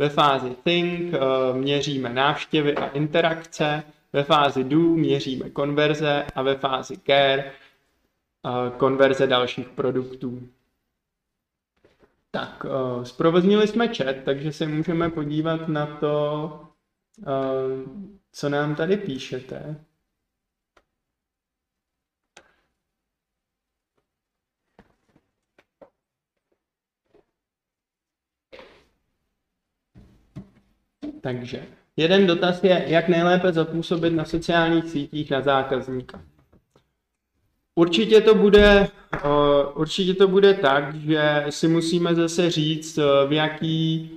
ve 0.00 0.08
fázi 0.08 0.56
Think 0.64 1.14
eh, 1.14 1.18
měříme 1.52 2.08
návštěvy 2.08 2.74
a 2.76 2.86
interakce, 2.88 3.82
ve 4.12 4.22
fázi 4.22 4.64
Do 4.64 4.78
měříme 4.78 5.50
konverze 5.50 6.26
a 6.34 6.42
ve 6.42 6.54
fázi 6.54 6.96
Care 7.06 7.44
eh, 7.44 8.70
konverze 8.76 9.26
dalších 9.26 9.68
produktů. 9.68 10.42
Tak, 12.32 12.64
uh, 12.64 13.02
zprovoznili 13.04 13.66
jsme 13.66 13.88
chat, 13.88 14.16
takže 14.24 14.52
se 14.52 14.66
můžeme 14.66 15.10
podívat 15.10 15.68
na 15.68 15.86
to, 15.86 16.60
co 18.32 18.48
nám 18.48 18.74
tady 18.74 18.96
píšete. 18.96 19.76
Takže 31.20 31.62
jeden 31.96 32.26
dotaz 32.26 32.64
je, 32.64 32.84
jak 32.86 33.08
nejlépe 33.08 33.52
zapůsobit 33.52 34.10
na 34.10 34.24
sociálních 34.24 34.84
sítích 34.84 35.30
na 35.30 35.40
zákazníka. 35.40 36.22
Určitě 37.74 38.20
to 38.20 38.34
bude, 38.34 38.88
určitě 39.74 40.14
to 40.14 40.28
bude 40.28 40.54
tak, 40.54 40.94
že 40.94 41.46
si 41.50 41.68
musíme 41.68 42.14
zase 42.14 42.50
říct, 42.50 42.98
v 43.28 43.32
jaký 43.32 44.10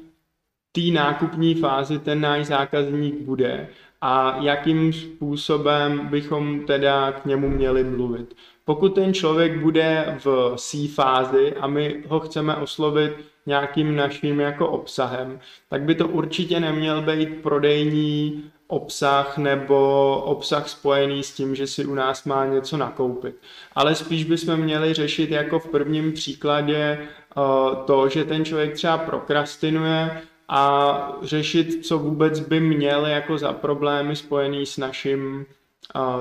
té 0.72 0.82
nákupní 0.82 1.56
fázi 1.56 2.00
ten 2.00 2.22
náš 2.22 2.46
zákazník 2.46 3.22
bude 3.22 3.68
a 4.02 4.38
jakým 4.42 4.94
způsobem 4.94 6.08
bychom 6.08 6.66
teda 6.66 7.12
k 7.12 7.26
němu 7.26 7.50
měli 7.50 7.84
mluvit. 7.84 8.36
Pokud 8.66 8.96
ten 8.96 9.14
člověk 9.14 9.58
bude 9.58 10.18
v 10.24 10.54
C 10.58 10.88
fázi 10.88 11.54
a 11.54 11.68
my 11.68 12.04
ho 12.08 12.20
chceme 12.20 12.56
oslovit 12.56 13.14
nějakým 13.46 13.96
naším 13.96 14.40
jako 14.40 14.70
obsahem, 14.70 15.40
tak 15.70 15.82
by 15.82 15.96
to 15.96 16.08
určitě 16.08 16.60
neměl 16.60 17.02
být 17.02 17.42
prodejní 17.42 18.44
obsah 18.68 19.38
nebo 19.38 20.18
obsah 20.26 20.70
spojený 20.70 21.24
s 21.24 21.34
tím, 21.34 21.56
že 21.56 21.68
si 21.68 21.86
u 21.86 21.96
nás 21.96 22.26
má 22.26 22.46
něco 22.46 22.78
nakoupit. 22.78 23.36
Ale 23.76 23.96
spíš 23.96 24.24
bychom 24.24 24.58
měli 24.58 24.94
řešit 24.94 25.32
jako 25.32 25.60
v 25.60 25.68
prvním 25.68 26.14
příkladě 26.14 26.78
eh, 26.78 27.42
to, 27.86 28.10
že 28.10 28.26
ten 28.26 28.46
člověk 28.46 28.74
třeba 28.74 28.98
prokrastinuje 28.98 30.22
a 30.50 31.18
řešit, 31.22 31.86
co 31.86 32.00
vůbec 32.00 32.40
by 32.40 32.60
měl 32.60 33.06
jako 33.06 33.38
za 33.38 33.54
problémy 33.54 34.16
spojený 34.16 34.66
s 34.66 34.78
naším 34.78 35.46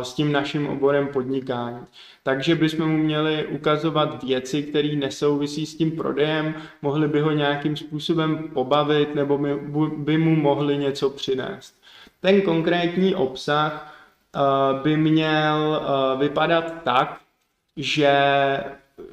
s 0.03 0.15
tím 0.15 0.33
naším 0.33 0.67
oborem 0.69 1.09
podnikání. 1.09 1.81
Takže 2.23 2.55
bychom 2.55 2.91
mu 2.91 2.99
měli 2.99 3.47
ukazovat 3.47 4.23
věci, 4.23 4.63
které 4.63 4.89
nesouvisí 4.89 5.67
s 5.67 5.77
tím 5.77 5.91
prodejem, 5.91 6.55
mohli 6.83 7.09
by 7.09 7.21
ho 7.21 7.31
nějakým 7.31 7.77
způsobem 7.77 8.49
pobavit 8.55 9.15
nebo 9.15 9.39
by 9.97 10.19
mu 10.19 10.37
mohli 10.37 10.79
něco 10.79 11.11
přinést. 11.11 11.75
Ten 12.21 12.43
konkrétní 12.43 13.15
obsah 13.15 13.95
by 14.83 14.97
měl 14.97 15.83
vypadat 16.19 16.75
tak, 16.85 17.21
že 17.77 18.11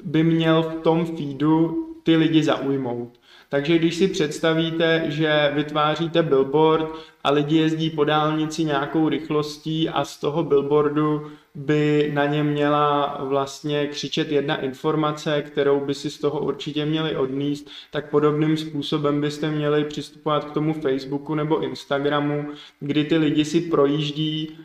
by 0.02 0.22
měl 0.22 0.62
v 0.62 0.74
tom 0.74 1.06
feedu 1.06 1.86
ty 2.02 2.16
lidi 2.16 2.42
zaujmout. 2.42 3.19
Takže 3.52 3.78
když 3.78 3.94
si 3.96 4.08
představíte, 4.08 5.04
že 5.06 5.52
vytváříte 5.54 6.22
billboard 6.22 6.88
a 7.24 7.30
lidi 7.30 7.56
jezdí 7.56 7.90
po 7.90 8.04
dálnici 8.04 8.64
nějakou 8.64 9.08
rychlostí 9.08 9.88
a 9.88 10.04
z 10.04 10.16
toho 10.16 10.42
billboardu 10.42 11.30
by 11.54 12.10
na 12.14 12.26
ně 12.26 12.42
měla 12.42 13.18
vlastně 13.24 13.86
křičet 13.86 14.32
jedna 14.32 14.60
informace, 14.60 15.42
kterou 15.42 15.80
by 15.80 15.94
si 15.94 16.10
z 16.10 16.18
toho 16.18 16.40
určitě 16.40 16.86
měli 16.86 17.16
odníst, 17.16 17.70
tak 17.90 18.10
podobným 18.10 18.56
způsobem 18.56 19.20
byste 19.20 19.50
měli 19.50 19.84
přistupovat 19.84 20.44
k 20.44 20.50
tomu 20.50 20.74
Facebooku 20.74 21.34
nebo 21.34 21.60
Instagramu, 21.60 22.48
kdy 22.80 23.04
ty 23.04 23.18
lidi 23.18 23.44
si 23.44 23.60
projíždí 23.60 24.58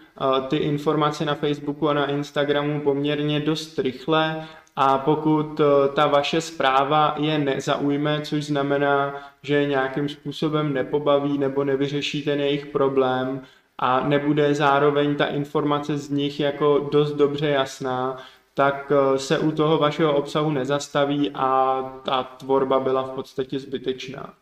ty 0.47 0.57
informace 0.57 1.25
na 1.25 1.35
Facebooku 1.35 1.89
a 1.89 1.93
na 1.93 2.05
Instagramu 2.05 2.81
poměrně 2.81 3.39
dost 3.39 3.79
rychle 3.79 4.47
a 4.75 4.97
pokud 4.97 5.59
eh, 5.59 5.63
ta 5.93 6.07
vaše 6.07 6.41
zpráva 6.41 7.15
je 7.17 7.39
nezaujme, 7.39 8.21
což 8.21 8.45
znamená, 8.45 9.15
že 9.41 9.65
nějakým 9.65 10.09
způsobem 10.09 10.73
nepobaví 10.73 11.37
nebo 11.37 11.63
nevyřeší 11.63 12.23
ten 12.23 12.39
jejich 12.39 12.65
problém 12.65 13.41
a 13.77 14.07
nebude 14.07 14.55
zároveň 14.55 15.15
ta 15.15 15.25
informace 15.25 15.97
z 15.97 16.09
nich 16.09 16.39
jako 16.39 16.89
dost 16.91 17.13
dobře 17.13 17.49
jasná, 17.49 18.17
tak 18.53 18.91
eh, 18.91 19.19
se 19.19 19.39
u 19.39 19.51
toho 19.51 19.77
vašeho 19.77 20.15
obsahu 20.15 20.51
nezastaví 20.51 21.31
a 21.33 21.81
ta 22.05 22.23
tvorba 22.23 22.79
byla 22.79 23.03
v 23.03 23.09
podstatě 23.09 23.59
zbytečná. 23.59 24.33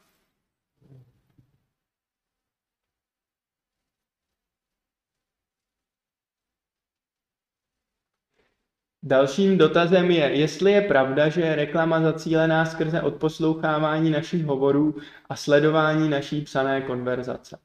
Dalším 9.06 9.58
dotazem 9.58 10.12
je, 10.12 10.24
jestli 10.34 10.72
je 10.72 10.82
pravda, 10.82 11.30
že 11.30 11.42
je 11.42 11.56
reklama 11.56 12.02
zacílená 12.02 12.66
skrze 12.66 13.02
odposlouchávání 13.02 14.12
našich 14.12 14.46
hovorů 14.46 14.96
a 15.30 15.36
sledování 15.36 16.10
naší 16.10 16.42
psané 16.42 16.82
konverzace. 16.82 17.58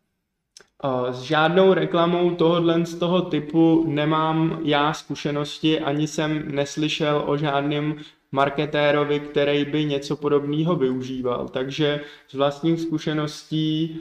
S 1.11 1.21
žádnou 1.21 1.75
reklamou 1.75 2.31
tohohle 2.31 2.87
z 2.87 2.95
toho 2.95 3.23
typu 3.23 3.85
nemám 3.89 4.61
já 4.65 4.93
zkušenosti, 4.93 5.81
ani 5.81 6.07
jsem 6.07 6.55
neslyšel 6.55 7.23
o 7.27 7.37
žádném 7.37 7.97
marketérovi, 8.33 9.21
který 9.21 9.65
by 9.65 9.85
něco 9.85 10.17
podobného 10.17 10.77
využíval. 10.77 11.49
Takže 11.49 12.01
z 12.29 12.35
vlastních 12.35 12.81
zkušeností 12.81 14.01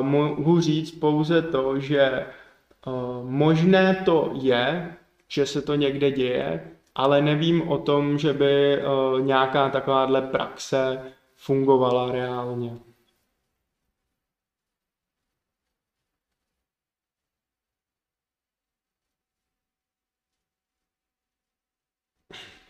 mohu 0.00 0.60
říct 0.60 0.90
pouze 0.90 1.42
to, 1.42 1.80
že 1.80 2.26
možné 3.22 4.02
to 4.04 4.32
je, 4.42 4.94
že 5.28 5.46
se 5.46 5.62
to 5.62 5.74
někde 5.74 6.10
děje, 6.10 6.70
ale 6.98 7.22
nevím 7.22 7.68
o 7.68 7.78
tom, 7.78 8.18
že 8.18 8.32
by 8.32 8.78
uh, 8.82 9.20
nějaká 9.20 9.70
takováhle 9.70 10.22
praxe 10.22 11.12
fungovala 11.36 12.12
reálně. 12.12 12.78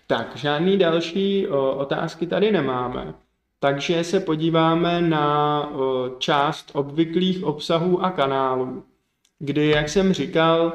Tak, 0.06 0.36
žádný 0.36 0.78
další 0.78 1.46
uh, 1.46 1.54
otázky 1.56 2.26
tady 2.26 2.52
nemáme. 2.52 3.14
Takže 3.58 4.04
se 4.04 4.20
podíváme 4.20 5.00
na 5.02 5.66
uh, 5.70 6.18
část 6.18 6.70
obvyklých 6.74 7.44
obsahů 7.44 8.04
a 8.04 8.10
kanálů, 8.10 8.84
kdy, 9.38 9.68
jak 9.68 9.88
jsem 9.88 10.12
říkal, 10.12 10.72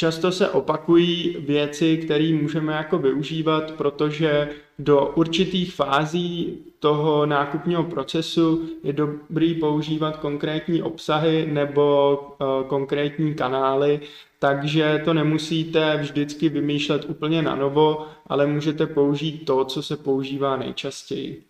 Často 0.00 0.32
se 0.32 0.50
opakují 0.50 1.36
věci, 1.38 1.96
které 1.96 2.32
můžeme 2.42 2.72
jako 2.72 2.98
využívat, 2.98 3.72
protože 3.72 4.48
do 4.78 5.12
určitých 5.14 5.74
fází 5.74 6.58
toho 6.78 7.26
nákupního 7.26 7.84
procesu 7.84 8.68
je 8.82 8.92
dobrý 8.92 9.54
používat 9.54 10.16
konkrétní 10.16 10.82
obsahy 10.82 11.48
nebo 11.52 12.18
uh, 12.18 12.68
konkrétní 12.68 13.34
kanály, 13.34 14.00
takže 14.38 15.02
to 15.04 15.14
nemusíte 15.14 15.96
vždycky 15.96 16.48
vymýšlet 16.48 17.04
úplně 17.08 17.42
na 17.42 17.54
novo, 17.54 18.06
ale 18.26 18.46
můžete 18.46 18.86
použít 18.86 19.44
to, 19.44 19.64
co 19.64 19.82
se 19.82 19.96
používá 19.96 20.56
nejčastěji. 20.56 21.44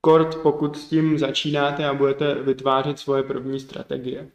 Kort, 0.00 0.34
pokud 0.34 0.76
s 0.76 0.88
tím 0.88 1.18
začínáte 1.18 1.84
a 1.86 1.94
budete 1.94 2.34
vytvářet 2.34 2.98
svoje 2.98 3.22
první 3.22 3.60
strategie. 3.60 4.28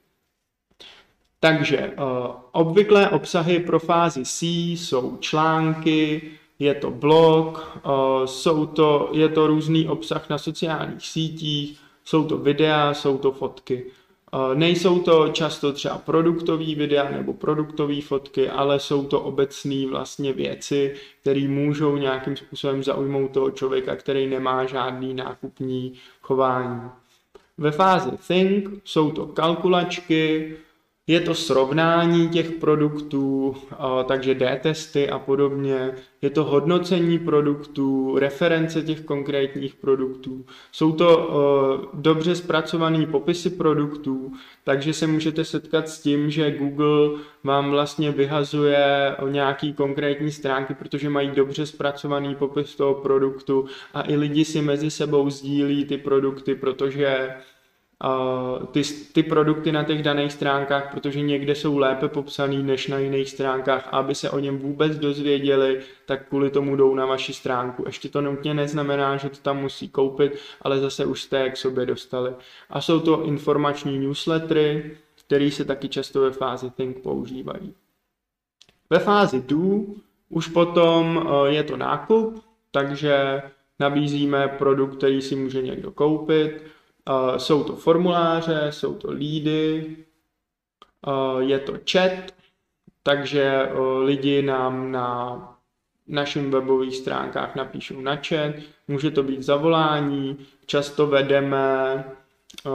Takže 1.43 1.91
uh, 1.97 2.35
obvyklé 2.51 3.09
obsahy 3.09 3.59
pro 3.59 3.79
fázi 3.79 4.25
C 4.25 4.45
jsou 4.71 5.17
články, 5.19 6.21
je 6.59 6.73
to 6.73 6.91
blog, 6.91 7.77
uh, 7.85 8.25
jsou 8.25 8.65
to, 8.65 9.09
je 9.13 9.29
to 9.29 9.47
různý 9.47 9.87
obsah 9.87 10.29
na 10.29 10.37
sociálních 10.37 11.07
sítích, 11.07 11.79
jsou 12.05 12.23
to 12.23 12.37
videa, 12.37 12.93
jsou 12.93 13.17
to 13.17 13.31
fotky. 13.31 13.83
Uh, 14.33 14.55
nejsou 14.55 14.99
to 14.99 15.27
často 15.27 15.73
třeba 15.73 15.97
produktový 15.97 16.75
videa 16.75 17.11
nebo 17.11 17.33
produktové 17.33 18.01
fotky, 18.01 18.49
ale 18.49 18.79
jsou 18.79 19.03
to 19.03 19.21
obecné 19.21 19.87
vlastně 19.89 20.33
věci, 20.33 20.95
které 21.21 21.47
můžou 21.47 21.97
nějakým 21.97 22.37
způsobem 22.37 22.83
zaujmout 22.83 23.31
toho 23.31 23.51
člověka, 23.51 23.95
který 23.95 24.27
nemá 24.27 24.65
žádný 24.65 25.13
nákupní 25.13 25.93
chování. 26.21 26.81
Ve 27.57 27.71
fázi 27.71 28.09
Think 28.27 28.69
jsou 28.83 29.11
to 29.11 29.25
kalkulačky, 29.25 30.55
je 31.07 31.19
to 31.19 31.35
srovnání 31.35 32.29
těch 32.29 32.51
produktů, 32.51 33.55
takže 34.07 34.35
D-testy 34.35 35.09
a 35.09 35.19
podobně. 35.19 35.91
Je 36.21 36.29
to 36.29 36.43
hodnocení 36.43 37.19
produktů, 37.19 38.17
reference 38.19 38.81
těch 38.81 39.01
konkrétních 39.01 39.75
produktů. 39.75 40.45
Jsou 40.71 40.91
to 40.91 41.89
dobře 41.93 42.35
zpracované 42.35 43.05
popisy 43.05 43.49
produktů, 43.49 44.31
takže 44.63 44.93
se 44.93 45.07
můžete 45.07 45.45
setkat 45.45 45.89
s 45.89 46.01
tím, 46.01 46.29
že 46.29 46.51
Google 46.51 47.19
vám 47.43 47.71
vlastně 47.71 48.11
vyhazuje 48.11 49.15
nějaký 49.29 49.73
konkrétní 49.73 50.31
stránky, 50.31 50.73
protože 50.73 51.09
mají 51.09 51.31
dobře 51.35 51.65
zpracovaný 51.65 52.35
popis 52.35 52.75
toho 52.75 52.93
produktu 52.93 53.65
a 53.93 54.09
i 54.09 54.15
lidi 54.15 54.45
si 54.45 54.61
mezi 54.61 54.91
sebou 54.91 55.29
sdílí 55.29 55.85
ty 55.85 55.97
produkty, 55.97 56.55
protože 56.55 57.29
ty, 58.71 58.81
ty 59.13 59.23
produkty 59.23 59.71
na 59.71 59.83
těch 59.83 60.03
daných 60.03 60.31
stránkách, 60.31 60.91
protože 60.91 61.21
někde 61.21 61.55
jsou 61.55 61.77
lépe 61.77 62.07
popsaný 62.07 62.63
než 62.63 62.87
na 62.87 62.97
jiných 62.97 63.29
stránkách 63.29 63.89
aby 63.91 64.15
se 64.15 64.29
o 64.29 64.39
něm 64.39 64.57
vůbec 64.57 64.97
dozvěděli, 64.97 65.81
tak 66.05 66.27
kvůli 66.27 66.49
tomu 66.49 66.75
jdou 66.75 66.95
na 66.95 67.05
vaši 67.05 67.33
stránku. 67.33 67.83
Ještě 67.85 68.09
to 68.09 68.21
nutně 68.21 68.53
neznamená, 68.53 69.17
že 69.17 69.29
to 69.29 69.37
tam 69.37 69.61
musí 69.61 69.89
koupit, 69.89 70.39
ale 70.61 70.79
zase 70.79 71.05
už 71.05 71.21
jste 71.21 71.49
k 71.49 71.57
sobě 71.57 71.85
dostali. 71.85 72.33
A 72.69 72.81
jsou 72.81 72.99
to 72.99 73.23
informační 73.23 73.99
newslettery, 73.99 74.97
které 75.25 75.51
se 75.51 75.65
taky 75.65 75.89
často 75.89 76.21
ve 76.21 76.31
fázi 76.31 76.69
Think 76.69 77.01
používají. 77.01 77.73
Ve 78.89 78.99
fázi 78.99 79.41
Do 79.41 79.81
už 80.29 80.47
potom 80.47 81.27
eh, 81.27 81.51
je 81.51 81.63
to 81.63 81.77
nákup, 81.77 82.43
takže 82.71 83.41
nabízíme 83.79 84.47
produkt, 84.47 84.97
který 84.97 85.21
si 85.21 85.35
může 85.35 85.61
někdo 85.61 85.91
koupit. 85.91 86.63
Eh, 87.09 87.39
jsou 87.39 87.63
to 87.63 87.75
formuláře, 87.75 88.67
jsou 88.69 88.93
to 88.93 89.11
lídy, 89.11 89.97
eh, 91.07 91.43
je 91.43 91.59
to 91.59 91.73
chat, 91.91 92.11
takže 93.03 93.69
lidi 94.03 94.41
nám 94.41 94.91
na 94.91 95.39
našim 96.07 96.51
webových 96.51 96.95
stránkách 96.95 97.55
napíšou 97.55 98.01
na 98.01 98.15
chat, 98.15 98.55
může 98.87 99.11
to 99.11 99.23
být 99.23 99.43
zavolání, 99.43 100.45
často 100.65 101.07
vedeme 101.07 102.03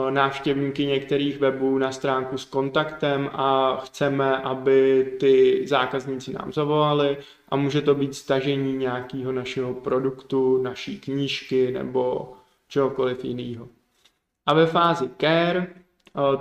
návštěvníky 0.09 0.85
některých 0.85 1.39
webů 1.39 1.77
na 1.77 1.91
stránku 1.91 2.37
s 2.37 2.45
kontaktem 2.45 3.29
a 3.33 3.77
chceme, 3.85 4.37
aby 4.37 5.11
ty 5.19 5.63
zákazníci 5.67 6.33
nám 6.33 6.53
zavolali 6.53 7.17
a 7.49 7.55
může 7.55 7.81
to 7.81 7.95
být 7.95 8.15
stažení 8.15 8.77
nějakého 8.77 9.31
našeho 9.31 9.73
produktu, 9.73 10.61
naší 10.61 10.99
knížky 10.99 11.71
nebo 11.71 12.33
čehokoliv 12.67 13.25
jiného. 13.25 13.67
A 14.49 14.53
ve 14.53 14.65
fázi 14.65 15.09
care 15.21 15.67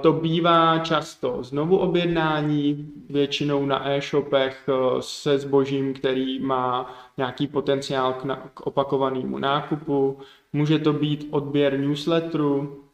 to 0.01 0.13
bývá 0.13 0.79
často 0.79 1.43
znovu 1.43 1.79
objednání, 1.79 2.93
většinou 3.11 3.67
na 3.67 3.91
e-shopech 3.91 4.69
se 5.01 5.39
zbožím, 5.39 5.95
který 5.95 6.39
má 6.39 6.95
nějaký 7.17 7.47
potenciál 7.47 8.13
k, 8.13 8.25
na, 8.25 8.37
k 8.55 8.67
opakovanému 8.67 9.39
nákupu. 9.39 10.19
Může 10.53 10.79
to 10.79 10.93
být 10.93 11.29
odběr 11.31 11.81
newsletteru, 11.81 12.85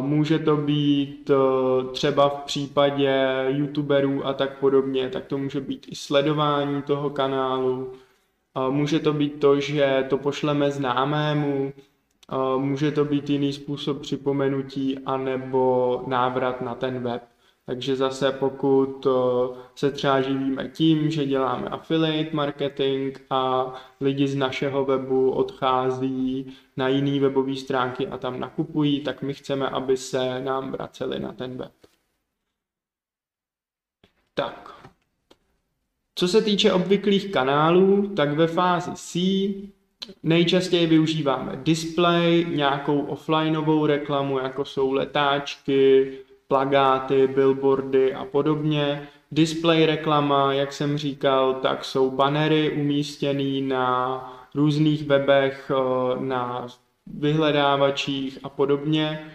Může 0.00 0.38
to 0.38 0.56
být 0.56 1.30
eh, 1.30 1.92
třeba 1.92 2.28
v 2.28 2.42
případě 2.42 3.44
youtuberů 3.48 4.26
a 4.26 4.32
tak 4.32 4.58
podobně, 4.58 5.08
tak 5.08 5.26
to 5.26 5.38
může 5.38 5.60
být 5.60 5.86
i 5.90 5.94
sledování 5.94 6.82
toho 6.82 7.10
kanálu. 7.10 7.92
Může 8.70 8.98
to 8.98 9.12
být 9.12 9.40
to, 9.40 9.60
že 9.60 10.06
to 10.08 10.18
pošleme 10.18 10.70
známému, 10.70 11.72
může 12.58 12.90
to 12.92 13.04
být 13.04 13.30
jiný 13.30 13.52
způsob 13.52 14.00
připomenutí 14.00 14.98
anebo 14.98 16.02
návrat 16.06 16.60
na 16.60 16.74
ten 16.74 17.02
web. 17.02 17.22
Takže 17.66 17.96
zase 17.96 18.32
pokud 18.32 19.06
eh, 19.06 19.10
se 19.74 19.90
třeba 19.90 20.20
živíme 20.20 20.68
tím, 20.68 21.10
že 21.10 21.26
děláme 21.26 21.68
affiliate 21.68 22.36
marketing 22.36 23.18
a 23.30 23.72
lidi 24.00 24.28
z 24.28 24.34
našeho 24.34 24.84
webu 24.84 25.30
odchází 25.30 26.56
na 26.76 26.88
jiný 26.88 27.20
webové 27.20 27.56
stránky 27.56 28.06
a 28.06 28.18
tam 28.18 28.40
nakupují, 28.40 29.00
tak 29.00 29.22
my 29.22 29.34
chceme, 29.34 29.68
aby 29.68 29.96
se 29.96 30.40
nám 30.40 30.72
vraceli 30.72 31.20
na 31.20 31.32
ten 31.32 31.56
web. 31.56 31.72
Tak. 34.34 34.84
Co 36.14 36.28
se 36.28 36.42
týče 36.42 36.72
obvyklých 36.72 37.32
kanálů, 37.32 38.14
tak 38.16 38.32
ve 38.32 38.46
fázi 38.46 38.90
C 38.94 39.18
nejčastěji 40.22 40.86
využíváme 40.86 41.60
display, 41.62 42.46
nějakou 42.48 43.00
offlineovou 43.00 43.86
reklamu, 43.86 44.38
jako 44.38 44.64
jsou 44.64 44.92
letáčky, 44.92 46.12
plagáty, 46.48 47.26
billboardy 47.26 48.14
a 48.14 48.24
podobně. 48.24 49.08
Display 49.32 49.86
reklama, 49.86 50.52
jak 50.52 50.72
jsem 50.72 50.98
říkal, 50.98 51.54
tak 51.54 51.84
jsou 51.84 52.10
banery 52.10 52.70
umístěné 52.70 53.60
na 53.60 54.48
různých 54.54 55.06
webech, 55.06 55.70
eh, 55.74 56.24
na 56.24 56.66
vyhledávačích 57.06 58.38
a 58.42 58.48
podobně. 58.48 59.30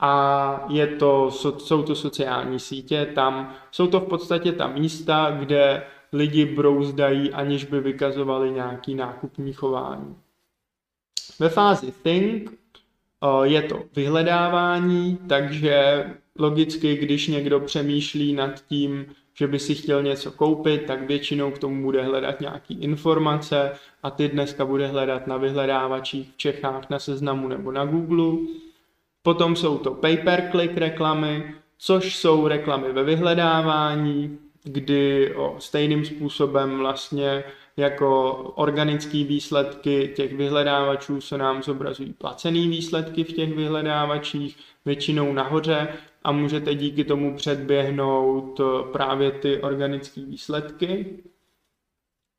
A 0.00 0.64
je 0.68 0.86
to, 0.86 1.30
jsou 1.30 1.82
to 1.82 1.94
sociální 1.94 2.60
sítě, 2.60 3.06
tam 3.14 3.54
jsou 3.70 3.86
to 3.86 4.00
v 4.00 4.08
podstatě 4.08 4.52
ta 4.52 4.66
místa, 4.66 5.36
kde 5.38 5.82
lidi 6.12 6.44
brouzdají, 6.44 7.32
aniž 7.32 7.64
by 7.64 7.80
vykazovali 7.80 8.50
nějaký 8.50 8.94
nákupní 8.94 9.52
chování. 9.52 10.16
Ve 11.38 11.48
fázi 11.48 11.92
Think 12.02 12.50
eh, 12.52 13.46
je 13.48 13.62
to 13.62 13.82
vyhledávání, 13.96 15.18
takže 15.28 16.04
logicky, 16.38 16.96
když 16.96 17.28
někdo 17.28 17.60
přemýšlí 17.60 18.32
nad 18.32 18.64
tím, 18.68 19.06
že 19.34 19.46
by 19.46 19.58
si 19.58 19.74
chtěl 19.74 20.02
něco 20.02 20.32
koupit, 20.32 20.86
tak 20.86 21.06
většinou 21.06 21.50
k 21.50 21.58
tomu 21.58 21.82
bude 21.82 22.02
hledat 22.02 22.40
nějaký 22.40 22.74
informace 22.74 23.72
a 24.02 24.10
ty 24.10 24.28
dneska 24.28 24.64
bude 24.64 24.86
hledat 24.86 25.26
na 25.26 25.36
vyhledávačích 25.36 26.32
v 26.32 26.36
Čechách, 26.36 26.90
na 26.90 26.98
seznamu 26.98 27.48
nebo 27.48 27.72
na 27.72 27.84
Google. 27.84 28.38
Potom 29.22 29.56
jsou 29.56 29.78
to 29.78 29.90
pay-per-click 29.90 30.76
reklamy, 30.76 31.54
což 31.78 32.16
jsou 32.16 32.48
reklamy 32.48 32.92
ve 32.92 33.04
vyhledávání, 33.04 34.38
kdy 34.64 35.34
o, 35.34 35.56
stejným 35.58 36.04
způsobem 36.04 36.78
vlastně 36.78 37.44
jako 37.76 38.32
organické 38.56 39.24
výsledky 39.24 40.12
těch 40.16 40.32
vyhledávačů 40.36 41.20
se 41.20 41.38
nám 41.38 41.62
zobrazují 41.62 42.12
placené 42.12 42.60
výsledky 42.68 43.24
v 43.24 43.32
těch 43.32 43.54
vyhledávačích, 43.54 44.56
většinou 44.84 45.32
nahoře 45.32 45.88
a 46.24 46.32
můžete 46.32 46.74
díky 46.74 47.04
tomu 47.04 47.36
předběhnout 47.36 48.60
eh, 48.60 48.92
právě 48.92 49.30
ty 49.30 49.60
organické 49.60 50.20
výsledky. 50.20 51.18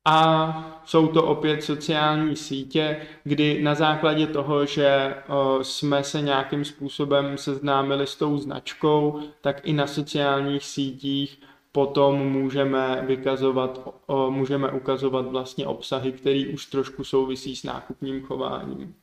A 0.06 0.82
jsou 0.86 1.08
to 1.08 1.24
opět 1.24 1.64
sociální 1.64 2.36
sítě, 2.36 2.98
kdy 3.24 3.62
na 3.62 3.76
základě 3.76 4.28
toho, 4.28 4.66
že 4.66 4.86
eh, 4.88 5.24
jsme 5.62 6.04
se 6.04 6.22
nějakým 6.22 6.66
způsobem 6.66 7.38
seznámili 7.38 8.08
s 8.08 8.16
tou 8.16 8.38
značkou, 8.38 9.20
tak 9.42 9.68
i 9.68 9.74
na 9.74 9.88
sociálních 9.88 10.66
sítích 10.66 11.42
potom 11.72 12.16
můžeme 12.32 13.04
vykazovat, 13.08 13.96
můžeme 14.30 14.72
ukazovat 14.72 15.26
vlastně 15.26 15.68
obsahy, 15.68 16.12
které 16.12 16.46
už 16.54 16.66
trošku 16.66 17.04
souvisí 17.04 17.56
s 17.56 17.64
nákupním 17.64 18.22
chováním. 18.22 18.96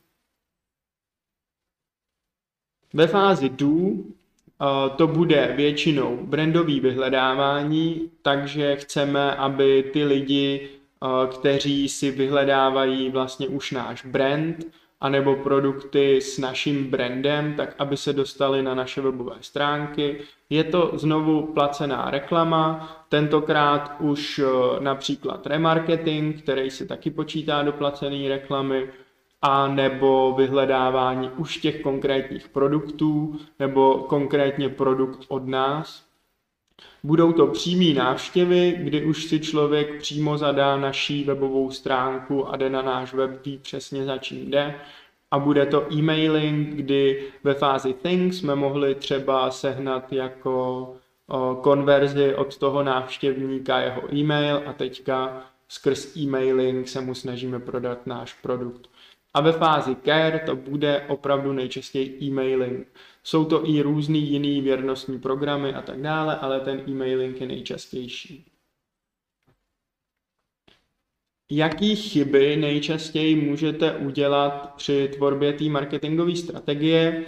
Ve 2.93 3.07
fázi 3.07 3.49
do 3.49 3.75
to 4.95 5.07
bude 5.07 5.53
většinou 5.57 6.17
brandový 6.25 6.79
vyhledávání, 6.79 8.11
takže 8.21 8.75
chceme, 8.75 9.35
aby 9.35 9.83
ty 9.93 10.03
lidi, 10.03 10.69
kteří 11.31 11.89
si 11.89 12.11
vyhledávají 12.11 13.09
vlastně 13.09 13.47
už 13.47 13.71
náš 13.71 14.05
brand, 14.05 14.65
anebo 15.01 15.35
produkty 15.35 16.21
s 16.21 16.37
naším 16.37 16.91
brandem, 16.91 17.53
tak 17.53 17.75
aby 17.79 17.97
se 17.97 18.13
dostali 18.13 18.63
na 18.63 18.75
naše 18.75 19.01
webové 19.01 19.35
stránky. 19.41 20.21
Je 20.49 20.63
to 20.63 20.91
znovu 20.93 21.41
placená 21.41 22.11
reklama, 22.11 22.95
tentokrát 23.09 23.95
už 23.99 24.41
například 24.79 25.47
remarketing, 25.47 26.41
který 26.41 26.69
se 26.69 26.85
taky 26.85 27.11
počítá 27.11 27.63
do 27.63 27.71
placené 27.71 28.29
reklamy, 28.29 28.89
a 29.41 29.67
nebo 29.67 30.33
vyhledávání 30.37 31.29
už 31.29 31.57
těch 31.57 31.81
konkrétních 31.81 32.49
produktů 32.49 33.39
nebo 33.59 33.93
konkrétně 33.93 34.69
produkt 34.69 35.25
od 35.27 35.47
nás. 35.47 36.08
Budou 37.03 37.33
to 37.33 37.47
přímé 37.47 37.93
návštěvy, 37.93 38.75
kdy 38.79 39.05
už 39.05 39.25
si 39.25 39.39
člověk 39.39 39.99
přímo 39.99 40.37
zadá 40.37 40.77
naší 40.77 41.23
webovou 41.23 41.71
stránku 41.71 42.49
a 42.49 42.57
jde 42.57 42.69
na 42.69 42.81
náš 42.81 43.13
web, 43.13 43.45
ví 43.45 43.57
přesně 43.57 44.05
za 44.05 44.17
čím 44.17 44.51
jde. 44.51 44.75
A 45.31 45.39
bude 45.39 45.65
to 45.65 45.93
e-mailing, 45.93 46.69
kdy 46.69 47.23
ve 47.43 47.53
fázi 47.53 47.93
Things 47.93 48.37
jsme 48.37 48.55
mohli 48.55 48.95
třeba 48.95 49.51
sehnat 49.51 50.13
jako 50.13 50.93
konverzi 51.61 52.35
od 52.35 52.57
toho 52.57 52.83
návštěvníka 52.83 53.79
jeho 53.79 54.15
e-mail 54.15 54.63
a 54.65 54.73
teďka 54.73 55.45
skrz 55.67 56.17
e-mailing 56.17 56.87
se 56.87 57.01
mu 57.01 57.15
snažíme 57.15 57.59
prodat 57.59 58.07
náš 58.07 58.33
produkt. 58.33 58.89
A 59.33 59.41
ve 59.41 59.51
fázi 59.51 59.95
care 59.95 60.39
to 60.45 60.55
bude 60.55 61.05
opravdu 61.07 61.53
nejčastěji 61.53 62.19
e-mailing. 62.23 62.87
Jsou 63.29 63.45
to 63.45 63.69
i 63.69 63.81
různý 63.81 64.31
jiný 64.31 64.61
věrnostní 64.61 65.19
programy 65.19 65.73
a 65.73 65.81
tak 65.81 66.01
dále, 66.01 66.37
ale 66.37 66.59
ten 66.59 66.83
e-mailing 66.87 67.41
je 67.41 67.47
nejčastější. 67.47 68.45
Jaký 71.51 71.95
chyby 71.95 72.55
nejčastěji 72.55 73.35
můžete 73.35 73.97
udělat 73.97 74.73
při 74.75 75.07
tvorbě 75.07 75.53
té 75.53 75.63
marketingové 75.63 76.35
strategie? 76.35 77.25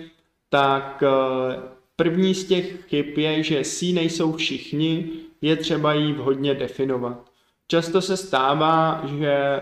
Tak 0.49 1.03
eh, 1.03 1.61
první 1.95 2.35
z 2.35 2.47
těch 2.47 2.87
chyb 2.87 3.17
je, 3.17 3.43
že 3.43 3.63
si 3.63 3.93
nejsou 3.93 4.33
všichni, 4.33 5.09
je 5.41 5.55
třeba 5.55 5.93
jí 5.93 6.13
vhodně 6.13 6.53
definovat. 6.53 7.31
Často 7.67 8.01
se 8.01 8.17
stává, 8.17 9.03
že 9.17 9.61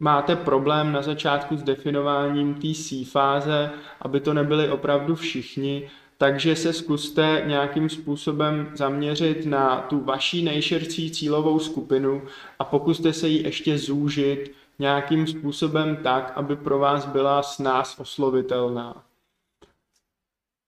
máte 0.00 0.36
problém 0.36 0.92
na 0.92 1.02
začátku 1.02 1.56
s 1.56 1.62
definováním 1.62 2.54
té 2.54 2.74
C 2.74 3.04
fáze, 3.04 3.70
aby 4.00 4.20
to 4.20 4.34
nebyli 4.34 4.70
opravdu 4.70 5.14
všichni, 5.14 5.90
takže 6.18 6.56
se 6.56 6.72
zkuste 6.72 7.42
nějakým 7.46 7.88
způsobem 7.88 8.70
zaměřit 8.74 9.46
na 9.46 9.80
tu 9.80 10.00
vaší 10.00 10.44
nejširší 10.44 11.10
cílovou 11.10 11.58
skupinu 11.58 12.22
a 12.58 12.64
pokuste 12.64 13.12
se 13.12 13.28
ji 13.28 13.42
ještě 13.42 13.78
zúžit 13.78 14.54
nějakým 14.78 15.26
způsobem 15.26 15.96
tak, 16.02 16.32
aby 16.36 16.56
pro 16.56 16.78
vás 16.78 17.06
byla 17.06 17.42
s 17.42 17.58
nás 17.58 17.98
oslovitelná. 17.98 19.02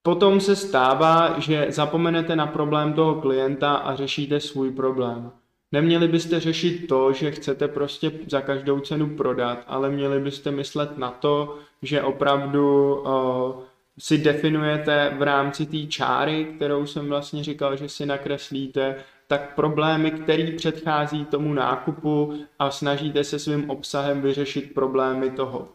Potom 0.03 0.41
se 0.41 0.57
stává, 0.57 1.41
že 1.41 1.67
zapomenete 1.69 2.37
na 2.37 2.47
problém 2.47 2.93
toho 2.93 3.21
klienta 3.21 3.75
a 3.75 3.97
řešíte 3.97 4.41
svůj 4.41 4.71
problém. 4.71 5.33
Neměli 5.73 6.09
byste 6.09 6.41
řešit 6.41 6.87
to, 6.89 7.13
že 7.13 7.31
chcete 7.31 7.69
prostě 7.69 8.13
za 8.31 8.41
každou 8.41 8.81
cenu 8.81 9.17
prodat, 9.17 9.65
ale 9.67 9.91
měli 9.91 10.21
byste 10.21 10.51
myslet 10.51 10.99
na 10.99 11.11
to, 11.11 11.59
že 11.83 12.03
opravdu 12.03 12.95
uh, 12.95 13.63
si 13.99 14.19
definujete 14.19 15.15
v 15.19 15.23
rámci 15.23 15.67
té 15.67 15.87
čáry, 15.87 16.45
kterou 16.45 16.87
jsem 16.87 17.09
vlastně 17.09 17.45
říkal, 17.45 17.77
že 17.77 17.89
si 17.89 18.07
nakreslíte, 18.07 18.97
tak 19.27 19.55
problémy, 19.55 20.11
které 20.11 20.53
předchází 20.57 21.25
tomu 21.25 21.55
nákupu 21.55 22.39
a 22.59 22.71
snažíte 22.71 23.25
se 23.25 23.39
svým 23.39 23.71
obsahem 23.71 24.23
vyřešit 24.23 24.75
problémy 24.75 25.31
toho 25.31 25.69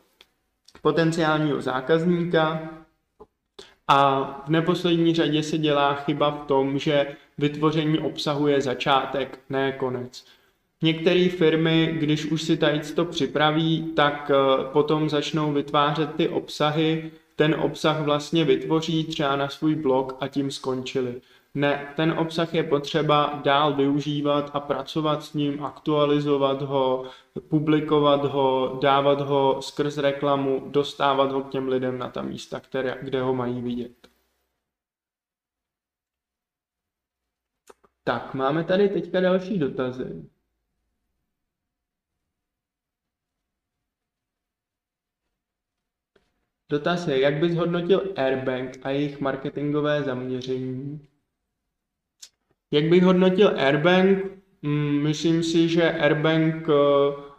potenciálního 0.81 1.61
zákazníka. 1.61 2.69
A 3.93 4.41
v 4.45 4.49
neposlední 4.49 5.15
řadě 5.15 5.43
se 5.43 5.57
dělá 5.57 5.93
chyba 5.93 6.29
v 6.29 6.45
tom, 6.45 6.79
že 6.79 7.07
vytvoření 7.37 7.99
obsahu 7.99 8.47
je 8.47 8.61
začátek, 8.61 9.39
ne 9.49 9.71
konec. 9.71 10.25
Některé 10.81 11.29
firmy, 11.29 11.95
když 11.99 12.25
už 12.25 12.41
si 12.41 12.57
tady 12.57 12.79
to 12.79 13.05
připraví, 13.05 13.91
tak 13.95 14.31
eh, 14.33 14.63
potom 14.71 15.09
začnou 15.09 15.53
vytvářet 15.53 16.15
ty 16.15 16.29
obsahy, 16.29 17.11
ten 17.35 17.55
obsah 17.55 18.01
vlastně 18.01 18.45
vytvoří 18.45 19.03
třeba 19.03 19.35
na 19.35 19.49
svůj 19.49 19.75
blog 19.75 20.17
a 20.19 20.27
tím 20.27 20.51
skončili. 20.51 21.21
Ne, 21.55 21.93
ten 21.95 22.15
obsah 22.17 22.53
je 22.53 22.63
potřeba 22.63 23.39
dál 23.43 23.73
využívat 23.73 24.51
a 24.53 24.59
pracovat 24.59 25.23
s 25.23 25.33
ním, 25.33 25.63
aktualizovat 25.63 26.61
ho, 26.61 27.05
publikovat 27.39 28.25
ho, 28.25 28.79
dávat 28.81 29.21
ho 29.21 29.61
skrz 29.61 29.97
reklamu, 29.97 30.69
dostávat 30.69 31.31
ho 31.31 31.43
k 31.43 31.51
těm 31.51 31.67
lidem 31.67 31.97
na 31.97 32.09
ta 32.09 32.21
místa, 32.21 32.59
které, 32.59 32.97
kde 33.01 33.21
ho 33.21 33.35
mají 33.35 33.61
vidět. 33.61 34.07
Tak, 38.03 38.33
máme 38.33 38.63
tady 38.63 38.89
teďka 38.89 39.19
další 39.19 39.59
dotazy. 39.59 40.29
Dotaz 46.69 47.07
je, 47.07 47.19
jak 47.19 47.39
bys 47.39 47.55
hodnotil 47.55 48.13
Airbank 48.15 48.77
a 48.83 48.89
jejich 48.89 49.19
marketingové 49.19 50.03
zaměření? 50.03 51.07
Jak 52.71 52.89
bych 52.89 53.03
hodnotil 53.03 53.59
Airbank? 53.59 54.40
Hmm, 54.63 54.99
myslím 55.03 55.43
si, 55.43 55.67
že 55.69 55.91
Airbank 55.91 56.67
eh, 56.69 57.31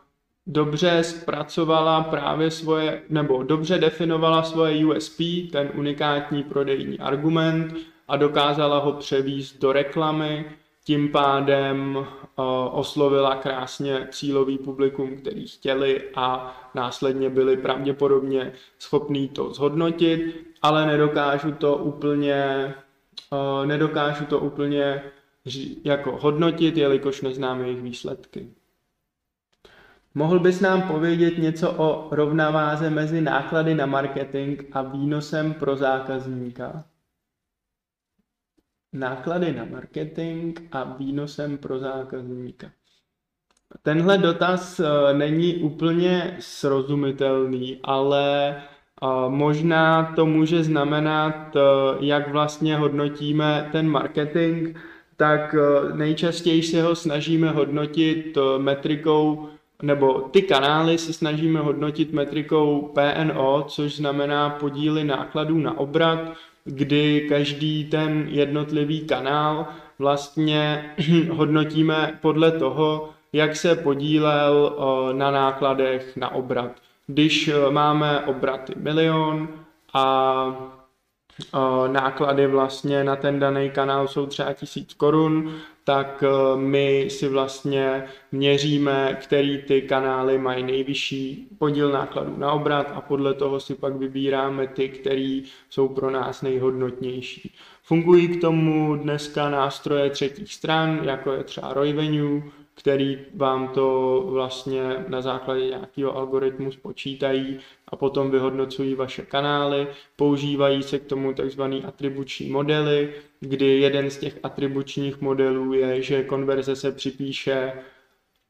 dobře 0.47 1.05
zpracovala 1.05 2.03
právě 2.03 2.51
svoje, 2.51 3.03
nebo 3.09 3.43
dobře 3.43 3.79
definovala 3.79 4.43
svoje 4.43 4.87
USP, 4.87 5.21
ten 5.53 5.71
unikátní 5.75 6.43
prodejní 6.43 6.99
argument 6.99 7.75
a 8.09 8.17
dokázala 8.17 8.79
ho 8.79 8.93
převíst 8.93 9.61
do 9.61 9.73
reklamy, 9.73 10.45
tím 10.85 11.09
pádem 11.09 11.97
uh, 11.97 12.05
oslovila 12.73 13.37
krásně 13.37 14.09
cílový 14.11 14.59
publikum, 14.59 15.17
který 15.17 15.47
chtěli 15.47 16.03
a 16.15 16.57
následně 16.75 17.31
byli 17.31 17.57
pravděpodobně 17.57 18.53
schopní 18.79 19.29
to 19.29 19.55
zhodnotit, 19.55 20.47
ale 20.63 20.87
nedokážu 20.87 21.53
to 21.53 21.77
úplně, 21.77 22.75
uh, 23.31 23.67
nedokážu 23.67 24.25
to 24.25 24.39
úplně 24.39 25.03
jako 25.85 26.17
hodnotit, 26.17 26.77
jelikož 26.77 27.21
neznám 27.21 27.61
jejich 27.61 27.83
výsledky. 27.83 28.49
Mohl 30.15 30.41
bys 30.41 30.61
nám 30.61 30.83
povědět 30.83 31.39
něco 31.39 31.73
o 31.73 32.09
rovnováze 32.11 32.91
mezi 32.91 33.21
náklady 33.21 33.75
na 33.75 33.87
marketing 33.87 34.63
a 34.73 34.83
výnosem 34.83 35.55
pro 35.55 35.77
zákazníka? 35.77 36.85
náklady 38.93 39.53
na 39.53 39.65
marketing 39.65 40.59
a 40.73 40.85
výnosem 40.85 41.59
pro 41.59 41.79
zákazníka. 41.79 42.67
Tenhle 43.83 44.19
dotaz 44.19 44.81
eh, 44.81 45.15
není 45.15 45.55
úplně 45.55 46.37
srozumitelný, 46.41 47.81
ale 47.83 48.57
eh, 48.57 49.07
možná 49.29 50.13
to 50.17 50.27
může 50.27 50.65
znamenat, 50.65 51.57
eh, 51.57 51.61
jak 52.01 52.33
vlastně 52.33 52.77
hodnotíme 52.77 53.69
ten 53.73 53.89
marketing, 53.89 54.77
tak 55.23 55.55
nejčastěji 55.95 56.63
se 56.63 56.83
ho 56.83 56.95
snažíme 56.95 57.51
hodnotit 57.51 58.39
metrikou, 58.59 59.49
nebo 59.83 60.21
ty 60.21 60.43
kanály 60.43 60.99
se 60.99 61.13
snažíme 61.13 61.61
hodnotit 61.61 62.13
metrikou 62.13 62.93
PNO, 62.95 63.65
což 63.69 63.97
znamená 63.97 64.51
podíly 64.51 65.05
nákladů 65.05 65.59
na 65.59 65.79
obrat 65.79 66.19
kdy 66.65 67.27
každý 67.29 67.85
ten 67.85 68.27
jednotlivý 68.29 69.01
kanál 69.07 69.67
vlastně 69.99 70.95
hodnotíme 71.31 72.19
podle 72.21 72.51
toho, 72.51 73.11
jak 73.33 73.57
se 73.57 73.75
podílel 73.75 74.77
na 75.13 75.31
nákladech 75.31 76.17
na 76.17 76.35
obrat. 76.35 76.71
Když 77.07 77.51
máme 77.71 78.21
obraty 78.21 78.73
milion 78.77 79.49
a 79.95 80.72
náklady 81.87 82.47
vlastně 82.47 83.05
na 83.05 83.17
ten 83.17 83.39
daný 83.39 83.71
kanál 83.71 84.09
jsou 84.09 84.27
třeba 84.27 84.53
tisíc 84.53 84.95
korun, 84.95 85.55
tak 85.85 86.25
eh, 86.27 86.57
my 86.57 87.07
si 87.11 87.29
vlastně 87.29 88.05
měříme, 88.33 89.19
který 89.23 89.63
ty 89.63 89.83
kanály 89.83 90.39
mají 90.39 90.63
nejvyšší 90.63 91.49
podíl 91.59 91.93
nákladů 91.93 92.37
na 92.37 92.53
obrat 92.53 92.93
a 92.95 93.01
podle 93.01 93.35
toho 93.35 93.61
si 93.61 93.75
pak 93.75 93.97
vybíráme 93.97 94.67
ty, 94.67 94.89
které 94.89 95.41
jsou 95.71 95.89
pro 95.89 96.11
nás 96.11 96.43
nejhodnotnější. 96.43 97.55
Fungují 97.83 98.29
k 98.29 98.41
tomu 98.41 98.97
dneska 98.97 99.51
nástroje 99.51 100.11
třetích 100.11 100.55
stran, 100.55 101.01
jako 101.05 101.33
je 101.33 101.45
třeba 101.45 101.73
Royvenue, 101.73 102.43
který 102.75 103.19
vám 103.35 103.69
to 103.69 104.21
vlastně 104.31 105.05
na 105.09 105.21
základě 105.21 105.67
nějakého 105.67 106.17
algoritmu 106.17 106.73
spočítají 106.73 107.59
a 107.89 107.97
potom 107.97 108.31
vyhodnocují 108.31 108.95
vaše 108.95 109.23
kanály. 109.23 109.87
Používají 110.17 110.83
se 110.83 110.99
k 110.99 111.05
tomu 111.07 111.35
tzv. 111.35 111.63
atribuční 111.87 112.51
modely, 112.51 113.15
kdy 113.41 113.81
jeden 113.81 114.11
z 114.11 114.19
těch 114.19 114.39
atribučních 114.43 115.21
modelů 115.21 115.73
je, 115.73 116.03
že 116.03 116.25
konverze 116.25 116.77
se 116.77 116.93
připíše 116.93 117.73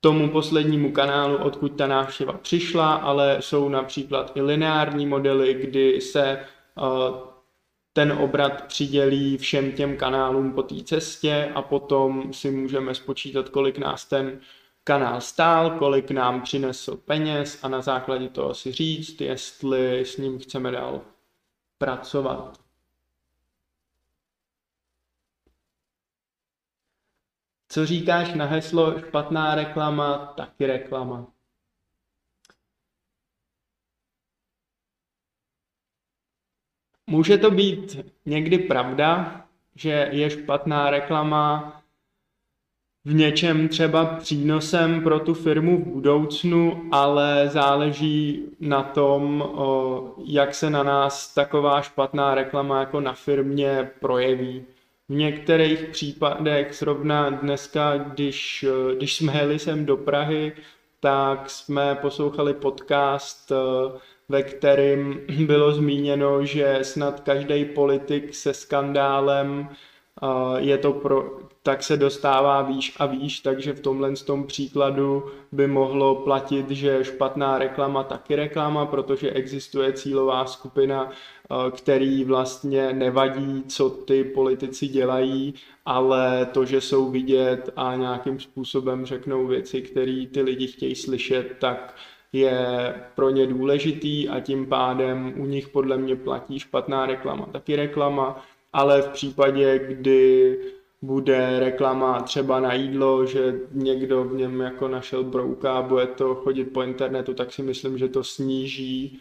tomu 0.00 0.28
poslednímu 0.28 0.92
kanálu, 0.92 1.36
odkud 1.36 1.68
ta 1.68 1.86
návštěva 1.86 2.32
přišla, 2.32 2.94
ale 2.94 3.36
jsou 3.40 3.68
například 3.68 4.32
i 4.34 4.42
lineární 4.42 5.06
modely, 5.06 5.54
kdy 5.54 6.00
se 6.00 6.38
uh, 6.76 7.31
ten 7.92 8.12
obrat 8.12 8.66
přidělí 8.66 9.38
všem 9.38 9.72
těm 9.72 9.96
kanálům 9.96 10.52
po 10.52 10.62
té 10.62 10.82
cestě 10.84 11.52
a 11.54 11.62
potom 11.62 12.32
si 12.32 12.50
můžeme 12.50 12.94
spočítat, 12.94 13.48
kolik 13.48 13.78
nás 13.78 14.04
ten 14.04 14.40
kanál 14.84 15.20
stál, 15.20 15.78
kolik 15.78 16.10
nám 16.10 16.42
přinesl 16.42 16.96
peněz 16.96 17.64
a 17.64 17.68
na 17.68 17.80
základě 17.80 18.28
toho 18.28 18.54
si 18.54 18.72
říct, 18.72 19.20
jestli 19.20 20.00
s 20.00 20.16
ním 20.16 20.38
chceme 20.38 20.70
dál 20.70 21.00
pracovat. 21.78 22.60
Co 27.68 27.86
říkáš 27.86 28.34
na 28.34 28.44
heslo 28.44 29.00
špatná 29.00 29.54
reklama, 29.54 30.34
taky 30.36 30.66
reklama? 30.66 31.31
Může 37.12 37.38
to 37.38 37.50
být 37.50 37.98
někdy 38.26 38.58
pravda, 38.58 39.40
že 39.76 40.08
je 40.12 40.30
špatná 40.30 40.90
reklama 40.90 41.72
v 43.04 43.14
něčem 43.14 43.68
třeba 43.68 44.04
přínosem 44.04 45.02
pro 45.02 45.20
tu 45.20 45.34
firmu 45.34 45.78
v 45.78 45.86
budoucnu, 45.86 46.88
ale 46.92 47.48
záleží 47.48 48.42
na 48.60 48.82
tom, 48.82 49.44
jak 50.24 50.54
se 50.54 50.70
na 50.70 50.82
nás 50.82 51.34
taková 51.34 51.82
špatná 51.82 52.34
reklama 52.34 52.80
jako 52.80 53.00
na 53.00 53.12
firmě 53.12 53.90
projeví. 54.00 54.64
V 55.08 55.14
některých 55.14 55.84
případech, 55.84 56.74
zrovna 56.74 57.30
dneska, 57.30 57.96
když, 57.96 58.64
když 58.96 59.16
jsme 59.16 59.36
jeli 59.38 59.58
sem 59.58 59.86
do 59.86 59.96
Prahy, 59.96 60.52
tak 61.00 61.50
jsme 61.50 61.94
poslouchali 61.94 62.54
podcast 62.54 63.52
ve 64.32 64.42
kterém 64.42 65.20
bylo 65.46 65.72
zmíněno, 65.72 66.44
že 66.44 66.78
snad 66.82 67.20
každý 67.20 67.64
politik 67.64 68.34
se 68.34 68.54
skandálem 68.54 69.68
je 70.56 70.78
to 70.78 70.92
pro, 70.92 71.38
tak 71.62 71.82
se 71.82 71.96
dostává 71.96 72.62
výš 72.62 72.96
a 72.98 73.06
výš, 73.06 73.40
takže 73.40 73.72
v 73.72 73.80
tomhle 73.80 74.12
tom 74.16 74.46
příkladu 74.46 75.24
by 75.52 75.66
mohlo 75.66 76.14
platit, 76.14 76.70
že 76.70 77.04
špatná 77.04 77.58
reklama 77.58 78.02
taky 78.02 78.36
reklama, 78.36 78.86
protože 78.86 79.30
existuje 79.30 79.92
cílová 79.92 80.46
skupina, 80.46 81.10
který 81.70 82.24
vlastně 82.24 82.92
nevadí, 82.92 83.62
co 83.68 83.90
ty 83.90 84.24
politici 84.24 84.88
dělají, 84.88 85.54
ale 85.86 86.46
to, 86.52 86.64
že 86.64 86.80
jsou 86.80 87.10
vidět 87.10 87.70
a 87.76 87.96
nějakým 87.96 88.40
způsobem 88.40 89.06
řeknou 89.06 89.46
věci, 89.46 89.82
které 89.82 90.26
ty 90.32 90.42
lidi 90.42 90.66
chtějí 90.66 90.94
slyšet, 90.94 91.56
tak 91.60 91.94
je 92.32 92.94
pro 93.14 93.30
ně 93.30 93.46
důležitý 93.46 94.28
a 94.28 94.40
tím 94.40 94.66
pádem 94.66 95.34
u 95.36 95.46
nich 95.46 95.68
podle 95.68 95.98
mě 95.98 96.16
platí 96.16 96.58
špatná 96.58 97.06
reklama, 97.06 97.46
taky 97.46 97.76
reklama, 97.76 98.44
ale 98.72 99.02
v 99.02 99.08
případě, 99.08 99.78
kdy 99.78 100.58
bude 101.02 101.60
reklama 101.60 102.20
třeba 102.20 102.60
na 102.60 102.74
jídlo, 102.74 103.26
že 103.26 103.60
někdo 103.70 104.24
v 104.24 104.34
něm 104.34 104.60
jako 104.60 104.88
našel 104.88 105.24
brouka 105.24 105.72
a 105.78 105.82
bude 105.82 106.06
to 106.06 106.34
chodit 106.34 106.64
po 106.64 106.82
internetu, 106.82 107.34
tak 107.34 107.52
si 107.52 107.62
myslím, 107.62 107.98
že 107.98 108.08
to 108.08 108.24
sníží 108.24 109.20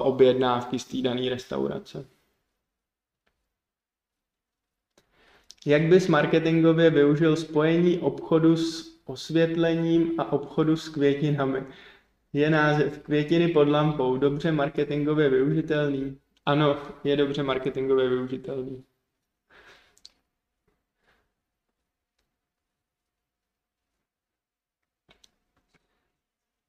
objednávky 0.00 0.78
z 0.78 0.84
té 0.84 0.96
dané 1.02 1.30
restaurace. 1.30 2.06
Jak 5.66 5.82
bys 5.82 6.08
marketingově 6.08 6.90
využil 6.90 7.36
spojení 7.36 7.98
obchodu 7.98 8.56
s 8.56 8.96
osvětlením 9.04 10.20
a 10.20 10.32
obchodu 10.32 10.76
s 10.76 10.88
květinami? 10.88 11.66
Je 12.36 12.50
název 12.50 12.98
Květiny 12.98 13.48
pod 13.48 13.68
lampou 13.68 14.16
dobře 14.16 14.52
marketingově 14.52 15.30
využitelný? 15.30 16.18
Ano, 16.46 16.76
je 17.04 17.16
dobře 17.16 17.42
marketingově 17.42 18.08
využitelný. 18.08 18.84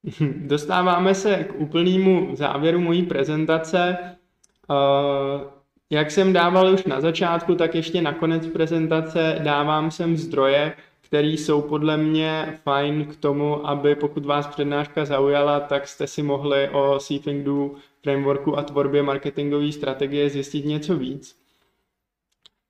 Dostáváme 0.47 1.15
se 1.15 1.43
k 1.43 1.53
úplnému 1.55 2.36
závěru 2.36 2.80
mojí 2.80 3.05
prezentace. 3.05 3.97
Eh, 4.72 5.49
jak 5.89 6.11
jsem 6.11 6.34
dával 6.34 6.74
už 6.74 6.84
na 6.84 7.01
začátku, 7.01 7.55
tak 7.55 7.76
ještě 7.76 8.01
na 8.01 8.13
konec 8.13 8.47
prezentace 8.47 9.39
dávám 9.43 9.91
sem 9.91 10.18
zdroje, 10.18 10.76
které 11.08 11.28
jsou 11.28 11.62
podle 11.62 11.97
mě 11.97 12.60
fajn 12.64 13.05
k 13.05 13.16
tomu, 13.16 13.68
aby 13.68 13.95
pokud 13.95 14.26
vás 14.26 14.47
přednáška 14.47 15.05
zaujala, 15.05 15.60
tak 15.60 15.88
jste 15.88 16.08
si 16.08 16.24
mohli 16.24 16.70
o 16.70 16.99
Do 17.43 17.72
frameworku 18.03 18.58
a 18.58 18.64
tvorbě 18.64 19.03
marketingové 19.03 19.72
strategie 19.72 20.30
zjistit 20.30 20.66
něco 20.66 20.95
víc. 20.97 21.39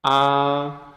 A 0.09 0.93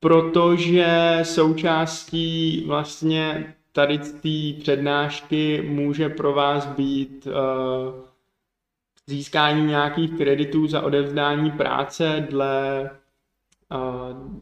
protože 0.00 1.18
součástí 1.22 2.64
vlastně 2.66 3.54
tady 3.72 3.98
té 3.98 4.60
přednášky 4.60 5.62
může 5.68 6.08
pro 6.08 6.32
vás 6.32 6.66
být 6.66 7.26
uh, 7.26 7.32
získání 9.06 9.66
nějakých 9.66 10.16
kreditů 10.16 10.66
za 10.66 10.82
odevzdání 10.82 11.50
práce 11.50 12.26
dle 12.30 12.90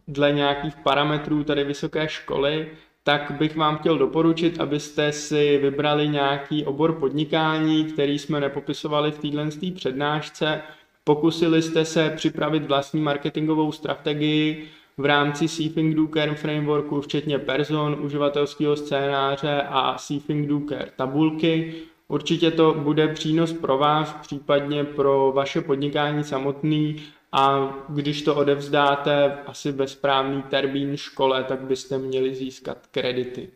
dle 0.09 0.33
nějakých 0.33 0.76
parametrů 0.76 1.45
tady 1.45 1.64
vysoké 1.64 2.09
školy, 2.09 2.68
tak 3.05 3.30
bych 3.39 3.57
vám 3.57 3.76
chtěl 3.76 3.99
doporučit, 3.99 4.61
abyste 4.61 5.12
si 5.12 5.59
vybrali 5.59 6.09
nějaký 6.09 6.64
obor 6.64 6.93
podnikání, 6.93 7.85
který 7.85 8.18
jsme 8.18 8.41
nepopisovali 8.41 9.11
v 9.11 9.18
téhle 9.18 9.49
přednášce. 9.74 10.61
Pokusili 11.05 11.62
jste 11.62 11.85
se 11.85 12.11
připravit 12.11 12.66
vlastní 12.66 13.01
marketingovou 13.01 13.72
strategii 13.72 14.68
v 14.99 15.05
rámci 15.05 15.49
Seething 15.49 15.97
Do 15.97 16.07
Care 16.07 16.35
frameworku, 16.35 17.01
včetně 17.01 17.39
person, 17.39 17.97
uživatelského 18.01 18.76
scénáře 18.76 19.62
a 19.68 19.99
Seething 19.99 20.49
Do 20.49 20.61
Care 20.68 20.91
tabulky. 20.97 21.74
Určitě 22.09 22.51
to 22.51 22.74
bude 22.78 23.09
přínos 23.09 23.53
pro 23.53 23.78
vás, 23.78 24.12
případně 24.12 24.85
pro 24.85 25.33
vaše 25.35 25.61
podnikání 25.61 26.24
samotný 26.24 26.97
a 27.33 27.72
když 27.89 28.22
to 28.22 28.37
odevzdáte 28.37 29.43
asi 29.43 29.72
ve 29.72 29.89
správný 29.89 30.43
termín 30.43 30.97
škole, 30.97 31.45
tak 31.45 31.61
byste 31.61 31.99
měli 31.99 32.35
získat 32.35 32.87
kredity. 32.87 33.53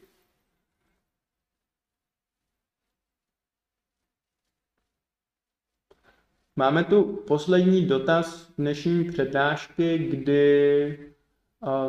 Máme 6.56 6.84
tu 6.84 7.16
poslední 7.26 7.86
dotaz 7.86 8.52
dnešní 8.58 9.10
přednášky, 9.10 9.98
kdy 9.98 11.14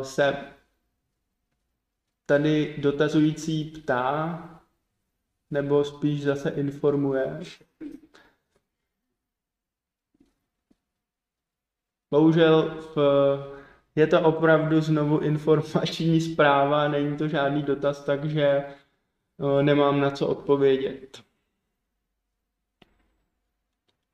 se 0.02 0.52
tady 2.26 2.74
dotazující 2.78 3.64
ptá, 3.64 4.44
nebo 5.50 5.84
spíš 5.84 6.22
zase 6.22 6.50
informuje, 6.50 7.40
Bohužel 12.10 12.70
v, 12.94 12.98
je 13.96 14.06
to 14.06 14.22
opravdu 14.22 14.80
znovu 14.80 15.18
informační 15.18 16.20
zpráva, 16.20 16.88
není 16.88 17.16
to 17.16 17.28
žádný 17.28 17.62
dotaz, 17.62 18.04
takže 18.04 18.64
nemám 19.62 20.00
na 20.00 20.10
co 20.10 20.26
odpovědět. 20.28 21.22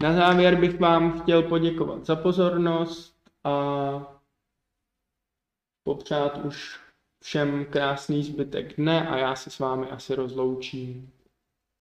Na 0.03 0.12
závěr 0.12 0.61
bych 0.61 0.80
vám 0.80 1.20
chtěl 1.20 1.42
poděkovat 1.42 2.07
za 2.07 2.16
pozornost 2.16 3.30
a 3.45 4.20
popřát 5.82 6.45
už 6.45 6.80
všem 7.22 7.64
krásný 7.64 8.22
zbytek 8.22 8.76
dne 8.76 9.09
a 9.09 9.16
já 9.16 9.36
se 9.36 9.51
s 9.51 9.59
vámi 9.59 9.90
asi 9.90 10.14
rozloučím. 10.14 11.12